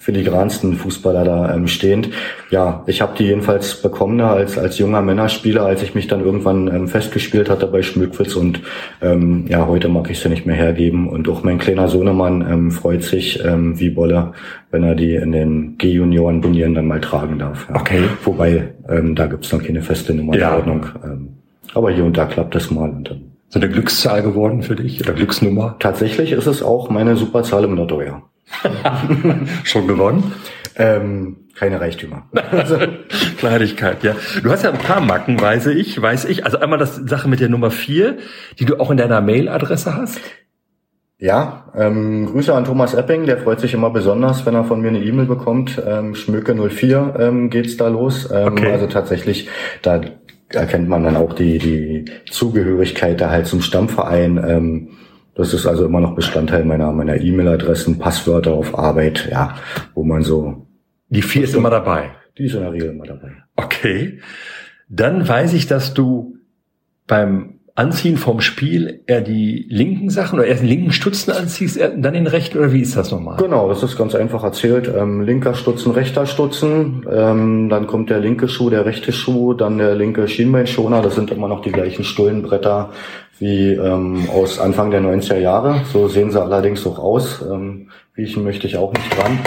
filigransten 0.00 0.76
Fußballer 0.76 1.24
da 1.24 1.54
ähm, 1.54 1.68
stehend. 1.68 2.08
Ja, 2.48 2.82
ich 2.86 3.02
habe 3.02 3.12
die 3.18 3.24
jedenfalls 3.24 3.82
bekommen 3.82 4.18
als 4.22 4.56
als 4.56 4.78
junger 4.78 5.02
Männerspieler, 5.02 5.64
als 5.66 5.82
ich 5.82 5.94
mich 5.94 6.06
dann 6.06 6.24
irgendwann 6.24 6.68
ähm, 6.68 6.88
festgespielt 6.88 7.50
hatte 7.50 7.66
bei 7.66 7.82
Schmückwitz 7.82 8.34
und 8.34 8.62
ähm, 9.02 9.44
ja, 9.46 9.66
heute 9.66 9.88
mag 9.88 10.10
ich 10.10 10.18
sie 10.18 10.30
nicht 10.30 10.46
mehr 10.46 10.56
hergeben 10.56 11.06
und 11.06 11.28
auch 11.28 11.42
mein 11.42 11.58
kleiner 11.58 11.86
Sohnemann 11.86 12.40
ähm, 12.50 12.70
freut 12.70 13.02
sich 13.02 13.44
ähm, 13.44 13.78
wie 13.78 13.90
Bolle, 13.90 14.32
wenn 14.70 14.84
er 14.84 14.94
die 14.94 15.16
in 15.16 15.32
den 15.32 15.76
G-Junioren-Turnieren 15.76 16.74
dann 16.74 16.88
mal 16.88 17.02
tragen 17.02 17.38
darf. 17.38 17.68
Ja. 17.68 17.76
Okay. 17.76 18.04
Wobei, 18.24 18.72
ähm, 18.88 19.14
da 19.14 19.26
gibt's 19.26 19.52
noch 19.52 19.62
keine 19.62 19.82
feste 19.82 20.14
Nummernordnung. 20.14 20.86
Ja. 21.02 21.10
Ähm, 21.10 21.28
aber 21.74 21.90
hier 21.90 22.06
und 22.06 22.16
da 22.16 22.24
klappt 22.24 22.56
es 22.56 22.70
mal 22.70 22.88
und 22.88 23.10
dann 23.10 23.30
so 23.50 23.58
eine 23.58 23.68
Glückszahl 23.68 24.22
geworden 24.22 24.62
für 24.62 24.76
dich 24.76 25.00
oder 25.00 25.12
Glücksnummer? 25.12 25.76
Tatsächlich 25.80 26.32
ist 26.32 26.46
es 26.46 26.62
auch 26.62 26.88
meine 26.88 27.16
Superzahl 27.16 27.64
im 27.64 27.74
Lotto, 27.74 28.00
ja. 28.00 28.22
Schon 29.64 29.86
gewonnen? 29.86 30.32
Ähm, 30.76 31.36
keine 31.54 31.80
Reichtümer. 31.80 32.26
Also, 32.50 32.78
Kleinigkeit, 33.38 34.02
ja. 34.02 34.14
Du 34.42 34.50
hast 34.50 34.64
ja 34.64 34.70
ein 34.70 34.78
paar 34.78 35.00
Macken, 35.00 35.40
weiß 35.40 35.66
ich, 35.66 36.00
weiß 36.00 36.24
ich. 36.26 36.44
Also 36.44 36.58
einmal 36.58 36.78
das 36.78 36.96
Sache 36.96 37.28
mit 37.28 37.40
der 37.40 37.48
Nummer 37.48 37.70
vier, 37.70 38.18
die 38.58 38.64
du 38.64 38.80
auch 38.80 38.90
in 38.90 38.96
deiner 38.96 39.20
Mailadresse 39.20 39.94
hast. 39.94 40.20
Ja, 41.18 41.70
ähm, 41.76 42.26
Grüße 42.26 42.54
an 42.54 42.64
Thomas 42.64 42.94
Epping, 42.94 43.26
der 43.26 43.36
freut 43.36 43.60
sich 43.60 43.74
immer 43.74 43.90
besonders, 43.90 44.46
wenn 44.46 44.54
er 44.54 44.64
von 44.64 44.80
mir 44.80 44.88
eine 44.88 45.04
E-Mail 45.04 45.26
bekommt. 45.26 45.80
Ähm, 45.86 46.14
Schmöke04 46.14 47.20
ähm, 47.20 47.50
geht's 47.50 47.76
da 47.76 47.88
los. 47.88 48.30
Ähm, 48.32 48.52
okay. 48.52 48.72
Also 48.72 48.86
tatsächlich, 48.86 49.46
da 49.82 50.00
erkennt 50.48 50.88
man 50.88 51.04
dann 51.04 51.16
auch 51.16 51.34
die, 51.34 51.58
die 51.58 52.06
Zugehörigkeit 52.30 53.20
da 53.20 53.28
halt 53.28 53.46
zum 53.46 53.60
Stammverein. 53.60 54.42
Ähm, 54.48 54.88
das 55.34 55.54
ist 55.54 55.66
also 55.66 55.84
immer 55.84 56.00
noch 56.00 56.14
Bestandteil 56.14 56.64
meiner 56.64 56.92
meiner 56.92 57.20
E-Mail-Adressen, 57.20 57.98
Passwörter 57.98 58.52
auf 58.52 58.78
Arbeit, 58.78 59.28
ja, 59.30 59.56
wo 59.94 60.04
man 60.04 60.22
so. 60.22 60.66
Die 61.08 61.22
vier 61.22 61.44
ist 61.44 61.54
immer 61.54 61.70
dabei. 61.70 62.10
Die 62.38 62.44
ist 62.44 62.54
in 62.54 62.60
der 62.60 62.72
Regel 62.72 62.90
immer 62.90 63.06
dabei. 63.06 63.32
Okay. 63.56 64.20
Dann 64.88 65.26
weiß 65.26 65.54
ich, 65.54 65.66
dass 65.66 65.94
du 65.94 66.36
beim 67.06 67.60
Anziehen 67.80 68.16
vom 68.16 68.40
Spiel 68.40 69.00
eher 69.06 69.20
die 69.20 69.66
linken 69.70 70.10
Sachen 70.10 70.38
oder 70.38 70.46
erst 70.46 70.62
den 70.62 70.68
linken 70.68 70.92
Stutzen 70.92 71.30
anziehst, 71.30 71.80
dann 71.80 72.12
den 72.12 72.26
rechten 72.26 72.58
oder 72.58 72.72
wie 72.72 72.82
ist 72.82 72.96
das 72.96 73.10
nochmal? 73.10 73.36
Genau, 73.38 73.68
das 73.68 73.82
ist 73.82 73.96
ganz 73.96 74.14
einfach 74.14 74.44
erzählt. 74.44 74.92
Ähm, 74.94 75.22
linker 75.22 75.54
Stutzen, 75.54 75.92
rechter 75.92 76.26
Stutzen, 76.26 77.06
ähm, 77.10 77.68
dann 77.70 77.86
kommt 77.86 78.10
der 78.10 78.18
linke 78.18 78.48
Schuh, 78.48 78.68
der 78.68 78.84
rechte 78.84 79.12
Schuh, 79.12 79.54
dann 79.54 79.78
der 79.78 79.94
linke 79.94 80.28
Schienbeinschoner. 80.28 81.00
Das 81.00 81.14
sind 81.14 81.30
immer 81.30 81.48
noch 81.48 81.62
die 81.62 81.72
gleichen 81.72 82.04
Stullenbretter 82.04 82.90
wie 83.40 83.72
ähm, 83.72 84.28
aus 84.30 84.60
Anfang 84.60 84.90
der 84.90 85.00
90er 85.00 85.38
Jahre. 85.38 85.82
So 85.92 86.06
sehen 86.08 86.30
sie 86.30 86.40
allerdings 86.40 86.86
auch 86.86 86.98
aus. 86.98 87.42
Ähm, 87.42 87.88
riechen 88.16 88.44
möchte 88.44 88.66
ich 88.66 88.76
auch 88.76 88.92
nicht 88.92 89.18
dran. 89.18 89.38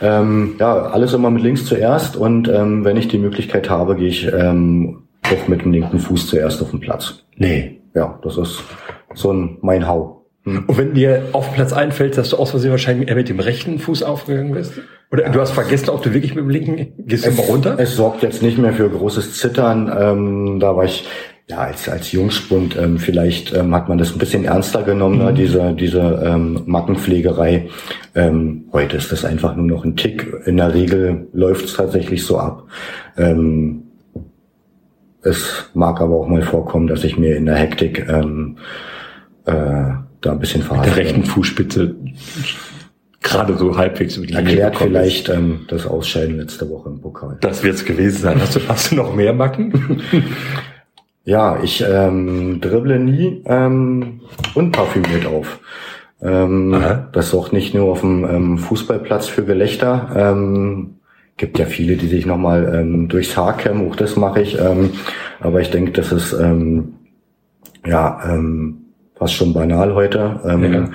Ähm, 0.00 0.54
ja, 0.58 0.86
alles 0.86 1.12
immer 1.12 1.30
mit 1.30 1.42
links 1.42 1.66
zuerst 1.66 2.16
und 2.16 2.48
ähm, 2.48 2.84
wenn 2.84 2.96
ich 2.96 3.08
die 3.08 3.18
Möglichkeit 3.18 3.68
habe, 3.68 3.96
gehe 3.96 4.08
ich 4.08 4.32
ähm, 4.32 5.02
auch 5.24 5.48
mit 5.48 5.62
dem 5.62 5.72
linken 5.72 5.98
Fuß 5.98 6.28
zuerst 6.28 6.62
auf 6.62 6.70
den 6.70 6.80
Platz. 6.80 7.24
Nee. 7.36 7.80
Ja, 7.94 8.18
das 8.22 8.38
ist 8.38 8.62
so 9.14 9.32
ein 9.32 9.58
mein 9.60 9.86
Hau. 9.86 10.24
Hm. 10.44 10.64
Und 10.66 10.78
wenn 10.78 10.94
dir 10.94 11.24
auf 11.32 11.52
Platz 11.52 11.72
einfällt, 11.72 12.16
dass 12.16 12.30
du 12.30 12.36
aus 12.36 12.50
Versehen 12.50 12.70
wahrscheinlich 12.70 13.08
eher 13.08 13.16
mit 13.16 13.28
dem 13.28 13.40
rechten 13.40 13.78
Fuß 13.78 14.02
aufgegangen 14.02 14.52
bist? 14.52 14.72
Oder 15.12 15.24
ja. 15.24 15.28
du 15.30 15.40
hast 15.40 15.50
vergessen, 15.50 15.90
ob 15.90 16.02
du 16.02 16.14
wirklich 16.14 16.34
mit 16.34 16.44
dem 16.44 16.50
linken 16.50 16.92
gehst 17.06 17.26
es, 17.26 17.36
du 17.36 17.42
mal 17.42 17.48
runter? 17.48 17.76
Es 17.78 17.96
sorgt 17.96 18.22
jetzt 18.22 18.42
nicht 18.42 18.56
mehr 18.56 18.72
für 18.72 18.88
großes 18.88 19.34
Zittern. 19.34 19.92
Ähm, 19.94 20.60
da 20.60 20.76
war 20.76 20.84
ich 20.84 21.06
ja 21.50 21.58
als 21.58 21.88
als 21.88 22.12
Jungspund 22.12 22.76
ähm, 22.76 22.98
vielleicht 22.98 23.52
ähm, 23.52 23.74
hat 23.74 23.88
man 23.88 23.98
das 23.98 24.12
ein 24.12 24.18
bisschen 24.18 24.44
ernster 24.44 24.82
genommen, 24.82 25.18
ne, 25.18 25.24
mhm. 25.24 25.30
ne, 25.30 25.34
diese 25.34 25.74
diese 25.74 26.22
ähm, 26.24 26.62
Mackenpflegerei. 26.66 27.68
Ähm, 28.14 28.64
heute 28.72 28.96
ist 28.96 29.12
das 29.12 29.24
einfach 29.24 29.56
nur 29.56 29.66
noch 29.66 29.84
ein 29.84 29.96
Tick. 29.96 30.32
In 30.46 30.56
der 30.56 30.72
Regel 30.72 31.28
läuft 31.32 31.64
es 31.66 31.74
tatsächlich 31.74 32.24
so 32.24 32.38
ab. 32.38 32.64
Ähm, 33.16 33.82
es 35.22 35.70
mag 35.74 36.00
aber 36.00 36.16
auch 36.16 36.28
mal 36.28 36.42
vorkommen, 36.42 36.86
dass 36.86 37.04
ich 37.04 37.18
mir 37.18 37.36
in 37.36 37.46
der 37.46 37.56
Hektik 37.56 38.08
ähm, 38.08 38.56
äh, 39.44 39.52
da 39.52 40.32
ein 40.32 40.38
bisschen 40.38 40.62
verhalte. 40.62 40.88
Mit 40.88 40.98
der 40.98 41.04
rechten 41.04 41.24
Fußspitze 41.24 41.94
gerade 43.22 43.56
so 43.58 43.76
halbwegs 43.76 44.16
über 44.16 44.26
die 44.26 44.34
Erklärt 44.34 44.78
vielleicht 44.78 45.28
ähm, 45.28 45.66
das 45.68 45.86
Ausscheiden 45.86 46.38
letzte 46.38 46.70
Woche 46.70 46.88
im 46.88 47.00
Pokal. 47.00 47.36
Das 47.40 47.62
wird's 47.62 47.84
gewesen 47.84 48.18
sein. 48.18 48.40
Hast 48.40 48.56
du, 48.56 48.60
hast 48.66 48.92
du 48.92 48.94
noch 48.94 49.14
mehr 49.14 49.34
Macken? 49.34 50.02
ja, 51.24 51.62
ich 51.62 51.84
ähm, 51.86 52.60
dribble 52.60 52.98
nie 52.98 53.42
ähm, 53.46 54.20
unparfümiert 54.54 55.26
auf. 55.26 55.60
Ähm, 56.22 56.82
das 57.12 57.30
sorgt 57.30 57.52
nicht 57.52 57.74
nur 57.74 57.90
auf 57.90 58.00
dem 58.00 58.24
ähm, 58.24 58.58
Fußballplatz 58.58 59.28
für 59.28 59.44
Gelächter. 59.44 60.10
Ähm, 60.14 60.96
gibt 61.36 61.58
ja 61.58 61.64
viele, 61.64 61.96
die 61.96 62.08
sich 62.08 62.26
nochmal 62.26 62.74
ähm, 62.74 63.08
durchs 63.08 63.36
Haar 63.36 63.56
kämmen, 63.56 63.88
auch 63.88 63.96
das 63.96 64.16
mache 64.16 64.42
ich. 64.42 64.58
Ähm, 64.60 64.90
aber 65.40 65.60
ich 65.60 65.70
denke, 65.70 65.92
das 65.92 66.12
ist 66.12 66.32
ähm, 66.34 66.94
ja 67.86 68.20
ähm, 68.26 68.82
fast 69.14 69.34
schon 69.34 69.54
banal 69.54 69.94
heute. 69.94 70.40
Ähm, 70.44 70.72
ja. 70.72 70.88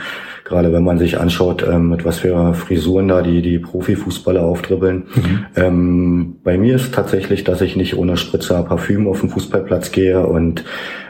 Gerade 0.46 0.72
wenn 0.72 0.84
man 0.84 1.00
sich 1.00 1.20
anschaut, 1.20 1.66
ähm, 1.68 1.90
mit 1.90 2.06
was 2.06 2.20
für 2.20 2.54
Frisuren 2.54 3.08
da 3.08 3.24
die, 3.24 3.42
die 3.42 3.58
Profifußballer 3.58 4.44
aufdribbeln. 4.44 5.08
Mhm. 5.16 5.46
Ähm, 5.56 6.36
bei 6.44 6.56
mir 6.60 6.76
ist 6.76 6.94
tatsächlich, 6.94 7.44
dass 7.44 7.62
ich 7.62 7.76
nicht 7.76 7.98
ohne 7.98 8.16
Spritzer 8.16 8.62
Parfüm 8.62 9.08
auf 9.08 9.22
den 9.22 9.30
Fußballplatz 9.30 9.92
gehe 9.92 10.26
und 10.26 10.64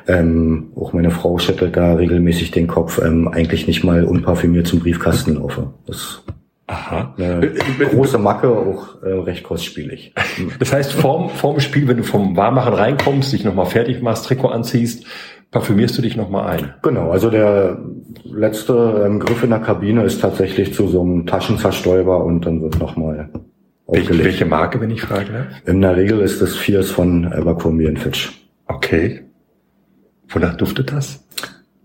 ähm, 0.08 0.72
auch 0.78 0.94
meine 0.94 1.12
Frau 1.12 1.38
schüttelt 1.38 1.76
da 1.76 1.96
regelmäßig 1.96 2.52
den 2.52 2.68
Kopf, 2.68 3.02
ähm, 3.04 3.28
eigentlich 3.28 3.68
nicht 3.68 3.84
mal 3.84 4.06
unparfümiert 4.06 4.68
zum 4.68 4.80
Briefkasten 4.80 5.36
laufe. 5.36 5.74
Das 5.86 6.24
Aha. 6.68 7.14
Eine 7.18 7.52
große 7.92 8.18
Macke, 8.18 8.50
auch 8.50 9.04
äh, 9.04 9.10
recht 9.10 9.44
kostspielig. 9.44 10.14
Das 10.58 10.74
heißt, 10.74 10.94
vorm, 10.94 11.30
vorm 11.30 11.60
Spiel, 11.60 11.88
wenn 11.88 11.98
du 11.98 12.04
vom 12.04 12.36
Warmmachen 12.36 12.74
reinkommst, 12.74 13.34
dich 13.34 13.44
nochmal 13.44 13.68
fertig 13.68 14.02
machst, 14.02 14.26
Trikot 14.26 14.48
anziehst, 14.48 15.06
parfümierst 15.56 15.98
du 15.98 16.02
dich 16.02 16.18
nochmal 16.18 16.48
ein? 16.48 16.74
Genau, 16.82 17.12
also 17.12 17.30
der 17.30 17.78
letzte 18.26 19.04
ähm, 19.06 19.20
Griff 19.20 19.42
in 19.42 19.52
der 19.52 19.60
Kabine 19.60 20.04
ist 20.04 20.20
tatsächlich 20.20 20.74
zu 20.74 20.90
so 20.90 21.02
einem 21.02 21.26
Taschenzerstäuber 21.26 22.26
und 22.26 22.46
dann 22.46 22.62
wird 22.62 22.78
nochmal 22.78 23.30
aufgelegt. 23.86 24.26
Welche 24.26 24.46
Marke, 24.46 24.82
wenn 24.82 24.92
ich 24.92 25.02
frage? 25.02 25.32
Ne? 25.32 25.48
In 25.66 25.80
der 25.80 25.96
Regel 25.96 26.20
ist 26.20 26.42
es 26.42 26.58
Fierce 26.58 26.92
von 26.92 27.32
Abercrombie 27.32 27.96
Fitch. 27.96 28.34
Okay. 28.68 29.22
Wonach 30.28 30.58
duftet 30.58 30.92
das? 30.92 31.26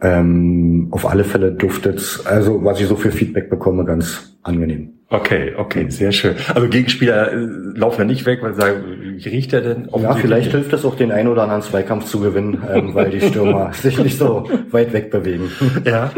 Ähm, 0.01 0.89
auf 0.91 1.07
alle 1.07 1.23
Fälle 1.23 1.53
duftet's, 1.53 2.27
also 2.27 2.65
was 2.65 2.81
ich 2.81 2.89
so 2.89 2.97
für 2.97 3.13
Feedback 3.13 3.51
bekomme, 3.51 3.85
ganz 3.85 4.37
angenehm. 4.43 4.95
Okay, 5.13 5.55
okay, 5.57 5.91
sehr 5.91 6.13
schön. 6.13 6.37
Also 6.55 6.69
Gegenspieler 6.69 7.33
äh, 7.33 7.37
laufen 7.75 8.03
ja 8.03 8.05
nicht 8.05 8.27
weg, 8.27 8.43
weil 8.43 8.55
sie 8.55 8.61
sagen, 8.61 8.85
wie 9.17 9.29
riecht 9.29 9.51
der 9.51 9.61
denn? 9.61 9.89
Ja, 9.99 10.15
vielleicht 10.15 10.53
hilft 10.53 10.73
es 10.73 10.85
auch 10.85 10.95
den 10.95 11.11
einen 11.11 11.27
oder 11.27 11.43
anderen 11.43 11.63
Zweikampf 11.63 12.05
zu 12.05 12.21
gewinnen, 12.21 12.63
ähm, 12.73 12.95
weil 12.95 13.11
die 13.11 13.21
Stürmer 13.21 13.73
sich 13.73 13.99
nicht 13.99 14.17
so 14.17 14.49
weit 14.71 14.93
weg 14.93 15.11
bewegen. 15.11 15.51
Ja. 15.85 16.13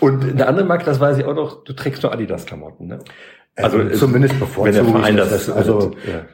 Und 0.00 0.24
eine 0.24 0.46
andere 0.46 0.66
Marke, 0.66 0.84
das 0.84 1.00
weiß 1.00 1.18
ich 1.18 1.24
auch 1.24 1.34
noch, 1.34 1.64
du 1.64 1.72
trägst 1.72 2.02
nur 2.02 2.12
Adidas-Klamotten, 2.12 2.88
ne? 2.88 2.98
Also 3.56 3.78
ähm, 3.78 3.94
zumindest 3.94 4.38
bevor 4.38 4.66
wenn 4.66 4.74
der 4.74 4.84
Verein 4.84 5.16
das, 5.16 5.30
das, 5.30 5.50
also 5.50 5.92
ja 6.06 6.26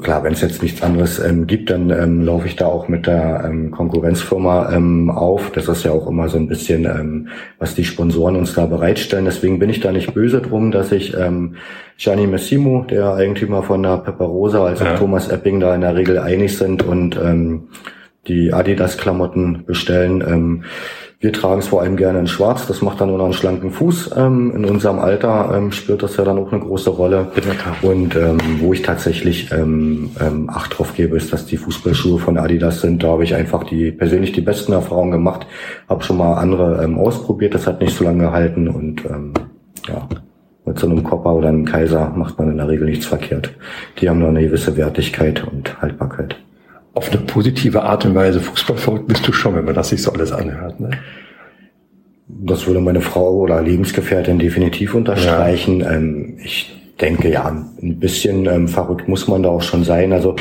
klar, 0.00 0.24
wenn 0.24 0.32
es 0.32 0.40
jetzt 0.40 0.62
nichts 0.62 0.82
anderes 0.82 1.18
ähm, 1.18 1.46
gibt, 1.46 1.70
dann 1.70 1.90
ähm, 1.90 2.22
laufe 2.22 2.46
ich 2.46 2.56
da 2.56 2.66
auch 2.66 2.88
mit 2.88 3.06
der 3.06 3.44
ähm, 3.44 3.70
Konkurrenzfirma 3.70 4.72
ähm, 4.72 5.10
auf. 5.10 5.50
Das 5.52 5.68
ist 5.68 5.84
ja 5.84 5.92
auch 5.92 6.08
immer 6.08 6.28
so 6.28 6.38
ein 6.38 6.48
bisschen, 6.48 6.84
ähm, 6.84 7.28
was 7.58 7.74
die 7.74 7.84
Sponsoren 7.84 8.36
uns 8.36 8.54
da 8.54 8.66
bereitstellen. 8.66 9.24
Deswegen 9.24 9.58
bin 9.58 9.70
ich 9.70 9.80
da 9.80 9.92
nicht 9.92 10.12
böse 10.14 10.40
drum, 10.40 10.70
dass 10.70 10.92
ich 10.92 11.16
ähm, 11.16 11.56
Gianni 11.96 12.26
Massimo, 12.26 12.84
der 12.88 13.14
Eigentümer 13.14 13.62
von 13.62 13.82
der 13.82 13.98
Pepperosa, 13.98 14.64
als 14.64 14.80
auch 14.80 14.86
ja. 14.86 14.96
Thomas 14.96 15.28
Epping 15.28 15.60
da 15.60 15.74
in 15.74 15.82
der 15.82 15.94
Regel 15.94 16.18
einig 16.18 16.56
sind 16.56 16.82
und 16.82 17.16
ähm, 17.16 17.68
die 18.26 18.52
Adidas-Klamotten 18.52 19.64
bestellen. 19.66 20.24
Ähm, 20.26 20.64
wir 21.22 21.34
tragen 21.34 21.60
es 21.60 21.68
vor 21.68 21.82
allem 21.82 21.98
gerne 21.98 22.20
in 22.20 22.26
Schwarz. 22.26 22.66
Das 22.66 22.80
macht 22.80 22.98
dann 22.98 23.08
nur 23.08 23.18
noch 23.18 23.26
einen 23.26 23.34
schlanken 23.34 23.70
Fuß. 23.72 24.12
Ähm, 24.16 24.54
in 24.56 24.64
unserem 24.64 24.98
Alter 24.98 25.52
ähm, 25.54 25.70
spielt 25.70 26.02
das 26.02 26.16
ja 26.16 26.24
dann 26.24 26.38
auch 26.38 26.50
eine 26.50 26.62
große 26.62 26.88
Rolle. 26.88 27.30
Und 27.82 28.16
ähm, 28.16 28.38
wo 28.60 28.72
ich 28.72 28.80
tatsächlich 28.80 29.52
ähm, 29.52 30.12
ähm, 30.18 30.48
Acht 30.48 30.78
drauf 30.78 30.94
gebe, 30.94 31.18
ist, 31.18 31.30
dass 31.30 31.44
die 31.44 31.58
Fußballschuhe 31.58 32.18
von 32.18 32.38
Adidas 32.38 32.80
sind. 32.80 33.02
Da 33.02 33.08
habe 33.08 33.24
ich 33.24 33.34
einfach 33.34 33.64
die 33.64 33.90
persönlich 33.90 34.32
die 34.32 34.40
besten 34.40 34.72
Erfahrungen 34.72 35.10
gemacht. 35.10 35.46
Habe 35.90 36.02
schon 36.02 36.16
mal 36.16 36.38
andere 36.38 36.82
ähm, 36.82 36.98
ausprobiert. 36.98 37.54
Das 37.54 37.66
hat 37.66 37.82
nicht 37.82 37.94
so 37.94 38.02
lange 38.02 38.24
gehalten. 38.24 38.66
Und 38.66 39.04
ähm, 39.04 39.34
ja, 39.88 40.08
mit 40.64 40.78
so 40.78 40.86
einem 40.86 41.04
Kopper 41.04 41.34
oder 41.34 41.48
einem 41.48 41.66
Kaiser 41.66 42.14
macht 42.16 42.38
man 42.38 42.50
in 42.50 42.56
der 42.56 42.68
Regel 42.68 42.88
nichts 42.88 43.04
verkehrt. 43.04 43.52
Die 43.98 44.08
haben 44.08 44.20
nur 44.20 44.30
eine 44.30 44.40
gewisse 44.40 44.74
Wertigkeit 44.74 45.46
und 45.46 45.82
Haltbarkeit 45.82 46.36
auf 47.00 47.10
eine 47.10 47.22
positive 47.22 47.82
Art 47.82 48.04
und 48.04 48.14
Weise 48.14 48.40
Fußballverrückt 48.40 49.06
bist 49.06 49.26
du 49.26 49.32
schon, 49.32 49.56
wenn 49.56 49.64
man 49.64 49.74
das 49.74 49.88
sich 49.88 50.02
so 50.02 50.12
alles 50.12 50.32
anhört. 50.32 50.78
Ne? 50.80 50.90
Das 52.28 52.66
würde 52.66 52.80
meine 52.80 53.00
Frau 53.00 53.38
oder 53.38 53.62
Lebensgefährtin 53.62 54.38
definitiv 54.38 54.94
unterstreichen. 54.94 55.80
Ja. 55.80 55.92
Ähm, 55.92 56.36
ich 56.44 56.78
denke, 57.00 57.30
ja, 57.30 57.48
ein 57.48 57.98
bisschen 57.98 58.44
ähm, 58.44 58.68
verrückt 58.68 59.08
muss 59.08 59.28
man 59.28 59.42
da 59.42 59.48
auch 59.48 59.62
schon 59.62 59.82
sein. 59.82 60.12
Also 60.12 60.36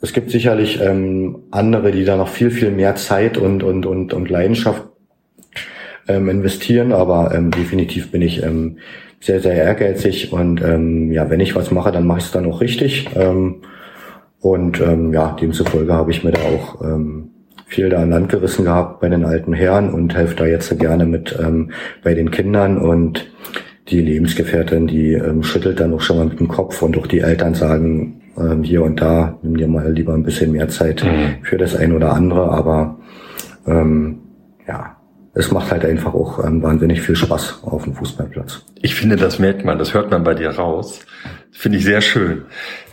es 0.00 0.12
gibt 0.12 0.32
sicherlich 0.32 0.80
ähm, 0.80 1.44
andere, 1.52 1.92
die 1.92 2.04
da 2.04 2.16
noch 2.16 2.28
viel, 2.28 2.50
viel 2.50 2.72
mehr 2.72 2.96
Zeit 2.96 3.38
und, 3.38 3.62
und, 3.62 3.86
und, 3.86 4.12
und 4.12 4.30
Leidenschaft 4.30 4.88
ähm, 6.08 6.28
investieren, 6.28 6.90
aber 6.90 7.32
ähm, 7.32 7.52
definitiv 7.52 8.10
bin 8.10 8.22
ich 8.22 8.42
ähm, 8.42 8.78
sehr, 9.20 9.38
sehr 9.38 9.54
ehrgeizig 9.54 10.32
und 10.32 10.60
ähm, 10.62 11.12
ja, 11.12 11.30
wenn 11.30 11.38
ich 11.38 11.54
was 11.54 11.70
mache, 11.70 11.92
dann 11.92 12.08
mache 12.08 12.18
ich 12.18 12.24
es 12.24 12.32
dann 12.32 12.46
auch 12.46 12.60
richtig. 12.60 13.08
Ähm, 13.14 13.62
und 14.40 14.80
ähm, 14.80 15.12
ja, 15.12 15.36
demzufolge 15.40 15.92
habe 15.92 16.10
ich 16.10 16.24
mir 16.24 16.32
da 16.32 16.40
auch 16.40 16.82
ähm, 16.82 17.30
viel 17.66 17.90
da 17.90 18.02
an 18.02 18.10
Land 18.10 18.28
gerissen 18.30 18.64
gehabt 18.64 19.00
bei 19.00 19.08
den 19.08 19.24
alten 19.24 19.52
Herren 19.52 19.92
und 19.92 20.14
helfe 20.16 20.36
da 20.36 20.46
jetzt 20.46 20.76
gerne 20.78 21.06
mit 21.06 21.36
ähm, 21.40 21.70
bei 22.02 22.14
den 22.14 22.30
Kindern 22.30 22.78
und 22.78 23.30
die 23.88 24.00
Lebensgefährtin, 24.00 24.86
die 24.86 25.12
ähm, 25.12 25.42
schüttelt 25.42 25.80
dann 25.80 25.94
auch 25.94 26.00
schon 26.00 26.18
mal 26.18 26.26
mit 26.26 26.40
dem 26.40 26.48
Kopf 26.48 26.82
und 26.82 26.96
auch 26.98 27.06
die 27.06 27.20
Eltern 27.20 27.54
sagen 27.54 28.20
ähm, 28.38 28.62
hier 28.62 28.82
und 28.82 29.00
da, 29.00 29.38
nimm 29.42 29.56
dir 29.56 29.68
mal 29.68 29.90
lieber 29.92 30.14
ein 30.14 30.22
bisschen 30.22 30.52
mehr 30.52 30.68
Zeit 30.68 31.04
mhm. 31.04 31.42
für 31.44 31.58
das 31.58 31.74
ein 31.74 31.92
oder 31.92 32.12
andere, 32.12 32.50
aber 32.50 32.98
ähm, 33.66 34.18
ja, 34.66 34.97
es 35.38 35.52
macht 35.52 35.70
halt 35.70 35.84
einfach 35.84 36.14
auch 36.14 36.44
ähm, 36.44 36.62
wahnsinnig 36.64 37.00
viel 37.00 37.14
Spaß 37.14 37.60
auf 37.62 37.84
dem 37.84 37.94
Fußballplatz. 37.94 38.64
Ich 38.82 38.96
finde, 38.96 39.14
das 39.14 39.38
merkt 39.38 39.64
man, 39.64 39.78
das 39.78 39.94
hört 39.94 40.10
man 40.10 40.24
bei 40.24 40.34
dir 40.34 40.50
raus. 40.50 40.98
Finde 41.52 41.78
ich 41.78 41.84
sehr 41.84 42.00
schön. 42.00 42.42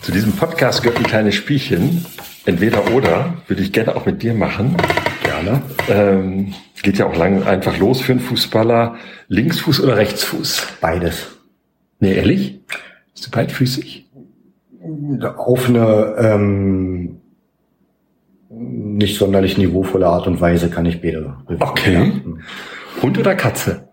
Zu 0.02 0.12
diesem 0.12 0.32
Podcast 0.34 0.84
gehört 0.84 1.00
ein 1.00 1.08
kleines 1.08 1.34
Spielchen. 1.34 2.06
Entweder 2.46 2.92
oder 2.94 3.34
würde 3.48 3.64
ich 3.64 3.74
gerne 3.74 3.96
auch 3.96 4.06
mit 4.06 4.22
dir 4.22 4.36
machen. 4.36 4.78
Gerne. 5.24 5.62
Ähm, 5.90 6.54
geht 6.84 7.00
ja 7.00 7.08
auch 7.08 7.16
lang 7.16 7.42
einfach 7.44 7.80
los 7.80 8.02
für 8.02 8.12
einen 8.12 8.22
Fußballer. 8.22 8.96
Linksfuß 9.28 9.82
oder 9.82 9.98
Rechtsfuß? 9.98 10.68
Beides. 10.80 11.28
Nee, 12.00 12.14
ehrlich? 12.14 12.60
Bist 13.12 13.26
du 13.26 13.32
beidfüßig? 13.32 14.06
Auf 15.36 15.68
eine 15.68 16.16
ähm, 16.20 17.22
nicht 18.56 19.18
sonderlich 19.18 19.58
niveauvolle 19.58 20.08
Art 20.08 20.28
und 20.28 20.40
Weise 20.40 20.70
kann 20.70 20.86
ich 20.86 21.02
beide 21.02 21.36
bewegen. 21.48 21.64
Okay. 21.64 22.14
Hund 23.02 23.18
oder 23.18 23.36
Katze? 23.36 23.90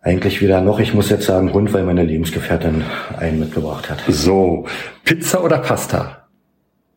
Eigentlich 0.00 0.40
wieder 0.40 0.60
noch, 0.60 0.78
ich 0.78 0.94
muss 0.94 1.10
jetzt 1.10 1.26
sagen 1.26 1.52
Hund, 1.52 1.72
weil 1.72 1.84
meine 1.84 2.04
Lebensgefährtin 2.04 2.84
einen 3.18 3.40
mitgebracht 3.40 3.90
hat. 3.90 4.04
So, 4.08 4.66
Pizza 5.04 5.42
oder 5.42 5.58
Pasta? 5.58 6.28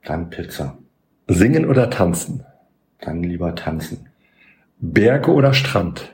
Dann 0.05 0.29
Pizza. 0.29 0.77
Singen 1.27 1.67
oder 1.67 1.89
tanzen? 1.89 2.45
Dann 2.99 3.23
lieber 3.23 3.55
tanzen. 3.55 4.09
Berge 4.79 5.31
oder 5.31 5.53
Strand? 5.53 6.13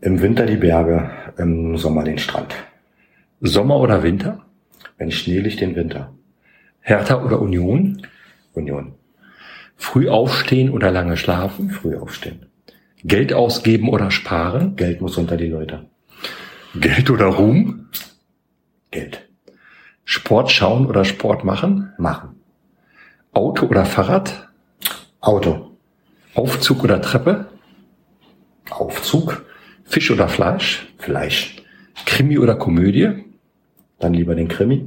Im 0.00 0.22
Winter 0.22 0.46
die 0.46 0.56
Berge, 0.56 1.10
im 1.36 1.76
Sommer 1.76 2.04
den 2.04 2.18
Strand. 2.18 2.54
Sommer 3.40 3.76
oder 3.76 4.02
Winter? 4.02 4.44
Wenn 4.96 5.10
Schnee 5.10 5.40
liegt, 5.40 5.60
den 5.60 5.76
Winter. 5.76 6.12
Hertha 6.80 7.22
oder 7.22 7.40
Union? 7.40 8.02
Union. 8.58 8.94
Früh 9.76 10.08
aufstehen 10.08 10.70
oder 10.70 10.90
lange 10.90 11.16
schlafen? 11.16 11.70
Früh 11.70 11.96
aufstehen. 11.96 12.46
Geld 13.04 13.32
ausgeben 13.32 13.88
oder 13.88 14.10
sparen? 14.10 14.74
Geld 14.76 15.00
muss 15.00 15.16
unter 15.16 15.36
die 15.36 15.46
Leute. 15.46 15.86
Geld 16.74 17.10
oder 17.10 17.26
Ruhm? 17.26 17.88
Geld. 18.90 19.28
Sport 20.04 20.50
schauen 20.50 20.86
oder 20.86 21.04
Sport 21.04 21.44
machen? 21.44 21.92
Machen. 21.98 22.30
Auto 23.32 23.66
oder 23.66 23.84
Fahrrad? 23.84 24.48
Auto. 25.20 25.76
Aufzug 26.34 26.82
oder 26.82 27.00
Treppe? 27.00 27.46
Aufzug. 28.70 29.44
Fisch 29.84 30.10
oder 30.10 30.28
Fleisch? 30.28 30.92
Fleisch. 30.98 31.56
Krimi 32.04 32.38
oder 32.38 32.56
Komödie? 32.56 33.24
Dann 33.98 34.14
lieber 34.14 34.34
den 34.34 34.48
Krimi. 34.48 34.86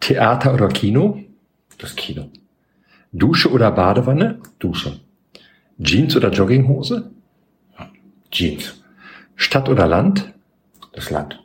Theater 0.00 0.54
oder 0.54 0.68
Kino? 0.68 1.20
Das 1.78 1.94
Kino. 1.96 2.30
Dusche 3.14 3.50
oder 3.52 3.70
Badewanne? 3.70 4.40
Dusche. 4.58 5.00
Jeans 5.78 6.16
oder 6.16 6.30
Jogginghose? 6.30 7.12
Jeans. 8.32 8.82
Stadt 9.36 9.68
oder 9.68 9.86
Land? 9.86 10.34
Das 10.92 11.10
Land. 11.10 11.40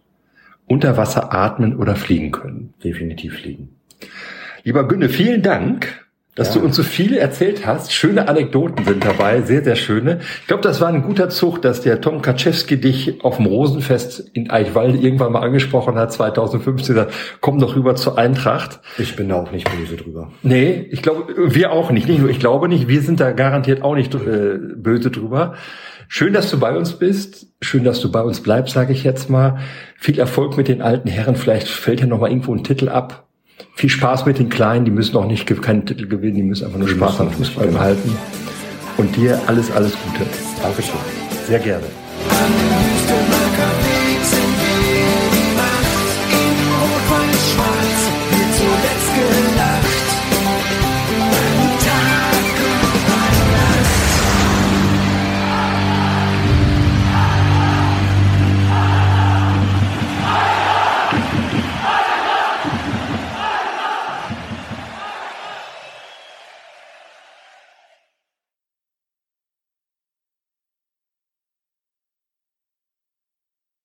Unter 0.67 0.97
Wasser 0.97 1.31
atmen 1.31 1.77
oder 1.77 1.95
fliegen 1.95 2.31
können? 2.31 2.73
Definitiv 2.83 3.37
fliegen. 3.39 3.75
Lieber 4.63 4.87
Günne, 4.87 5.09
vielen 5.09 5.43
Dank 5.43 6.08
dass 6.39 6.55
ja. 6.55 6.61
du 6.61 6.65
uns 6.65 6.77
so 6.77 6.83
viele 6.83 7.19
erzählt 7.19 7.65
hast. 7.65 7.91
Schöne 7.91 8.29
Anekdoten 8.29 8.85
sind 8.85 9.03
dabei, 9.03 9.41
sehr, 9.41 9.61
sehr 9.61 9.75
schöne. 9.75 10.19
Ich 10.39 10.47
glaube, 10.47 10.63
das 10.63 10.79
war 10.79 10.87
ein 10.87 11.03
guter 11.03 11.27
Zug, 11.29 11.61
dass 11.61 11.81
der 11.81 11.99
Tom 11.99 12.21
Kaczewski 12.21 12.79
dich 12.79 13.25
auf 13.25 13.37
dem 13.37 13.45
Rosenfest 13.45 14.29
in 14.31 14.49
Eichwalde 14.49 14.97
irgendwann 14.97 15.33
mal 15.33 15.41
angesprochen 15.41 15.95
hat, 15.95 16.13
2015. 16.13 16.95
Sagt, 16.95 17.13
komm 17.41 17.59
doch 17.59 17.75
rüber 17.75 17.95
zur 17.95 18.17
Eintracht. 18.17 18.79
Ich 18.97 19.17
bin 19.17 19.27
da 19.27 19.35
auch 19.35 19.51
nicht 19.51 19.69
böse 19.69 19.97
drüber. 19.97 20.31
Nee, 20.41 20.87
ich 20.89 21.01
glaube, 21.01 21.53
wir 21.53 21.73
auch 21.73 21.91
nicht. 21.91 22.07
Nicht 22.07 22.21
nur 22.21 22.29
ich 22.29 22.39
glaube 22.39 22.69
nicht, 22.69 22.87
wir 22.87 23.01
sind 23.01 23.19
da 23.19 23.33
garantiert 23.33 23.81
auch 23.81 23.95
nicht 23.95 24.15
äh, 24.15 24.57
böse 24.77 25.11
drüber. 25.11 25.55
Schön, 26.07 26.31
dass 26.31 26.49
du 26.49 26.57
bei 26.57 26.75
uns 26.75 26.93
bist. 26.93 27.47
Schön, 27.61 27.83
dass 27.83 27.99
du 27.99 28.09
bei 28.09 28.21
uns 28.21 28.41
bleibst, 28.41 28.73
sage 28.73 28.93
ich 28.93 29.03
jetzt 29.03 29.29
mal. 29.29 29.59
Viel 29.97 30.17
Erfolg 30.17 30.55
mit 30.55 30.69
den 30.69 30.81
alten 30.81 31.09
Herren. 31.09 31.35
Vielleicht 31.35 31.67
fällt 31.67 31.99
ja 31.99 32.07
noch 32.07 32.21
mal 32.21 32.29
irgendwo 32.29 32.53
ein 32.53 32.63
Titel 32.63 32.87
ab 32.87 33.28
viel 33.75 33.89
Spaß 33.89 34.25
mit 34.25 34.39
den 34.39 34.49
Kleinen, 34.49 34.85
die 34.85 34.91
müssen 34.91 35.15
auch 35.17 35.25
nicht 35.25 35.45
keinen 35.61 35.85
Titel 35.85 36.07
gewinnen, 36.07 36.35
die 36.35 36.43
müssen 36.43 36.65
einfach 36.65 36.79
nur 36.79 36.89
Spaß 36.89 37.21
am 37.21 37.31
Fußball 37.31 37.67
behalten. 37.67 38.15
Und 38.97 39.15
dir 39.15 39.39
alles, 39.47 39.71
alles 39.71 39.93
Gute. 39.93 40.25
Dankeschön. 40.61 40.99
Sehr 41.47 41.59
gerne. 41.59 41.85